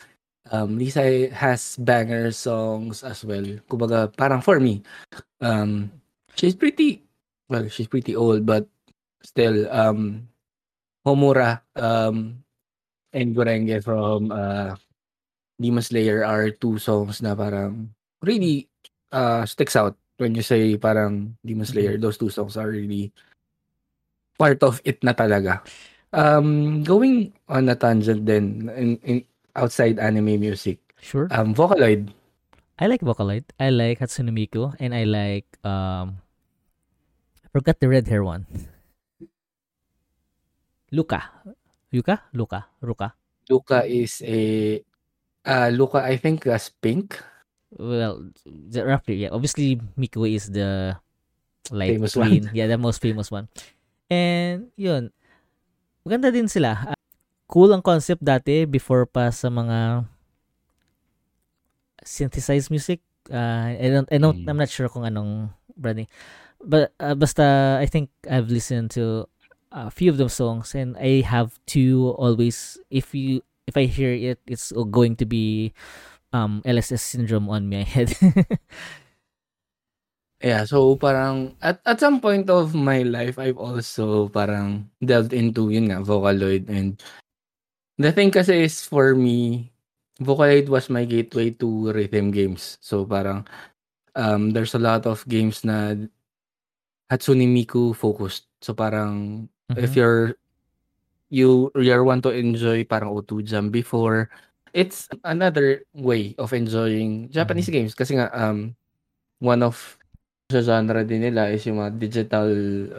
um, 0.51 0.77
Lisa 0.77 1.29
has 1.33 1.75
banger 1.79 2.31
songs 2.31 3.03
as 3.03 3.23
well. 3.23 3.45
Kumbaga, 3.69 4.11
parang 4.15 4.41
for 4.41 4.59
me, 4.59 4.83
um, 5.41 5.91
she's 6.35 6.55
pretty, 6.55 7.03
well, 7.49 7.67
she's 7.69 7.87
pretty 7.87 8.15
old, 8.15 8.45
but 8.45 8.67
still, 9.23 9.69
um, 9.71 10.27
Homura, 11.05 11.61
um, 11.75 12.43
and 13.13 13.35
Gorenge 13.35 13.83
from 13.83 14.31
uh, 14.31 14.75
Demon 15.59 15.81
Slayer 15.81 16.25
are 16.25 16.51
two 16.51 16.77
songs 16.77 17.21
na 17.21 17.33
parang 17.33 17.89
really 18.21 18.69
uh, 19.11 19.45
sticks 19.45 19.75
out 19.75 19.97
when 20.17 20.35
you 20.35 20.43
say 20.43 20.77
parang 20.77 21.37
Demon 21.41 21.65
Slayer. 21.65 21.97
Those 21.97 22.17
two 22.17 22.29
songs 22.29 22.57
are 22.57 22.69
really 22.69 23.11
part 24.37 24.61
of 24.61 24.81
it 24.85 25.01
na 25.01 25.13
talaga. 25.17 25.65
Um, 26.13 26.83
going 26.83 27.33
on 27.49 27.67
a 27.67 27.75
tangent 27.75 28.25
then 28.25 28.71
in, 28.75 28.95
in 29.03 29.17
outside 29.57 29.97
anime 29.99 30.39
music, 30.39 30.79
sure. 31.01 31.27
um, 31.33 31.53
Vocaloid. 31.57 32.13
I 32.77 32.85
like 32.85 33.01
Vocaloid. 33.01 33.43
I 33.59 33.73
like 33.73 33.97
Hatsune 33.99 34.29
Miku 34.29 34.77
and 34.79 34.93
I 34.93 35.03
like 35.09 35.49
um 35.65 36.21
I 37.41 37.49
forgot 37.49 37.81
the 37.81 37.89
red 37.89 38.05
hair 38.05 38.21
one. 38.23 38.45
Luca. 40.93 41.25
Yuka? 41.91 42.21
Luca. 42.37 42.69
Ruka. 42.79 43.17
Luca 43.49 43.83
is 43.83 44.21
a 44.21 44.79
uh, 45.47 45.69
Luca, 45.71 46.03
I 46.03 46.17
think, 46.19 46.45
as 46.47 46.69
pink. 46.69 47.15
Well, 47.71 48.29
the, 48.45 48.85
roughly, 48.85 49.23
yeah. 49.23 49.31
Obviously, 49.31 49.79
Miku 49.97 50.27
is 50.27 50.51
the 50.51 50.95
light 51.71 51.95
Famous 51.95 52.13
green. 52.15 52.45
one. 52.45 52.51
Yeah, 52.53 52.67
the 52.67 52.77
most 52.77 53.01
famous 53.01 53.31
one. 53.31 53.47
And, 54.11 54.71
yun. 54.75 55.11
Maganda 56.05 56.31
din 56.31 56.47
sila. 56.47 56.95
Cool 57.47 57.71
ang 57.71 57.83
concept 57.83 58.23
dati 58.23 58.67
before 58.67 59.07
pa 59.07 59.31
sa 59.31 59.47
mga 59.47 60.03
synthesized 62.03 62.71
music. 62.71 62.99
Uh, 63.31 63.75
I 63.75 63.87
don't, 63.91 64.07
I 64.11 64.17
don't, 64.19 64.43
Mm. 64.43 64.47
I'm 64.47 64.59
not 64.59 64.71
sure 64.71 64.87
kung 64.87 65.03
anong 65.07 65.51
branding. 65.75 66.07
But, 66.63 66.91
uh, 66.99 67.15
basta, 67.15 67.77
I 67.79 67.85
think 67.87 68.09
I've 68.27 68.51
listened 68.51 68.91
to 68.99 69.27
a 69.71 69.91
few 69.91 70.11
of 70.11 70.17
those 70.17 70.33
songs 70.33 70.75
and 70.75 70.95
I 70.99 71.23
have 71.23 71.59
to 71.75 72.15
always, 72.19 72.79
if 72.89 73.15
you, 73.15 73.43
if 73.67 73.75
I 73.75 73.85
hear 73.87 74.11
it, 74.11 74.39
it's 74.47 74.71
going 74.71 75.15
to 75.19 75.25
be 75.27 75.71
um 76.33 76.61
LSS 76.65 76.99
syndrome 77.03 77.49
on 77.49 77.69
my 77.69 77.83
head. 77.83 78.15
yeah, 80.43 80.65
so 80.65 80.95
parang 80.95 81.55
at 81.61 81.79
at 81.85 81.99
some 81.99 82.19
point 82.19 82.49
of 82.49 82.75
my 82.75 83.03
life 83.03 83.39
I've 83.39 83.57
also 83.57 84.27
parang 84.29 84.89
delved 84.99 85.33
into 85.33 85.69
yun 85.71 85.91
nga 85.91 86.03
Vocaloid 86.03 86.67
and 86.69 86.99
the 87.97 88.13
thing 88.13 88.29
kasi 88.29 88.65
is 88.65 88.85
for 88.85 89.13
me 89.17 89.69
Vocaloid 90.17 90.65
was 90.69 90.89
my 90.89 91.05
gateway 91.05 91.53
to 91.61 91.93
rhythm 91.93 92.33
games. 92.33 92.81
So 92.81 93.05
parang 93.05 93.45
um 94.17 94.49
there's 94.49 94.73
a 94.73 94.81
lot 94.81 95.05
of 95.05 95.21
games 95.29 95.61
na 95.61 95.93
Hatsune 97.13 97.45
Miku 97.45 97.93
focused. 97.93 98.49
So 98.65 98.73
parang 98.73 99.45
mm-hmm. 99.69 99.77
if 99.77 99.93
you're 99.93 100.33
you 101.29 101.69
you're 101.77 102.01
want 102.01 102.25
to 102.25 102.33
enjoy 102.33 102.81
parang 102.81 103.13
O2 103.13 103.45
Jam 103.45 103.69
before 103.69 104.33
it's 104.73 105.05
another 105.21 105.85
way 105.93 106.33
of 106.41 106.49
enjoying 106.53 107.29
Japanese 107.29 107.69
mm-hmm. 107.69 107.85
games 107.85 107.93
kasi 107.93 108.17
nga 108.17 108.33
um 108.33 108.73
one 109.37 109.61
of 109.61 109.77
sa 110.49 110.65
genre 110.65 111.05
din 111.05 111.29
nila 111.29 111.53
is 111.53 111.61
yung 111.67 111.77
mga 111.77 111.93
digital 111.99 112.49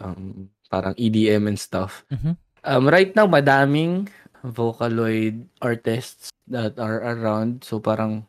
um, 0.04 0.46
parang 0.70 0.94
EDM 0.94 1.50
and 1.50 1.58
stuff. 1.58 2.06
Mm-hmm. 2.14 2.34
Um 2.62 2.84
right 2.86 3.10
now 3.18 3.26
madaming 3.26 4.06
Vocaloid 4.48 5.44
artists 5.60 6.32
that 6.48 6.78
are 6.80 7.04
around 7.04 7.62
so 7.64 7.78
parang 7.78 8.26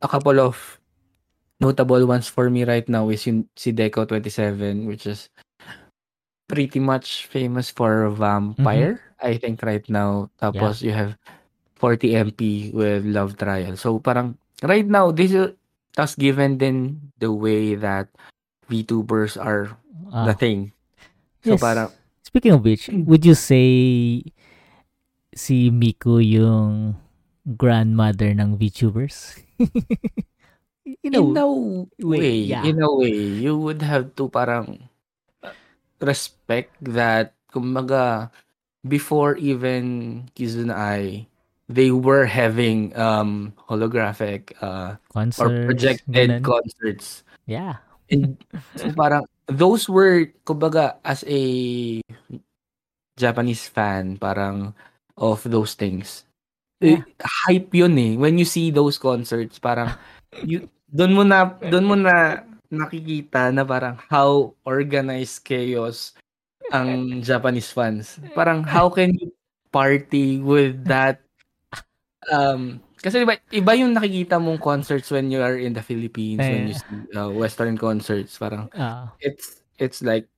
a 0.00 0.08
couple 0.08 0.38
of 0.38 0.78
notable 1.60 2.06
ones 2.06 2.26
for 2.26 2.50
me 2.50 2.64
right 2.64 2.88
now 2.88 3.08
is 3.10 3.26
yung 3.26 3.46
si 3.54 3.70
Deco 3.70 4.06
27 4.06 4.86
which 4.86 5.06
is 5.06 5.30
pretty 6.46 6.78
much 6.78 7.26
famous 7.26 7.70
for 7.70 8.10
Vampire 8.10 8.98
mm-hmm. 8.98 9.26
I 9.26 9.38
think 9.38 9.62
right 9.62 9.86
now 9.86 10.30
tapos 10.42 10.82
yeah. 10.82 10.86
you 10.86 10.92
have 10.94 11.12
40 11.82 12.30
MP 12.30 12.42
with 12.70 13.02
Love 13.02 13.34
Trial. 13.34 13.74
So 13.74 13.98
parang 13.98 14.38
right 14.62 14.86
now 14.86 15.10
this 15.10 15.34
is 15.34 15.50
tas 15.98 16.14
given 16.14 16.62
then 16.62 17.10
the 17.18 17.34
way 17.34 17.74
that 17.74 18.06
VTubers 18.70 19.34
are 19.34 19.74
uh, 20.14 20.26
the 20.30 20.34
thing. 20.38 20.70
So 21.42 21.58
yes. 21.58 21.60
parang 21.60 21.90
Speaking 22.22 22.54
of 22.56 22.64
which, 22.64 22.88
would 22.88 23.26
you 23.26 23.34
say 23.34 24.24
si 25.32 25.72
Miku 25.72 26.20
yung 26.20 26.96
grandmother 27.44 28.30
ng 28.32 28.56
VTubers? 28.56 29.40
in, 31.04 31.12
a, 31.14 31.20
in 31.20 31.36
a 31.36 31.48
way, 31.48 31.86
way 31.98 32.36
yeah. 32.52 32.64
in 32.64 32.80
a 32.80 32.90
way, 32.90 33.12
you 33.12 33.56
would 33.56 33.82
have 33.82 34.14
to 34.16 34.28
parang 34.28 34.88
respect 36.02 36.74
that 36.82 37.34
kumbaga 37.52 38.30
before 38.86 39.36
even 39.38 40.26
Kizuna 40.34 40.74
Ai 40.74 41.26
they 41.70 41.94
were 41.94 42.26
having 42.26 42.92
um 42.98 43.54
holographic 43.70 44.52
uh 44.60 44.98
concerts, 45.08 45.40
or 45.40 45.64
projected 45.64 46.42
ganun. 46.42 46.42
concerts. 46.42 47.22
Yeah. 47.46 47.80
and 48.12 48.36
so 48.76 48.92
parang 48.92 49.24
those 49.48 49.88
were 49.88 50.28
kumbaga 50.44 51.00
as 51.06 51.24
a 51.24 51.42
Japanese 53.16 53.64
fan 53.68 54.20
parang 54.20 54.76
of 55.16 55.44
those 55.46 55.74
things. 55.74 56.24
Yeah. 56.82 57.06
Eh, 57.06 57.24
hype 57.46 57.70
yun 57.72 57.94
eh. 57.98 58.12
When 58.18 58.38
you 58.38 58.46
see 58.46 58.74
those 58.74 58.98
concerts, 58.98 59.62
parang 59.62 59.94
you 60.42 60.66
doon 60.90 61.12
mo 61.14 61.22
na 61.22 61.54
doon 61.58 61.86
mo 61.86 61.94
na 61.94 62.42
nakikita 62.72 63.52
na 63.52 63.62
parang 63.62 64.00
how 64.10 64.56
organized 64.64 65.44
chaos 65.44 66.16
ang 66.72 67.20
Japanese 67.22 67.70
fans. 67.70 68.18
Parang 68.34 68.64
how 68.64 68.90
can 68.90 69.14
you 69.14 69.30
party 69.72 70.38
with 70.38 70.84
that 70.84 71.24
um 72.30 72.78
kasi 73.02 73.26
iba, 73.26 73.34
iba 73.50 73.72
yung 73.74 73.98
nakikita 73.98 74.38
mong 74.38 74.62
concerts 74.62 75.10
when 75.10 75.26
you 75.32 75.42
are 75.42 75.58
in 75.58 75.74
the 75.74 75.82
Philippines 75.82 76.38
eh. 76.38 76.52
when 76.54 76.64
you 76.70 76.76
see 76.78 77.00
uh, 77.18 77.26
western 77.34 77.74
concerts 77.74 78.38
parang 78.38 78.70
uh. 78.78 79.10
it's 79.18 79.64
it's 79.80 80.06
like 80.06 80.30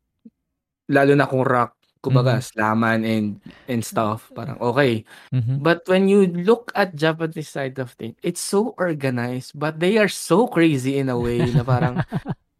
lalo 0.88 1.12
na 1.12 1.28
kung 1.28 1.44
rock 1.44 1.76
kumbaga 2.04 2.36
mm-hmm. 2.36 2.52
slaman 2.52 3.00
and 3.08 3.40
and 3.64 3.80
stuff 3.80 4.28
parang 4.36 4.60
okay 4.60 5.00
mm-hmm. 5.32 5.56
but 5.64 5.80
when 5.88 6.04
you 6.04 6.28
look 6.44 6.68
at 6.76 6.92
Japanese 6.92 7.48
side 7.48 7.80
of 7.80 7.96
things 7.96 8.12
it's 8.20 8.44
so 8.44 8.76
organized 8.76 9.56
but 9.56 9.80
they 9.80 9.96
are 9.96 10.12
so 10.12 10.44
crazy 10.44 11.00
in 11.00 11.08
a 11.08 11.16
way 11.16 11.40
na 11.40 11.64
parang 11.64 12.04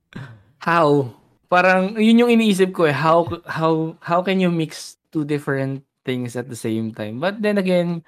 how 0.69 1.13
parang 1.53 2.01
yun 2.01 2.25
yung 2.25 2.33
iniisip 2.33 2.73
ko 2.73 2.89
eh 2.89 2.97
how 2.97 3.29
how 3.45 3.93
how 4.01 4.25
can 4.25 4.41
you 4.41 4.49
mix 4.49 4.97
two 5.13 5.29
different 5.29 5.85
things 6.09 6.33
at 6.41 6.49
the 6.49 6.57
same 6.57 6.89
time 6.89 7.21
but 7.21 7.37
then 7.45 7.61
again 7.61 8.01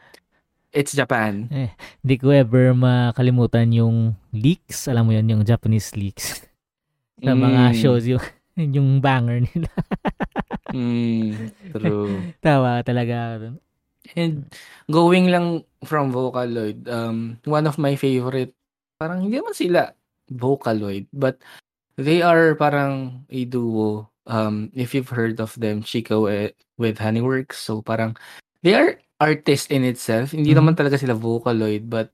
It's 0.77 0.93
Japan. 0.93 1.49
Eh, 1.49 1.73
hindi 2.05 2.21
ko 2.21 2.37
ever 2.37 2.77
makalimutan 2.77 3.73
yung 3.73 4.13
leaks. 4.29 4.93
Alam 4.93 5.09
mo 5.09 5.13
yun, 5.17 5.25
yung 5.25 5.41
Japanese 5.41 5.97
leaks. 5.97 6.45
sa 7.25 7.33
mm. 7.33 7.41
mga 7.41 7.63
shows, 7.81 8.05
yung, 8.05 8.21
yung 8.57 9.01
banger 9.05 9.45
nila. 9.45 9.71
mm, 10.77 11.53
true. 11.77 12.33
Tawa 12.41 12.81
talaga. 12.83 13.39
And 14.17 14.49
going 14.89 15.29
lang 15.29 15.65
from 15.85 16.13
Vocaloid, 16.13 16.89
um, 16.89 17.39
one 17.45 17.67
of 17.69 17.77
my 17.77 17.97
favorite, 17.97 18.57
parang 18.97 19.23
hindi 19.23 19.39
naman 19.39 19.57
sila 19.57 19.93
Vocaloid, 20.33 21.07
but 21.13 21.39
they 22.01 22.23
are 22.23 22.55
parang 22.57 23.25
a 23.31 23.45
duo. 23.45 24.09
Um, 24.27 24.75
if 24.75 24.91
you've 24.95 25.13
heard 25.13 25.39
of 25.39 25.55
them, 25.55 25.83
Chico 25.87 26.27
eh, 26.27 26.51
with 26.79 26.99
Honeyworks. 26.99 27.63
So 27.63 27.83
parang 27.83 28.17
they 28.63 28.75
are 28.75 28.99
artist 29.21 29.71
in 29.71 29.85
itself. 29.85 30.33
Hindi 30.33 30.53
mm-hmm. 30.53 30.61
naman 30.61 30.75
talaga 30.77 30.99
sila 30.99 31.15
Vocaloid, 31.15 31.89
but 31.89 32.13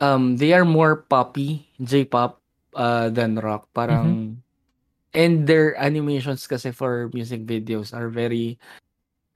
um, 0.00 0.36
they 0.36 0.52
are 0.52 0.64
more 0.64 1.04
poppy, 1.06 1.66
J-pop 1.82 2.40
uh, 2.74 3.08
than 3.10 3.36
rock. 3.38 3.68
Parang, 3.72 4.06
mm-hmm. 4.06 4.32
And 5.14 5.46
their 5.46 5.76
animations 5.76 6.46
kasi 6.48 6.72
for 6.72 7.08
music 7.12 7.44
videos 7.44 7.92
are 7.92 8.08
very, 8.08 8.58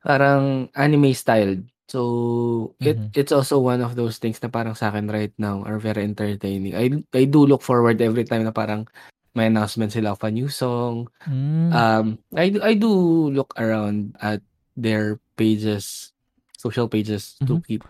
parang 0.04 0.68
anime 0.76 1.12
styled. 1.12 1.64
So, 1.86 2.74
it 2.82 2.98
mm-hmm. 2.98 3.14
it's 3.14 3.30
also 3.30 3.62
one 3.62 3.78
of 3.78 3.94
those 3.94 4.18
things 4.18 4.42
na 4.42 4.50
parang 4.50 4.74
sa 4.74 4.90
akin 4.90 5.06
right 5.06 5.30
now 5.38 5.62
are 5.62 5.78
very 5.78 6.02
entertaining. 6.02 6.74
I 6.74 6.90
I 7.14 7.30
do 7.30 7.46
look 7.46 7.62
forward 7.62 8.02
every 8.02 8.26
time 8.26 8.42
na 8.42 8.50
parang 8.50 8.90
may 9.38 9.46
announcement 9.46 9.92
sila 9.92 10.16
of 10.16 10.24
a 10.24 10.32
new 10.32 10.50
song. 10.50 11.06
Mm. 11.28 11.70
Um, 11.70 12.06
I 12.34 12.50
I 12.58 12.72
do 12.74 12.90
look 13.30 13.54
around 13.54 14.16
at 14.18 14.42
their 14.74 15.22
pages 15.38 16.10
social 16.56 16.88
pages 16.88 17.38
to 17.46 17.60
Mhm. 17.60 17.64
keep 17.68 17.82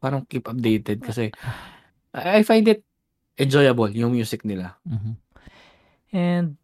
parang 0.00 0.24
keep 0.30 0.46
updated 0.48 1.02
kasi 1.04 1.34
I 2.14 2.46
find 2.46 2.64
it 2.70 2.86
enjoyable 3.36 3.90
yung 3.90 4.14
music 4.14 4.46
nila. 4.46 4.78
Mhm. 4.86 5.12
And 6.14 6.61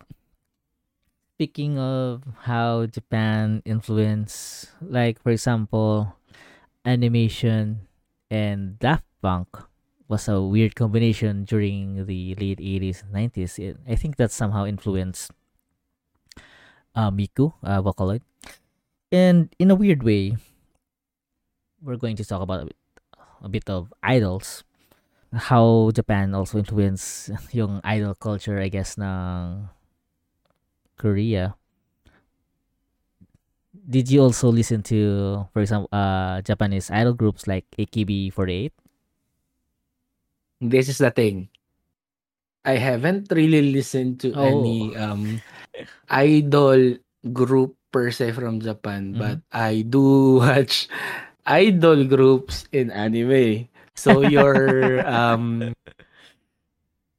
speaking 1.38 1.78
of 1.78 2.26
how 2.50 2.82
Japan 2.90 3.62
influence, 3.62 4.66
like 4.82 5.22
for 5.22 5.30
example, 5.30 6.18
animation 6.82 7.86
and 8.26 8.74
Daft 8.82 9.06
Punk 9.22 9.46
was 10.10 10.26
a 10.26 10.42
weird 10.42 10.74
combination 10.74 11.46
during 11.46 12.10
the 12.10 12.34
late 12.42 12.58
80s 12.58 13.06
and 13.06 13.14
90s. 13.14 13.54
It, 13.54 13.78
I 13.86 13.94
think 13.94 14.16
that 14.18 14.34
somehow 14.34 14.66
influenced 14.66 15.30
uh, 16.98 17.14
Miku, 17.14 17.54
uh, 17.62 17.86
Vocaloid. 17.86 18.26
And 19.12 19.54
in 19.60 19.70
a 19.70 19.78
weird 19.78 20.02
way, 20.02 20.34
we're 21.80 22.02
going 22.02 22.16
to 22.16 22.24
talk 22.24 22.42
about 22.42 22.62
a 22.62 22.66
bit, 22.66 22.76
a 23.44 23.48
bit 23.48 23.70
of 23.70 23.94
idols. 24.02 24.64
How 25.32 25.92
Japan 25.94 26.34
also 26.34 26.58
influenced 26.58 27.30
yung 27.54 27.80
idol 27.84 28.16
culture, 28.18 28.58
I 28.58 28.66
guess, 28.66 28.98
ng 28.98 29.70
Korea. 30.98 31.54
Did 33.88 34.10
you 34.10 34.20
also 34.20 34.52
listen 34.52 34.82
to, 34.92 35.46
for 35.54 35.62
example, 35.64 35.88
uh, 35.92 36.42
Japanese 36.42 36.90
idol 36.90 37.14
groups 37.14 37.46
like 37.46 37.64
AKB48? 37.78 38.72
This 40.60 40.88
is 40.90 40.98
the 40.98 41.10
thing. 41.10 41.48
I 42.66 42.76
haven't 42.76 43.30
really 43.32 43.72
listened 43.72 44.20
to 44.26 44.34
Oh. 44.36 44.44
any 44.44 44.92
um 44.98 45.40
idol 46.10 46.98
group 47.32 47.78
per 47.94 48.10
se 48.10 48.36
from 48.36 48.60
Japan, 48.60 49.14
Mhm. 49.14 49.18
but 49.18 49.38
I 49.54 49.86
do 49.88 50.36
watch 50.42 50.90
idol 51.46 52.04
groups 52.04 52.68
in 52.74 52.90
anime. 52.92 53.70
So 53.96 54.20
your 54.26 55.00
um 55.08 55.72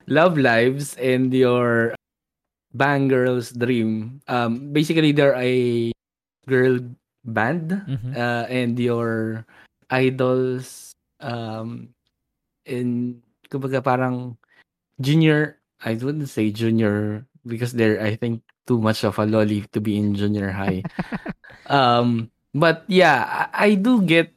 love 0.05 0.37
lives 0.37 0.93
and 1.01 1.33
your 1.33 1.95
bang 2.73 3.07
girls 3.09 3.51
dream 3.55 4.21
um 4.29 4.71
basically 4.73 5.11
they're 5.11 5.37
a 5.37 5.89
girl 6.47 6.79
band 7.25 7.73
Mhm. 7.87 8.11
uh, 8.15 8.45
and 8.49 8.77
your 8.79 9.43
idols 9.89 10.93
um 11.21 11.89
in 12.65 13.19
kumbaga 13.49 13.81
parang 13.83 14.37
junior 15.01 15.57
I 15.83 15.95
wouldn't 15.95 16.29
say 16.29 16.51
junior 16.51 17.25
because 17.45 17.73
they're 17.73 18.01
I 18.01 18.15
think 18.15 18.43
too 18.67 18.79
much 18.81 19.03
of 19.03 19.17
a 19.19 19.25
lolly 19.25 19.65
to 19.73 19.79
be 19.81 19.97
in 19.97 20.15
junior 20.15 20.51
high. 20.51 20.85
um 21.69 22.29
but 22.55 22.83
yeah, 22.87 23.49
I, 23.53 23.69
I 23.69 23.69
do 23.75 24.01
get 24.03 24.33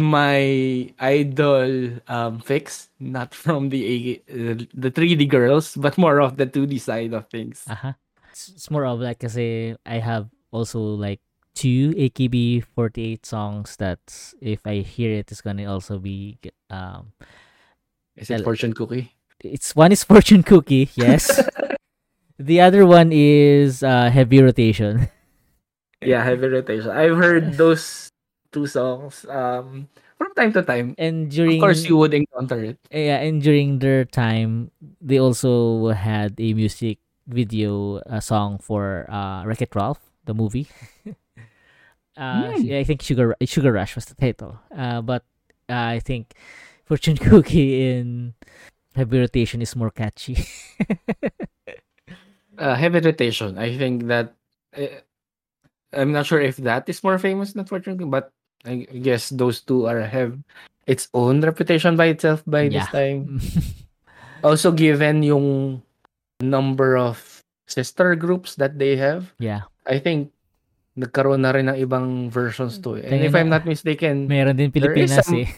my 0.00 0.88
idol 0.98 2.00
um 2.08 2.40
fix 2.40 2.88
not 2.98 3.34
from 3.34 3.68
the 3.68 4.20
uh, 4.28 4.56
the 4.74 4.90
3D 4.90 5.28
girls 5.28 5.76
but 5.76 5.98
more 5.98 6.20
of 6.20 6.36
the 6.36 6.46
2D 6.46 6.80
side 6.80 7.12
of 7.12 7.28
things. 7.28 7.64
Aha. 7.68 7.94
It's, 8.32 8.48
it's 8.48 8.70
more 8.70 8.86
of 8.86 9.00
like 9.00 9.18
kasi 9.20 9.76
I 9.84 9.98
have 10.00 10.28
also 10.50 10.80
like 10.80 11.20
two 11.54 11.92
AKB48 11.98 13.26
songs 13.26 13.76
that 13.76 14.00
if 14.40 14.64
I 14.66 14.80
hear 14.86 15.10
it 15.12 15.30
it's 15.30 15.42
gonna 15.42 15.66
also 15.70 15.98
be 15.98 16.38
um 16.70 17.12
Is 18.16 18.30
it 18.30 18.44
fortune 18.44 18.72
cookie? 18.72 19.12
it's 19.42 19.74
one 19.74 19.90
is 19.92 20.04
fortune 20.10 20.42
cookie 20.42 20.90
yes 20.94 21.40
the 22.38 22.60
other 22.60 22.84
one 22.86 23.10
is 23.12 23.82
uh 23.82 24.10
heavy 24.10 24.40
rotation 24.42 25.08
Yeah, 26.00 26.24
heavy 26.24 26.48
rotation. 26.48 26.88
I've 26.88 27.16
heard 27.20 27.60
those 27.60 28.08
two 28.52 28.66
songs 28.66 29.24
um 29.28 29.88
from 30.18 30.32
time 30.34 30.52
to 30.52 30.62
time. 30.62 30.94
and 30.98 31.30
during 31.30 31.58
Of 31.58 31.62
course, 31.62 31.84
you 31.86 31.96
would 31.96 32.14
encounter 32.14 32.58
it. 32.64 32.78
yeah 32.90 33.18
and 33.22 33.42
during 33.42 33.78
their 33.78 34.04
time 34.04 34.70
they 35.00 35.18
also 35.18 35.88
had 35.90 36.34
a 36.38 36.52
music 36.54 36.98
video 37.26 38.02
a 38.06 38.20
song 38.20 38.58
for 38.58 39.06
uh 39.10 39.44
Wreck-It 39.44 39.74
Ralph 39.74 40.00
the 40.26 40.34
movie 40.34 40.66
uh 42.16 42.52
yeah, 42.58 42.78
I 42.78 42.84
think 42.84 43.02
Sugar 43.02 43.36
Sugar 43.44 43.72
Rush 43.72 43.94
was 43.94 44.06
the 44.06 44.14
title 44.14 44.58
uh 44.76 45.00
but 45.00 45.24
uh, 45.68 45.96
I 45.96 46.00
think 46.00 46.34
Fortune 46.84 47.16
Cookie 47.20 47.86
in 47.86 48.34
heavy 48.94 49.18
rotation 49.20 49.62
is 49.62 49.76
more 49.76 49.90
catchy 49.90 50.38
Uh, 52.58 52.74
heavy 52.74 53.00
rotation. 53.00 53.56
I 53.58 53.76
think 53.76 54.06
that 54.08 54.34
uh, 54.76 55.00
I'm 55.92 56.12
not 56.12 56.26
sure 56.26 56.40
if 56.40 56.56
that 56.58 56.88
is 56.88 57.02
more 57.02 57.18
famous 57.18 57.52
than 57.52 57.64
fortune 57.64 57.98
cookie, 57.98 58.10
but 58.10 58.32
I 58.64 58.84
guess 58.90 59.30
those 59.32 59.60
two 59.60 59.88
are 59.88 60.04
have 60.04 60.36
its 60.84 61.08
own 61.14 61.40
reputation 61.40 61.96
by 61.96 62.12
itself 62.12 62.42
by 62.44 62.68
this 62.68 62.84
Yeah. 62.84 62.92
time. 62.92 63.40
Also, 64.40 64.72
given 64.72 65.20
yung 65.20 65.80
number 66.40 66.96
of 66.96 67.20
sister 67.68 68.16
groups 68.16 68.56
that 68.56 68.80
they 68.80 68.96
have, 68.96 69.36
yeah 69.36 69.68
I 69.84 70.00
think 70.00 70.32
nagkaroon 70.96 71.44
na 71.44 71.52
rin 71.52 71.68
ng 71.68 71.76
ibang 71.76 72.32
versions 72.32 72.80
to. 72.80 72.96
eh. 72.96 73.04
And 73.04 73.20
if 73.20 73.36
Kaya 73.36 73.44
I'm 73.44 73.52
not 73.52 73.68
mistaken, 73.68 74.32
meron 74.32 74.56
din 74.56 74.72
Pilipinas 74.72 75.28
some- 75.28 75.44
eh 75.44 75.48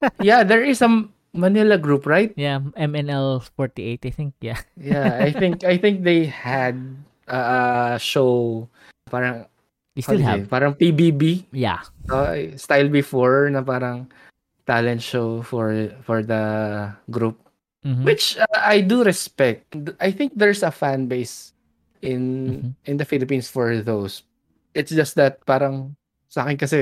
yeah, 0.24 0.40
there 0.40 0.64
is 0.64 0.80
some 0.80 1.12
Manila 1.36 1.76
group, 1.76 2.08
right? 2.08 2.32
yeah 2.32 2.64
MNL 2.80 3.44
48 3.60 4.08
I 4.08 4.12
think 4.16 4.32
yeah 4.40 4.60
Yeah, 4.80 5.20
I 5.20 5.28
think 5.36 5.60
I 5.68 5.76
think 5.76 6.00
they 6.00 6.24
had 6.24 6.80
a 7.28 8.00
show 8.00 8.64
parang 9.12 9.44
they 9.98 10.06
still 10.06 10.22
you 10.22 10.30
have 10.30 10.46
parang 10.46 10.78
PBB 10.78 11.50
yeah 11.50 11.82
uh, 12.06 12.38
style 12.54 12.86
before 12.86 13.50
na 13.50 13.66
parang 13.66 14.06
talent 14.62 15.02
show 15.02 15.42
for 15.42 15.74
for 16.06 16.22
the 16.22 16.42
group 17.10 17.34
Mhm. 17.86 18.02
which 18.02 18.34
uh, 18.38 18.58
I 18.58 18.82
do 18.82 19.06
respect. 19.06 19.70
I 20.02 20.10
think 20.10 20.34
there's 20.34 20.66
a 20.66 20.74
fan 20.74 21.06
base 21.06 21.54
in 22.02 22.22
Mhm. 22.46 22.70
in 22.90 22.94
the 22.98 23.06
Philippines 23.06 23.46
for 23.46 23.78
those. 23.82 24.26
It's 24.74 24.90
just 24.90 25.14
that 25.14 25.42
parang 25.46 25.94
sa 26.26 26.42
akin 26.42 26.58
kasi 26.58 26.80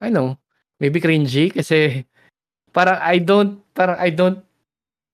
I 0.00 0.12
know, 0.12 0.36
maybe 0.80 1.00
cringy 1.00 1.48
kasi 1.48 2.04
parang 2.76 3.00
I 3.00 3.24
don't 3.24 3.64
parang 3.72 3.96
I 3.96 4.12
don't 4.12 4.44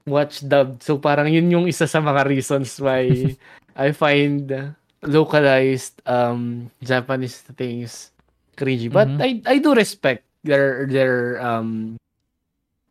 watch 0.02 0.42
dubbed. 0.42 0.82
So 0.82 0.98
parang 0.98 1.30
yun 1.30 1.46
yung 1.46 1.70
isa 1.70 1.86
sa 1.86 2.02
mga 2.02 2.26
reasons 2.26 2.74
why 2.82 3.06
I 3.78 3.94
find 3.94 4.74
localized 5.02 6.00
um 6.06 6.70
Japanese 6.82 7.42
things 7.58 8.10
cringy. 8.56 8.90
But 8.90 9.08
Mhm. 9.08 9.20
I 9.22 9.30
I 9.46 9.56
do 9.58 9.74
respect 9.74 10.24
their 10.44 10.86
their 10.86 11.40
um 11.42 11.96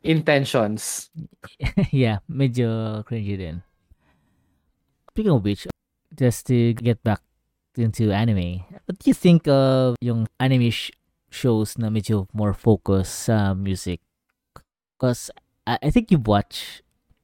intentions. 0.03 1.09
yeah, 1.91 2.19
major 2.27 3.03
cringy 3.07 3.37
then. 3.37 3.63
Speaking 5.11 5.31
of 5.31 5.43
which, 5.43 5.67
just 6.15 6.47
to 6.47 6.73
get 6.73 7.03
back 7.03 7.21
into 7.75 8.11
anime, 8.11 8.63
what 8.85 8.99
do 8.99 9.09
you 9.09 9.13
think 9.13 9.47
of 9.47 9.95
yung 10.01 10.27
anime 10.39 10.71
sh- 10.71 10.91
shows 11.29 11.77
na 11.77 11.89
medyo 11.91 12.27
more 12.33 12.53
focus 12.53 13.27
sa 13.27 13.53
music? 13.53 13.99
Because 14.97 15.29
I, 15.67 15.77
I 15.83 15.89
think 15.91 16.11
you've 16.11 16.27
watched 16.27 16.81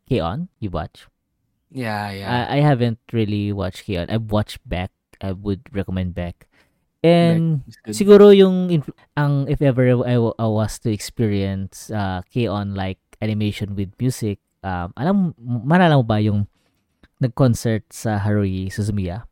K-On, 0.09 0.49
you 0.59 0.69
watch. 0.69 1.07
Yeah, 1.69 2.11
yeah. 2.11 2.47
I, 2.47 2.57
I 2.57 2.59
haven't 2.63 2.99
really 3.11 3.51
watched 3.51 3.83
K-On. 3.85 4.09
I've 4.09 4.31
watched 4.31 4.59
Beck. 4.63 4.91
I 5.19 5.31
would 5.33 5.61
recommend 5.73 6.15
Beck. 6.15 6.47
And 7.03 7.61
good. 7.85 7.93
siguro 7.93 8.33
yung 8.35 8.83
ang 9.15 9.45
if 9.47 9.61
ever 9.61 9.85
I, 10.03 10.17
I 10.17 10.47
was 10.47 10.79
to 10.81 10.89
experience 10.91 11.91
uh, 11.91 12.21
K-On 12.31 12.73
like 12.73 12.99
animation 13.21 13.75
with 13.77 13.93
music, 14.01 14.39
um, 14.63 14.93
alam 14.97 15.33
malala 15.41 15.99
mo 16.01 16.03
ba 16.03 16.17
yung 16.19 16.47
nag-concert 17.19 17.85
sa 17.93 18.17
Haruhi 18.21 18.69
Suzumiya? 18.69 19.25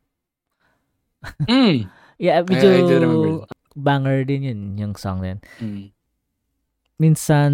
Mm. 1.50 1.90
Yeah, 2.18 2.40
I- 2.40 2.46
medyo 2.46 2.68
I 2.70 2.80
do 2.86 2.94
remember. 3.02 3.46
banger 3.74 4.22
din 4.24 4.46
yun, 4.46 4.60
yung 4.78 4.94
song 4.94 5.20
din. 5.20 5.38
Mm. 5.58 5.90
Minsan, 6.96 7.50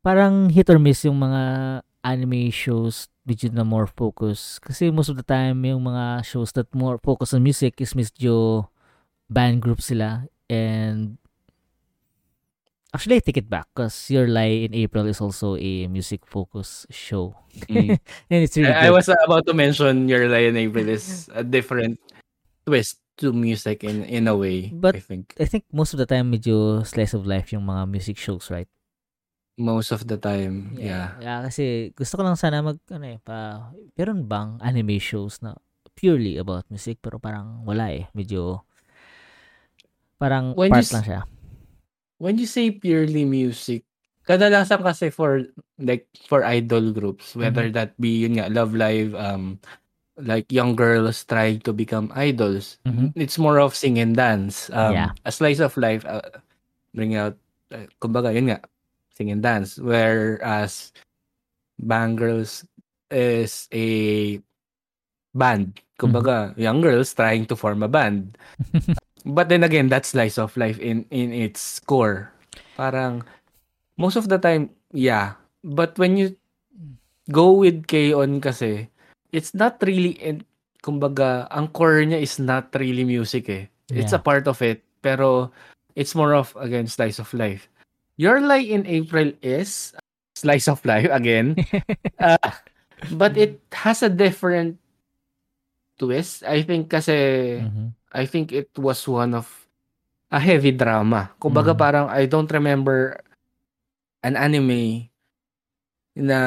parang 0.00 0.48
hit 0.48 0.70
or 0.70 0.78
miss 0.78 1.04
yung 1.04 1.18
mga 1.18 1.42
anime 2.04 2.52
shows 2.52 3.08
medyo 3.24 3.48
na 3.50 3.64
more 3.64 3.88
focus. 3.88 4.60
Kasi 4.60 4.92
most 4.92 5.08
of 5.08 5.16
the 5.16 5.26
time, 5.26 5.64
yung 5.64 5.88
mga 5.88 6.22
shows 6.22 6.52
that 6.52 6.68
more 6.76 7.00
focus 7.00 7.32
on 7.32 7.42
music 7.42 7.80
is 7.80 7.96
medyo 7.96 8.68
band 9.32 9.64
group 9.64 9.80
sila. 9.80 10.28
And 10.46 11.16
actually, 12.92 13.16
I 13.16 13.24
take 13.24 13.40
it 13.40 13.48
back 13.48 13.66
because 13.72 14.12
Your 14.12 14.28
Lie 14.28 14.68
in 14.68 14.76
April 14.76 15.08
is 15.08 15.24
also 15.24 15.56
a 15.56 15.88
music 15.88 16.28
focus 16.28 16.86
show. 16.92 17.34
Mm. 17.66 17.98
And 18.30 18.40
it's 18.44 18.56
really 18.56 18.70
I, 18.70 18.88
I 18.88 18.90
was 18.92 19.08
about 19.08 19.48
to 19.48 19.54
mention 19.56 20.06
your 20.06 20.28
Lion 20.28 20.56
April 20.60 20.86
is 20.86 21.32
a 21.32 21.42
different 21.42 21.98
twist 22.68 23.00
to 23.24 23.32
music 23.32 23.82
in 23.82 24.04
in 24.04 24.28
a 24.28 24.36
way. 24.36 24.68
But- 24.68 24.96
I 24.96 25.02
think 25.02 25.32
I 25.40 25.48
think 25.48 25.64
most 25.72 25.96
of 25.96 25.98
the 25.98 26.06
time, 26.06 26.28
medyo 26.28 26.84
slice 26.84 27.16
of 27.16 27.24
life 27.24 27.56
yung 27.56 27.64
mga 27.64 27.88
music 27.88 28.20
shows, 28.20 28.52
right? 28.52 28.68
Most 29.56 29.94
of 29.94 30.06
the 30.06 30.18
time, 30.18 30.74
yeah. 30.74 31.14
Yeah, 31.20 31.46
kasi 31.46 31.94
gusto 31.94 32.18
ko 32.18 32.22
lang 32.26 32.34
sana 32.34 32.60
mag, 32.60 32.78
ano 32.90 33.06
eh, 33.06 33.18
pa, 33.22 33.70
meron 33.94 34.26
bang 34.26 34.58
anime 34.58 34.98
shows 34.98 35.38
na 35.40 35.54
purely 35.94 36.34
about 36.36 36.66
music 36.68 36.98
pero 36.98 37.22
parang 37.22 37.62
wala 37.62 37.86
eh. 37.94 38.10
Medyo, 38.12 38.66
parang 40.18 40.54
When 40.54 40.70
you 40.74 40.82
part 40.82 40.90
lang 40.90 41.04
siya. 41.06 41.20
When 42.18 42.38
you 42.38 42.46
say 42.46 42.70
purely 42.70 43.26
music, 43.26 43.84
kadalasan 44.24 44.80
kasi 44.82 45.10
for 45.10 45.44
like 45.76 46.06
for 46.26 46.42
idol 46.46 46.94
groups, 46.94 47.34
whether 47.36 47.66
Mm-hmm. 47.68 47.76
that 47.76 47.90
be 47.98 48.24
yun 48.24 48.38
nga 48.38 48.48
Love 48.48 48.72
Live, 48.72 49.12
um, 49.18 49.58
like 50.16 50.46
young 50.48 50.78
girls 50.78 51.26
trying 51.26 51.58
to 51.66 51.74
become 51.74 52.08
idols, 52.14 52.78
Mhm. 52.86 53.12
it's 53.18 53.36
more 53.36 53.58
of 53.58 53.74
sing 53.74 53.98
and 53.98 54.14
dance. 54.14 54.70
Um, 54.70 54.94
Yeah. 54.94 55.10
A 55.26 55.30
slice 55.34 55.58
of 55.58 55.74
life, 55.76 56.06
uh, 56.06 56.22
bring 56.94 57.18
out, 57.18 57.34
uh, 57.74 57.90
kumbaga 57.98 58.30
yun 58.30 58.50
nga, 58.54 58.62
sing 59.16 59.30
and 59.30 59.42
dance. 59.42 59.78
Whereas 59.78 60.92
Bang 61.78 62.16
Girls 62.16 62.66
is 63.10 63.66
a 63.72 64.38
band. 65.34 65.80
Kumbaga, 65.98 66.50
young 66.58 66.80
girls 66.82 67.14
trying 67.14 67.46
to 67.46 67.54
form 67.56 67.82
a 67.82 67.88
band. 67.88 68.36
But 69.24 69.48
then 69.48 69.64
again, 69.64 69.88
that's 69.88 70.12
slice 70.12 70.36
of 70.36 70.52
life 70.60 70.76
in 70.76 71.08
in 71.08 71.32
its 71.32 71.80
core. 71.80 72.28
Parang 72.76 73.24
most 73.96 74.20
of 74.20 74.28
the 74.28 74.36
time, 74.36 74.68
yeah. 74.92 75.40
But 75.64 75.96
when 75.96 76.20
you 76.20 76.36
go 77.32 77.56
with 77.56 77.88
K-On 77.88 78.36
kasi, 78.44 78.92
it's 79.32 79.56
not 79.56 79.80
really 79.80 80.20
in, 80.20 80.44
kumbaga, 80.84 81.48
ang 81.48 81.72
core 81.72 82.04
niya 82.04 82.20
is 82.20 82.36
not 82.36 82.68
really 82.76 83.00
music 83.08 83.48
eh. 83.48 83.64
It's 83.88 84.12
a 84.12 84.20
Yeah. 84.20 84.28
part 84.28 84.44
of 84.44 84.60
it, 84.60 84.84
pero 85.00 85.48
it's 85.96 86.12
more 86.12 86.36
of 86.36 86.52
again 86.60 86.84
slice 86.84 87.16
of 87.16 87.32
life. 87.32 87.64
Your 88.16 88.38
Lie 88.40 88.70
in 88.70 88.86
April 88.86 89.34
is 89.42 89.92
slice 90.38 90.68
of 90.70 90.82
life 90.84 91.08
again. 91.10 91.56
Uh, 92.14 92.38
but 93.18 93.34
it 93.36 93.58
has 93.74 94.00
a 94.00 94.08
different 94.08 94.78
twist. 95.98 96.46
I 96.46 96.62
think 96.62 96.86
kasi 96.86 97.58
Mhm. 97.58 97.90
I 98.14 98.24
think 98.24 98.54
it 98.54 98.70
was 98.78 99.02
one 99.10 99.34
of 99.34 99.50
a 100.30 100.38
heavy 100.38 100.70
drama. 100.70 101.34
Kumbaga 101.42 101.74
Mm. 101.74 101.80
parang 101.82 102.06
I 102.06 102.30
don't 102.30 102.48
remember 102.54 103.18
an 104.22 104.38
anime 104.38 105.10
na 106.14 106.40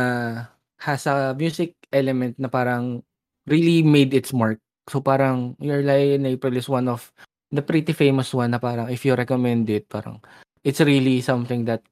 has 0.80 1.03
a 1.05 1.36
music 1.36 1.76
element 1.91 2.39
na 2.39 2.47
parang 2.47 3.03
really 3.43 3.84
made 3.84 4.15
its 4.15 4.32
mark. 4.32 4.57
So 4.88 5.03
parang 5.03 5.59
Your 5.59 5.84
Lie 5.84 6.15
in 6.15 6.24
April 6.26 6.55
is 6.55 6.72
one 6.72 6.88
of 6.88 7.11
the 7.51 7.59
pretty 7.61 7.91
famous 7.91 8.32
one 8.32 8.55
na 8.55 8.59
parang 8.63 8.88
if 8.88 9.03
you 9.03 9.20
recommend 9.20 9.68
it, 9.68 9.91
parang 9.91 10.24
it's 10.64 10.82
really 10.82 11.22
something 11.22 11.66
that 11.66 11.84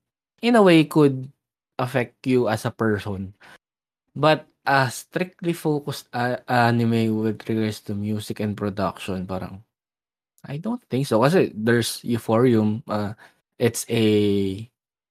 in 0.42 0.56
a 0.56 0.64
way 0.64 0.84
could 0.86 1.32
affect 1.80 2.26
you 2.28 2.50
as 2.50 2.66
a 2.66 2.72
person. 2.72 3.34
But 4.16 4.48
a 4.66 4.90
strictly 4.90 5.54
focused 5.54 6.10
a- 6.14 6.42
anime 6.50 7.22
with 7.22 7.48
regards 7.50 7.82
to 7.82 7.96
music 7.96 8.40
and 8.40 8.58
production, 8.58 9.28
parang 9.28 9.64
I 10.46 10.58
don't 10.58 10.82
think 10.90 11.08
so. 11.08 11.22
Kasi 11.22 11.52
there's 11.54 12.02
Euphorium. 12.06 12.86
Uh, 12.88 13.14
it's 13.58 13.86
a 13.90 14.70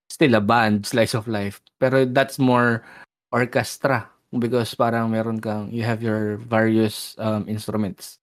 still 0.09 0.35
a 0.35 0.41
band, 0.41 0.87
slice 0.87 1.15
of 1.15 1.27
life. 1.27 1.61
Pero 1.83 2.07
that's 2.07 2.39
more 2.39 2.87
orchestra 3.35 4.07
because 4.39 4.75
parang 4.75 5.11
meron 5.11 5.43
kang 5.43 5.71
you 5.71 5.83
have 5.83 6.03
your 6.03 6.39
various 6.39 7.19
um, 7.19 7.47
instruments. 7.51 8.19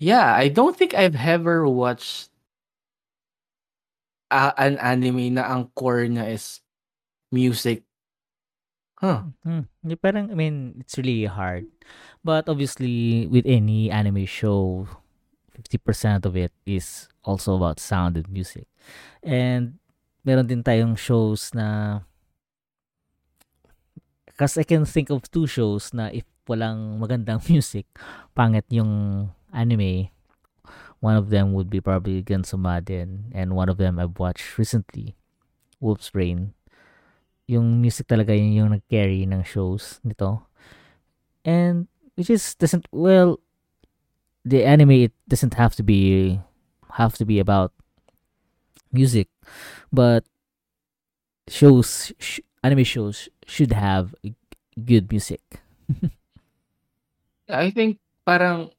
Yeah, 0.00 0.34
I 0.34 0.48
don't 0.48 0.76
think 0.76 0.94
I've 0.94 1.14
ever 1.14 1.68
watched 1.68 2.31
a- 4.32 4.56
an 4.56 4.80
anime 4.80 5.36
na 5.36 5.44
ang 5.52 5.68
core 5.76 6.08
niya 6.08 6.32
is 6.32 6.64
music. 7.28 7.84
Huh. 8.96 9.28
Hmm. 9.44 9.66
Parang, 10.00 10.30
I 10.30 10.34
mean, 10.38 10.78
it's 10.80 10.96
really 10.96 11.26
hard. 11.26 11.66
But 12.24 12.48
obviously, 12.48 13.26
with 13.26 13.44
any 13.44 13.90
anime 13.90 14.24
show, 14.24 14.86
50% 15.52 16.24
of 16.24 16.38
it 16.38 16.54
is 16.64 17.08
also 17.26 17.56
about 17.58 17.82
sound 17.82 18.16
and 18.16 18.30
music. 18.30 18.70
And 19.22 19.82
meron 20.22 20.46
din 20.46 20.62
tayong 20.62 20.94
shows 20.94 21.50
na 21.50 22.00
kasi 24.38 24.62
I 24.62 24.66
can 24.66 24.86
think 24.86 25.10
of 25.10 25.26
two 25.28 25.50
shows 25.50 25.90
na 25.92 26.08
if 26.14 26.24
walang 26.46 26.98
magandang 26.98 27.42
music, 27.50 27.86
pangit 28.34 28.66
yung 28.70 29.28
anime. 29.52 30.10
One 31.02 31.18
of 31.18 31.34
them 31.34 31.50
would 31.52 31.66
be 31.66 31.82
probably 31.82 32.22
Gensumaden 32.22 33.34
and 33.34 33.58
one 33.58 33.66
of 33.66 33.76
them 33.76 33.98
I've 33.98 34.22
watched 34.22 34.54
recently, 34.54 35.18
Wolf's 35.82 36.14
Rain. 36.14 36.54
Yung 37.50 37.82
music 37.82 38.06
talaga 38.06 38.30
yun 38.30 38.54
yung 38.54 38.70
nag-carry 38.70 39.26
ng 39.26 39.42
shows 39.42 39.98
nito. 40.06 40.46
And 41.42 41.90
which 42.14 42.30
is 42.30 42.54
doesn't 42.54 42.86
well 42.94 43.42
the 44.44 44.64
anime 44.64 45.10
it 45.10 45.12
doesn't 45.26 45.54
have 45.54 45.74
to 45.76 45.82
be 45.82 46.38
have 46.98 47.14
to 47.18 47.24
be 47.24 47.38
about 47.38 47.72
music 48.92 49.28
but 49.92 50.24
shows 51.48 52.12
sh- 52.18 52.44
anime 52.62 52.84
shows 52.84 53.28
should 53.46 53.72
have 53.72 54.14
good 54.84 55.10
music 55.10 55.40
I 57.48 57.70
think 57.70 57.98
parang 58.24 58.70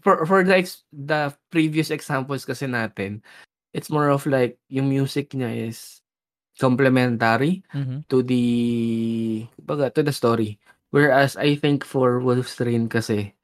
for 0.00 0.24
for 0.24 0.40
the 0.40 0.56
ex, 0.56 0.82
the 0.92 1.32
previous 1.52 1.92
examples 1.92 2.48
kasi 2.48 2.64
natin, 2.64 3.20
it's 3.76 3.92
more 3.92 4.08
of 4.08 4.24
like 4.24 4.56
yung 4.72 4.88
music 4.88 5.36
niya 5.36 5.68
is 5.68 6.00
complementary 6.56 7.66
mm-hmm. 7.74 8.06
to 8.08 8.22
the 8.22 8.44
baga, 9.60 9.90
to 9.90 10.02
the 10.02 10.14
story. 10.14 10.56
Whereas 10.94 11.34
I 11.36 11.58
think 11.58 11.82
for 11.82 12.22
Wolf's 12.22 12.56
Rain 12.62 12.86
kasi 12.86 13.34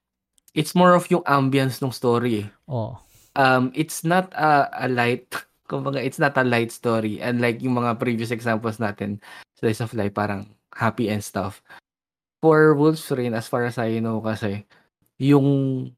it's 0.55 0.75
more 0.79 0.95
of 0.95 1.11
yung 1.11 1.27
ambience 1.27 1.83
ng 1.83 1.93
story. 1.93 2.47
eh. 2.47 2.49
oh 2.71 2.97
Um 3.39 3.71
it's 3.79 4.03
not 4.03 4.31
a, 4.35 4.71
a 4.75 4.89
light 4.91 5.27
kumbaga 5.71 6.03
it's 6.03 6.19
not 6.19 6.35
a 6.35 6.47
light 6.47 6.75
story 6.75 7.23
and 7.23 7.39
like 7.39 7.63
yung 7.63 7.79
mga 7.79 7.99
previous 8.03 8.35
examples 8.35 8.83
natin 8.83 9.23
slice 9.55 9.79
of 9.79 9.95
life 9.95 10.15
parang 10.15 10.51
happy 10.75 11.11
and 11.11 11.23
stuff. 11.23 11.63
For 12.41 12.73
Wolf's 12.73 13.11
Rain 13.13 13.37
as 13.37 13.51
far 13.51 13.67
as 13.69 13.77
I 13.77 14.01
know 14.01 14.23
kasi 14.23 14.65
yung 15.21 15.91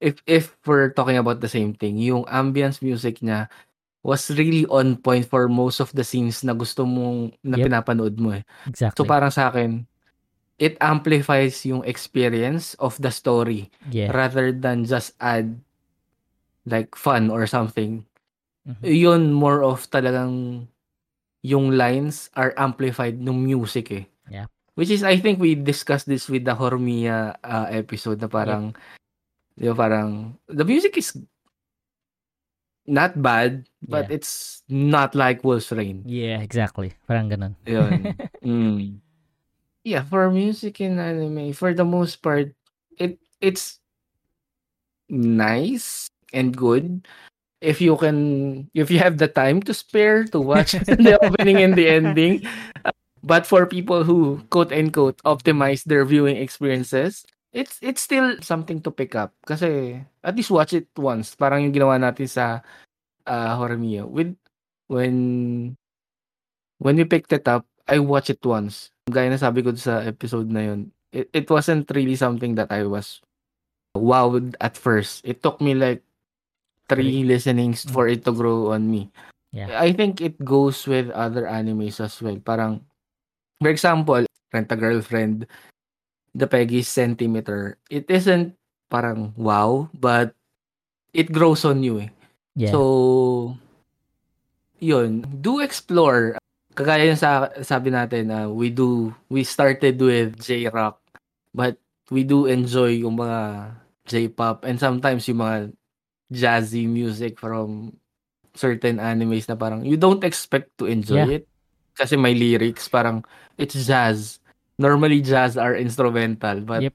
if 0.00 0.20
if 0.28 0.56
we're 0.66 0.92
talking 0.92 1.16
about 1.16 1.40
the 1.40 1.50
same 1.50 1.72
thing, 1.74 1.96
yung 1.98 2.24
ambience 2.28 2.80
music 2.84 3.20
niya 3.24 3.48
was 4.06 4.30
really 4.38 4.62
on 4.70 4.94
point 5.02 5.26
for 5.26 5.48
most 5.50 5.82
of 5.82 5.90
the 5.96 6.06
scenes 6.06 6.46
na 6.46 6.54
gusto 6.54 6.86
mong 6.86 7.34
na 7.42 7.58
Yep. 7.58 7.64
pinapanood 7.66 8.14
mo 8.22 8.38
eh. 8.38 8.44
exactly 8.70 9.02
So 9.02 9.08
parang 9.08 9.34
sa 9.34 9.50
akin, 9.50 9.82
it 10.62 10.78
amplifies 10.80 11.58
yung 11.66 11.82
experience 11.84 12.78
of 12.78 12.94
the 13.02 13.10
story 13.10 13.68
yeah 13.90 14.12
rather 14.14 14.54
than 14.54 14.86
just 14.86 15.12
add 15.18 15.58
like 16.66 16.94
fun 16.94 17.30
or 17.30 17.46
something. 17.46 18.04
Mhm. 18.66 18.82
Yun 18.82 19.22
more 19.34 19.62
of 19.62 19.86
talagang 19.90 20.66
yung 21.46 21.74
lines 21.78 22.28
are 22.34 22.50
amplified 22.58 23.22
ng 23.22 23.38
music 23.38 23.90
eh. 23.94 24.04
Yeah. 24.26 24.46
Which 24.74 24.90
is 24.90 25.06
I 25.06 25.16
think 25.16 25.38
we 25.38 25.54
discussed 25.54 26.10
this 26.10 26.26
with 26.28 26.44
the 26.44 26.58
Hormia 26.58 27.38
uh, 27.42 27.66
episode 27.70 28.18
na 28.20 28.26
parang 28.28 28.74
di 29.56 29.66
ba, 29.68 29.74
parang 29.74 30.36
the 30.52 30.64
music 30.64 30.96
is 31.00 31.16
not 32.86 33.18
bad 33.18 33.66
but 33.88 34.06
Yeah. 34.06 34.14
it's 34.20 34.62
not 34.70 35.14
like 35.18 35.42
Wolf's 35.42 35.72
Rain. 35.74 36.04
yeah 36.06 36.38
exactly 36.38 36.94
parang 37.10 37.26
ganun 37.32 37.56
Yun. 37.66 38.14
mm. 38.44 39.00
Yeah, 39.86 40.02
for 40.02 40.26
music 40.34 40.82
in 40.82 40.98
anime, 40.98 41.54
for 41.54 41.70
the 41.70 41.86
most 41.86 42.18
part, 42.18 42.50
it 42.98 43.22
it's 43.38 43.78
nice 45.08 46.10
and 46.34 46.50
good. 46.50 47.06
If 47.62 47.78
you 47.78 47.94
can, 47.94 48.66
if 48.74 48.90
you 48.90 48.98
have 48.98 49.22
the 49.22 49.30
time 49.30 49.62
to 49.62 49.70
spare 49.70 50.26
to 50.34 50.42
watch 50.42 50.74
the 50.90 51.14
opening 51.22 51.62
and 51.62 51.78
the 51.78 51.86
ending. 51.86 52.42
But 53.22 53.46
for 53.46 53.62
people 53.62 54.02
who 54.02 54.42
quote 54.50 54.74
unquote 54.74 55.22
optimize 55.22 55.86
their 55.86 56.02
viewing 56.02 56.34
experiences, 56.34 57.22
it's 57.56 57.80
it's 57.80 58.04
still 58.04 58.36
something 58.44 58.84
to 58.84 58.92
pick 58.92 59.16
up. 59.16 59.32
Kasi 59.48 59.96
at 60.20 60.36
least 60.36 60.52
watch 60.52 60.76
it 60.76 60.92
once. 61.00 61.32
Parang 61.32 61.64
yung 61.64 61.72
ginawa 61.72 61.96
natin 61.96 62.28
sa 62.28 62.60
uh, 63.24 63.52
Horimiya. 63.56 64.04
With 64.04 64.36
when 64.92 65.16
when 66.76 66.96
we 67.00 67.08
picked 67.08 67.32
it 67.32 67.48
up, 67.48 67.64
I 67.88 67.96
watched 68.04 68.36
it 68.36 68.44
once. 68.44 68.92
Gaya 69.08 69.32
na 69.32 69.40
sabi 69.40 69.64
ko 69.64 69.72
sa 69.72 70.04
episode 70.04 70.52
na 70.52 70.68
yun, 70.68 70.92
it, 71.16 71.32
it 71.32 71.46
wasn't 71.48 71.88
really 71.96 72.20
something 72.20 72.60
that 72.60 72.68
I 72.68 72.84
was 72.84 73.24
wowed 73.96 74.52
at 74.60 74.76
first. 74.76 75.24
It 75.24 75.40
took 75.40 75.64
me 75.64 75.72
like 75.72 76.04
three 76.92 77.24
listenings 77.24 77.88
for 77.88 78.06
it 78.06 78.28
to 78.28 78.36
grow 78.36 78.76
on 78.76 78.90
me. 78.90 79.08
Yeah. 79.56 79.80
I 79.80 79.96
think 79.96 80.20
it 80.20 80.36
goes 80.44 80.84
with 80.84 81.08
other 81.16 81.48
animes 81.48 81.98
as 82.04 82.20
well. 82.20 82.36
Parang, 82.36 82.84
for 83.62 83.70
example, 83.72 84.26
Rent 84.52 84.70
a 84.70 84.76
Girlfriend, 84.76 85.46
The 86.36 86.44
Peggy's 86.44 86.88
Centimeter, 86.88 87.80
it 87.88 88.04
isn't 88.12 88.52
parang 88.92 89.32
wow, 89.40 89.88
but 89.96 90.36
it 91.16 91.32
grows 91.32 91.64
on 91.64 91.80
you 91.80 92.04
eh. 92.04 92.10
yeah 92.54 92.70
So, 92.76 93.56
yun, 94.78 95.24
do 95.40 95.60
explore. 95.64 96.36
Kagaya 96.76 97.08
yung 97.08 97.16
sa 97.16 97.48
sabi 97.64 97.88
natin, 97.88 98.28
uh, 98.28 98.52
we 98.52 98.68
do, 98.68 99.16
we 99.32 99.40
started 99.48 99.96
with 99.96 100.36
J-rock, 100.36 101.00
but 101.56 101.80
we 102.12 102.20
do 102.22 102.44
enjoy 102.44 103.00
yung 103.00 103.16
mga 103.16 103.72
J-pop 104.06 104.62
and 104.62 104.78
sometimes 104.78 105.26
yung 105.26 105.40
mga 105.40 105.72
jazzy 106.30 106.86
music 106.86 107.40
from 107.40 107.96
certain 108.54 108.98
animes 108.98 109.48
na 109.48 109.56
parang 109.58 109.82
you 109.84 109.98
don't 109.98 110.22
expect 110.22 110.70
to 110.78 110.86
enjoy 110.86 111.22
Yeah. 111.26 111.42
it 111.42 111.44
kasi 111.92 112.14
may 112.16 112.34
lyrics 112.34 112.88
parang 112.88 113.22
it's 113.58 113.74
jazz 113.74 114.38
normally 114.78 115.20
jazz 115.20 115.56
are 115.56 115.74
instrumental 115.74 116.60
but 116.60 116.82
Yep. 116.84 116.94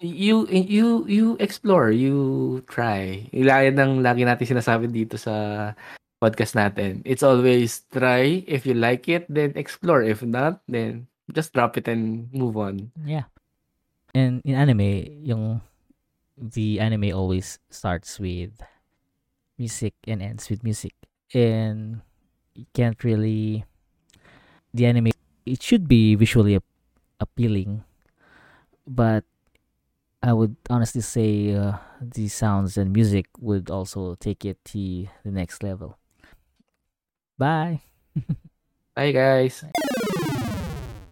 you 0.00 0.48
you 0.48 1.04
you 1.04 1.26
explore 1.40 1.92
you 1.92 2.60
try 2.68 3.28
ilayan 3.32 3.76
ng 3.76 3.92
lagi 4.00 4.24
natin 4.24 4.48
sinasabi 4.56 4.88
dito 4.88 5.20
sa 5.20 5.72
podcast 6.20 6.56
natin 6.56 7.00
it's 7.04 7.24
always 7.24 7.84
try 7.92 8.44
if 8.44 8.64
you 8.64 8.72
like 8.76 9.08
it 9.08 9.24
then 9.28 9.52
explore 9.56 10.00
if 10.04 10.20
not 10.24 10.60
then 10.68 11.08
just 11.32 11.52
drop 11.52 11.76
it 11.76 11.88
and 11.88 12.28
move 12.32 12.56
on 12.56 12.90
Yeah. 13.04 13.28
And 14.10 14.42
in 14.42 14.58
anime, 14.58 15.22
yung 15.22 15.62
the 16.34 16.82
anime 16.82 17.14
always 17.14 17.62
starts 17.70 18.18
with 18.18 18.58
music 19.54 19.94
and 20.02 20.18
ends 20.18 20.50
with 20.50 20.66
music. 20.66 20.98
And 21.30 22.02
you 22.58 22.66
can't 22.74 22.98
really 23.06 23.62
the 24.74 24.90
anime 24.90 25.14
it 25.46 25.62
should 25.62 25.86
be 25.86 26.18
visually 26.18 26.58
appealing, 27.20 27.84
but 28.86 29.24
I 30.22 30.32
would 30.32 30.56
honestly 30.68 31.00
say 31.00 31.54
uh, 31.54 31.78
the 32.00 32.28
sounds 32.28 32.76
and 32.76 32.92
music 32.92 33.26
would 33.38 33.70
also 33.70 34.16
take 34.16 34.44
it 34.44 34.58
to 34.72 35.06
the 35.24 35.30
next 35.30 35.62
level. 35.62 35.98
Bye. 37.38 37.80
bye 38.94 39.12
guys 39.12 39.64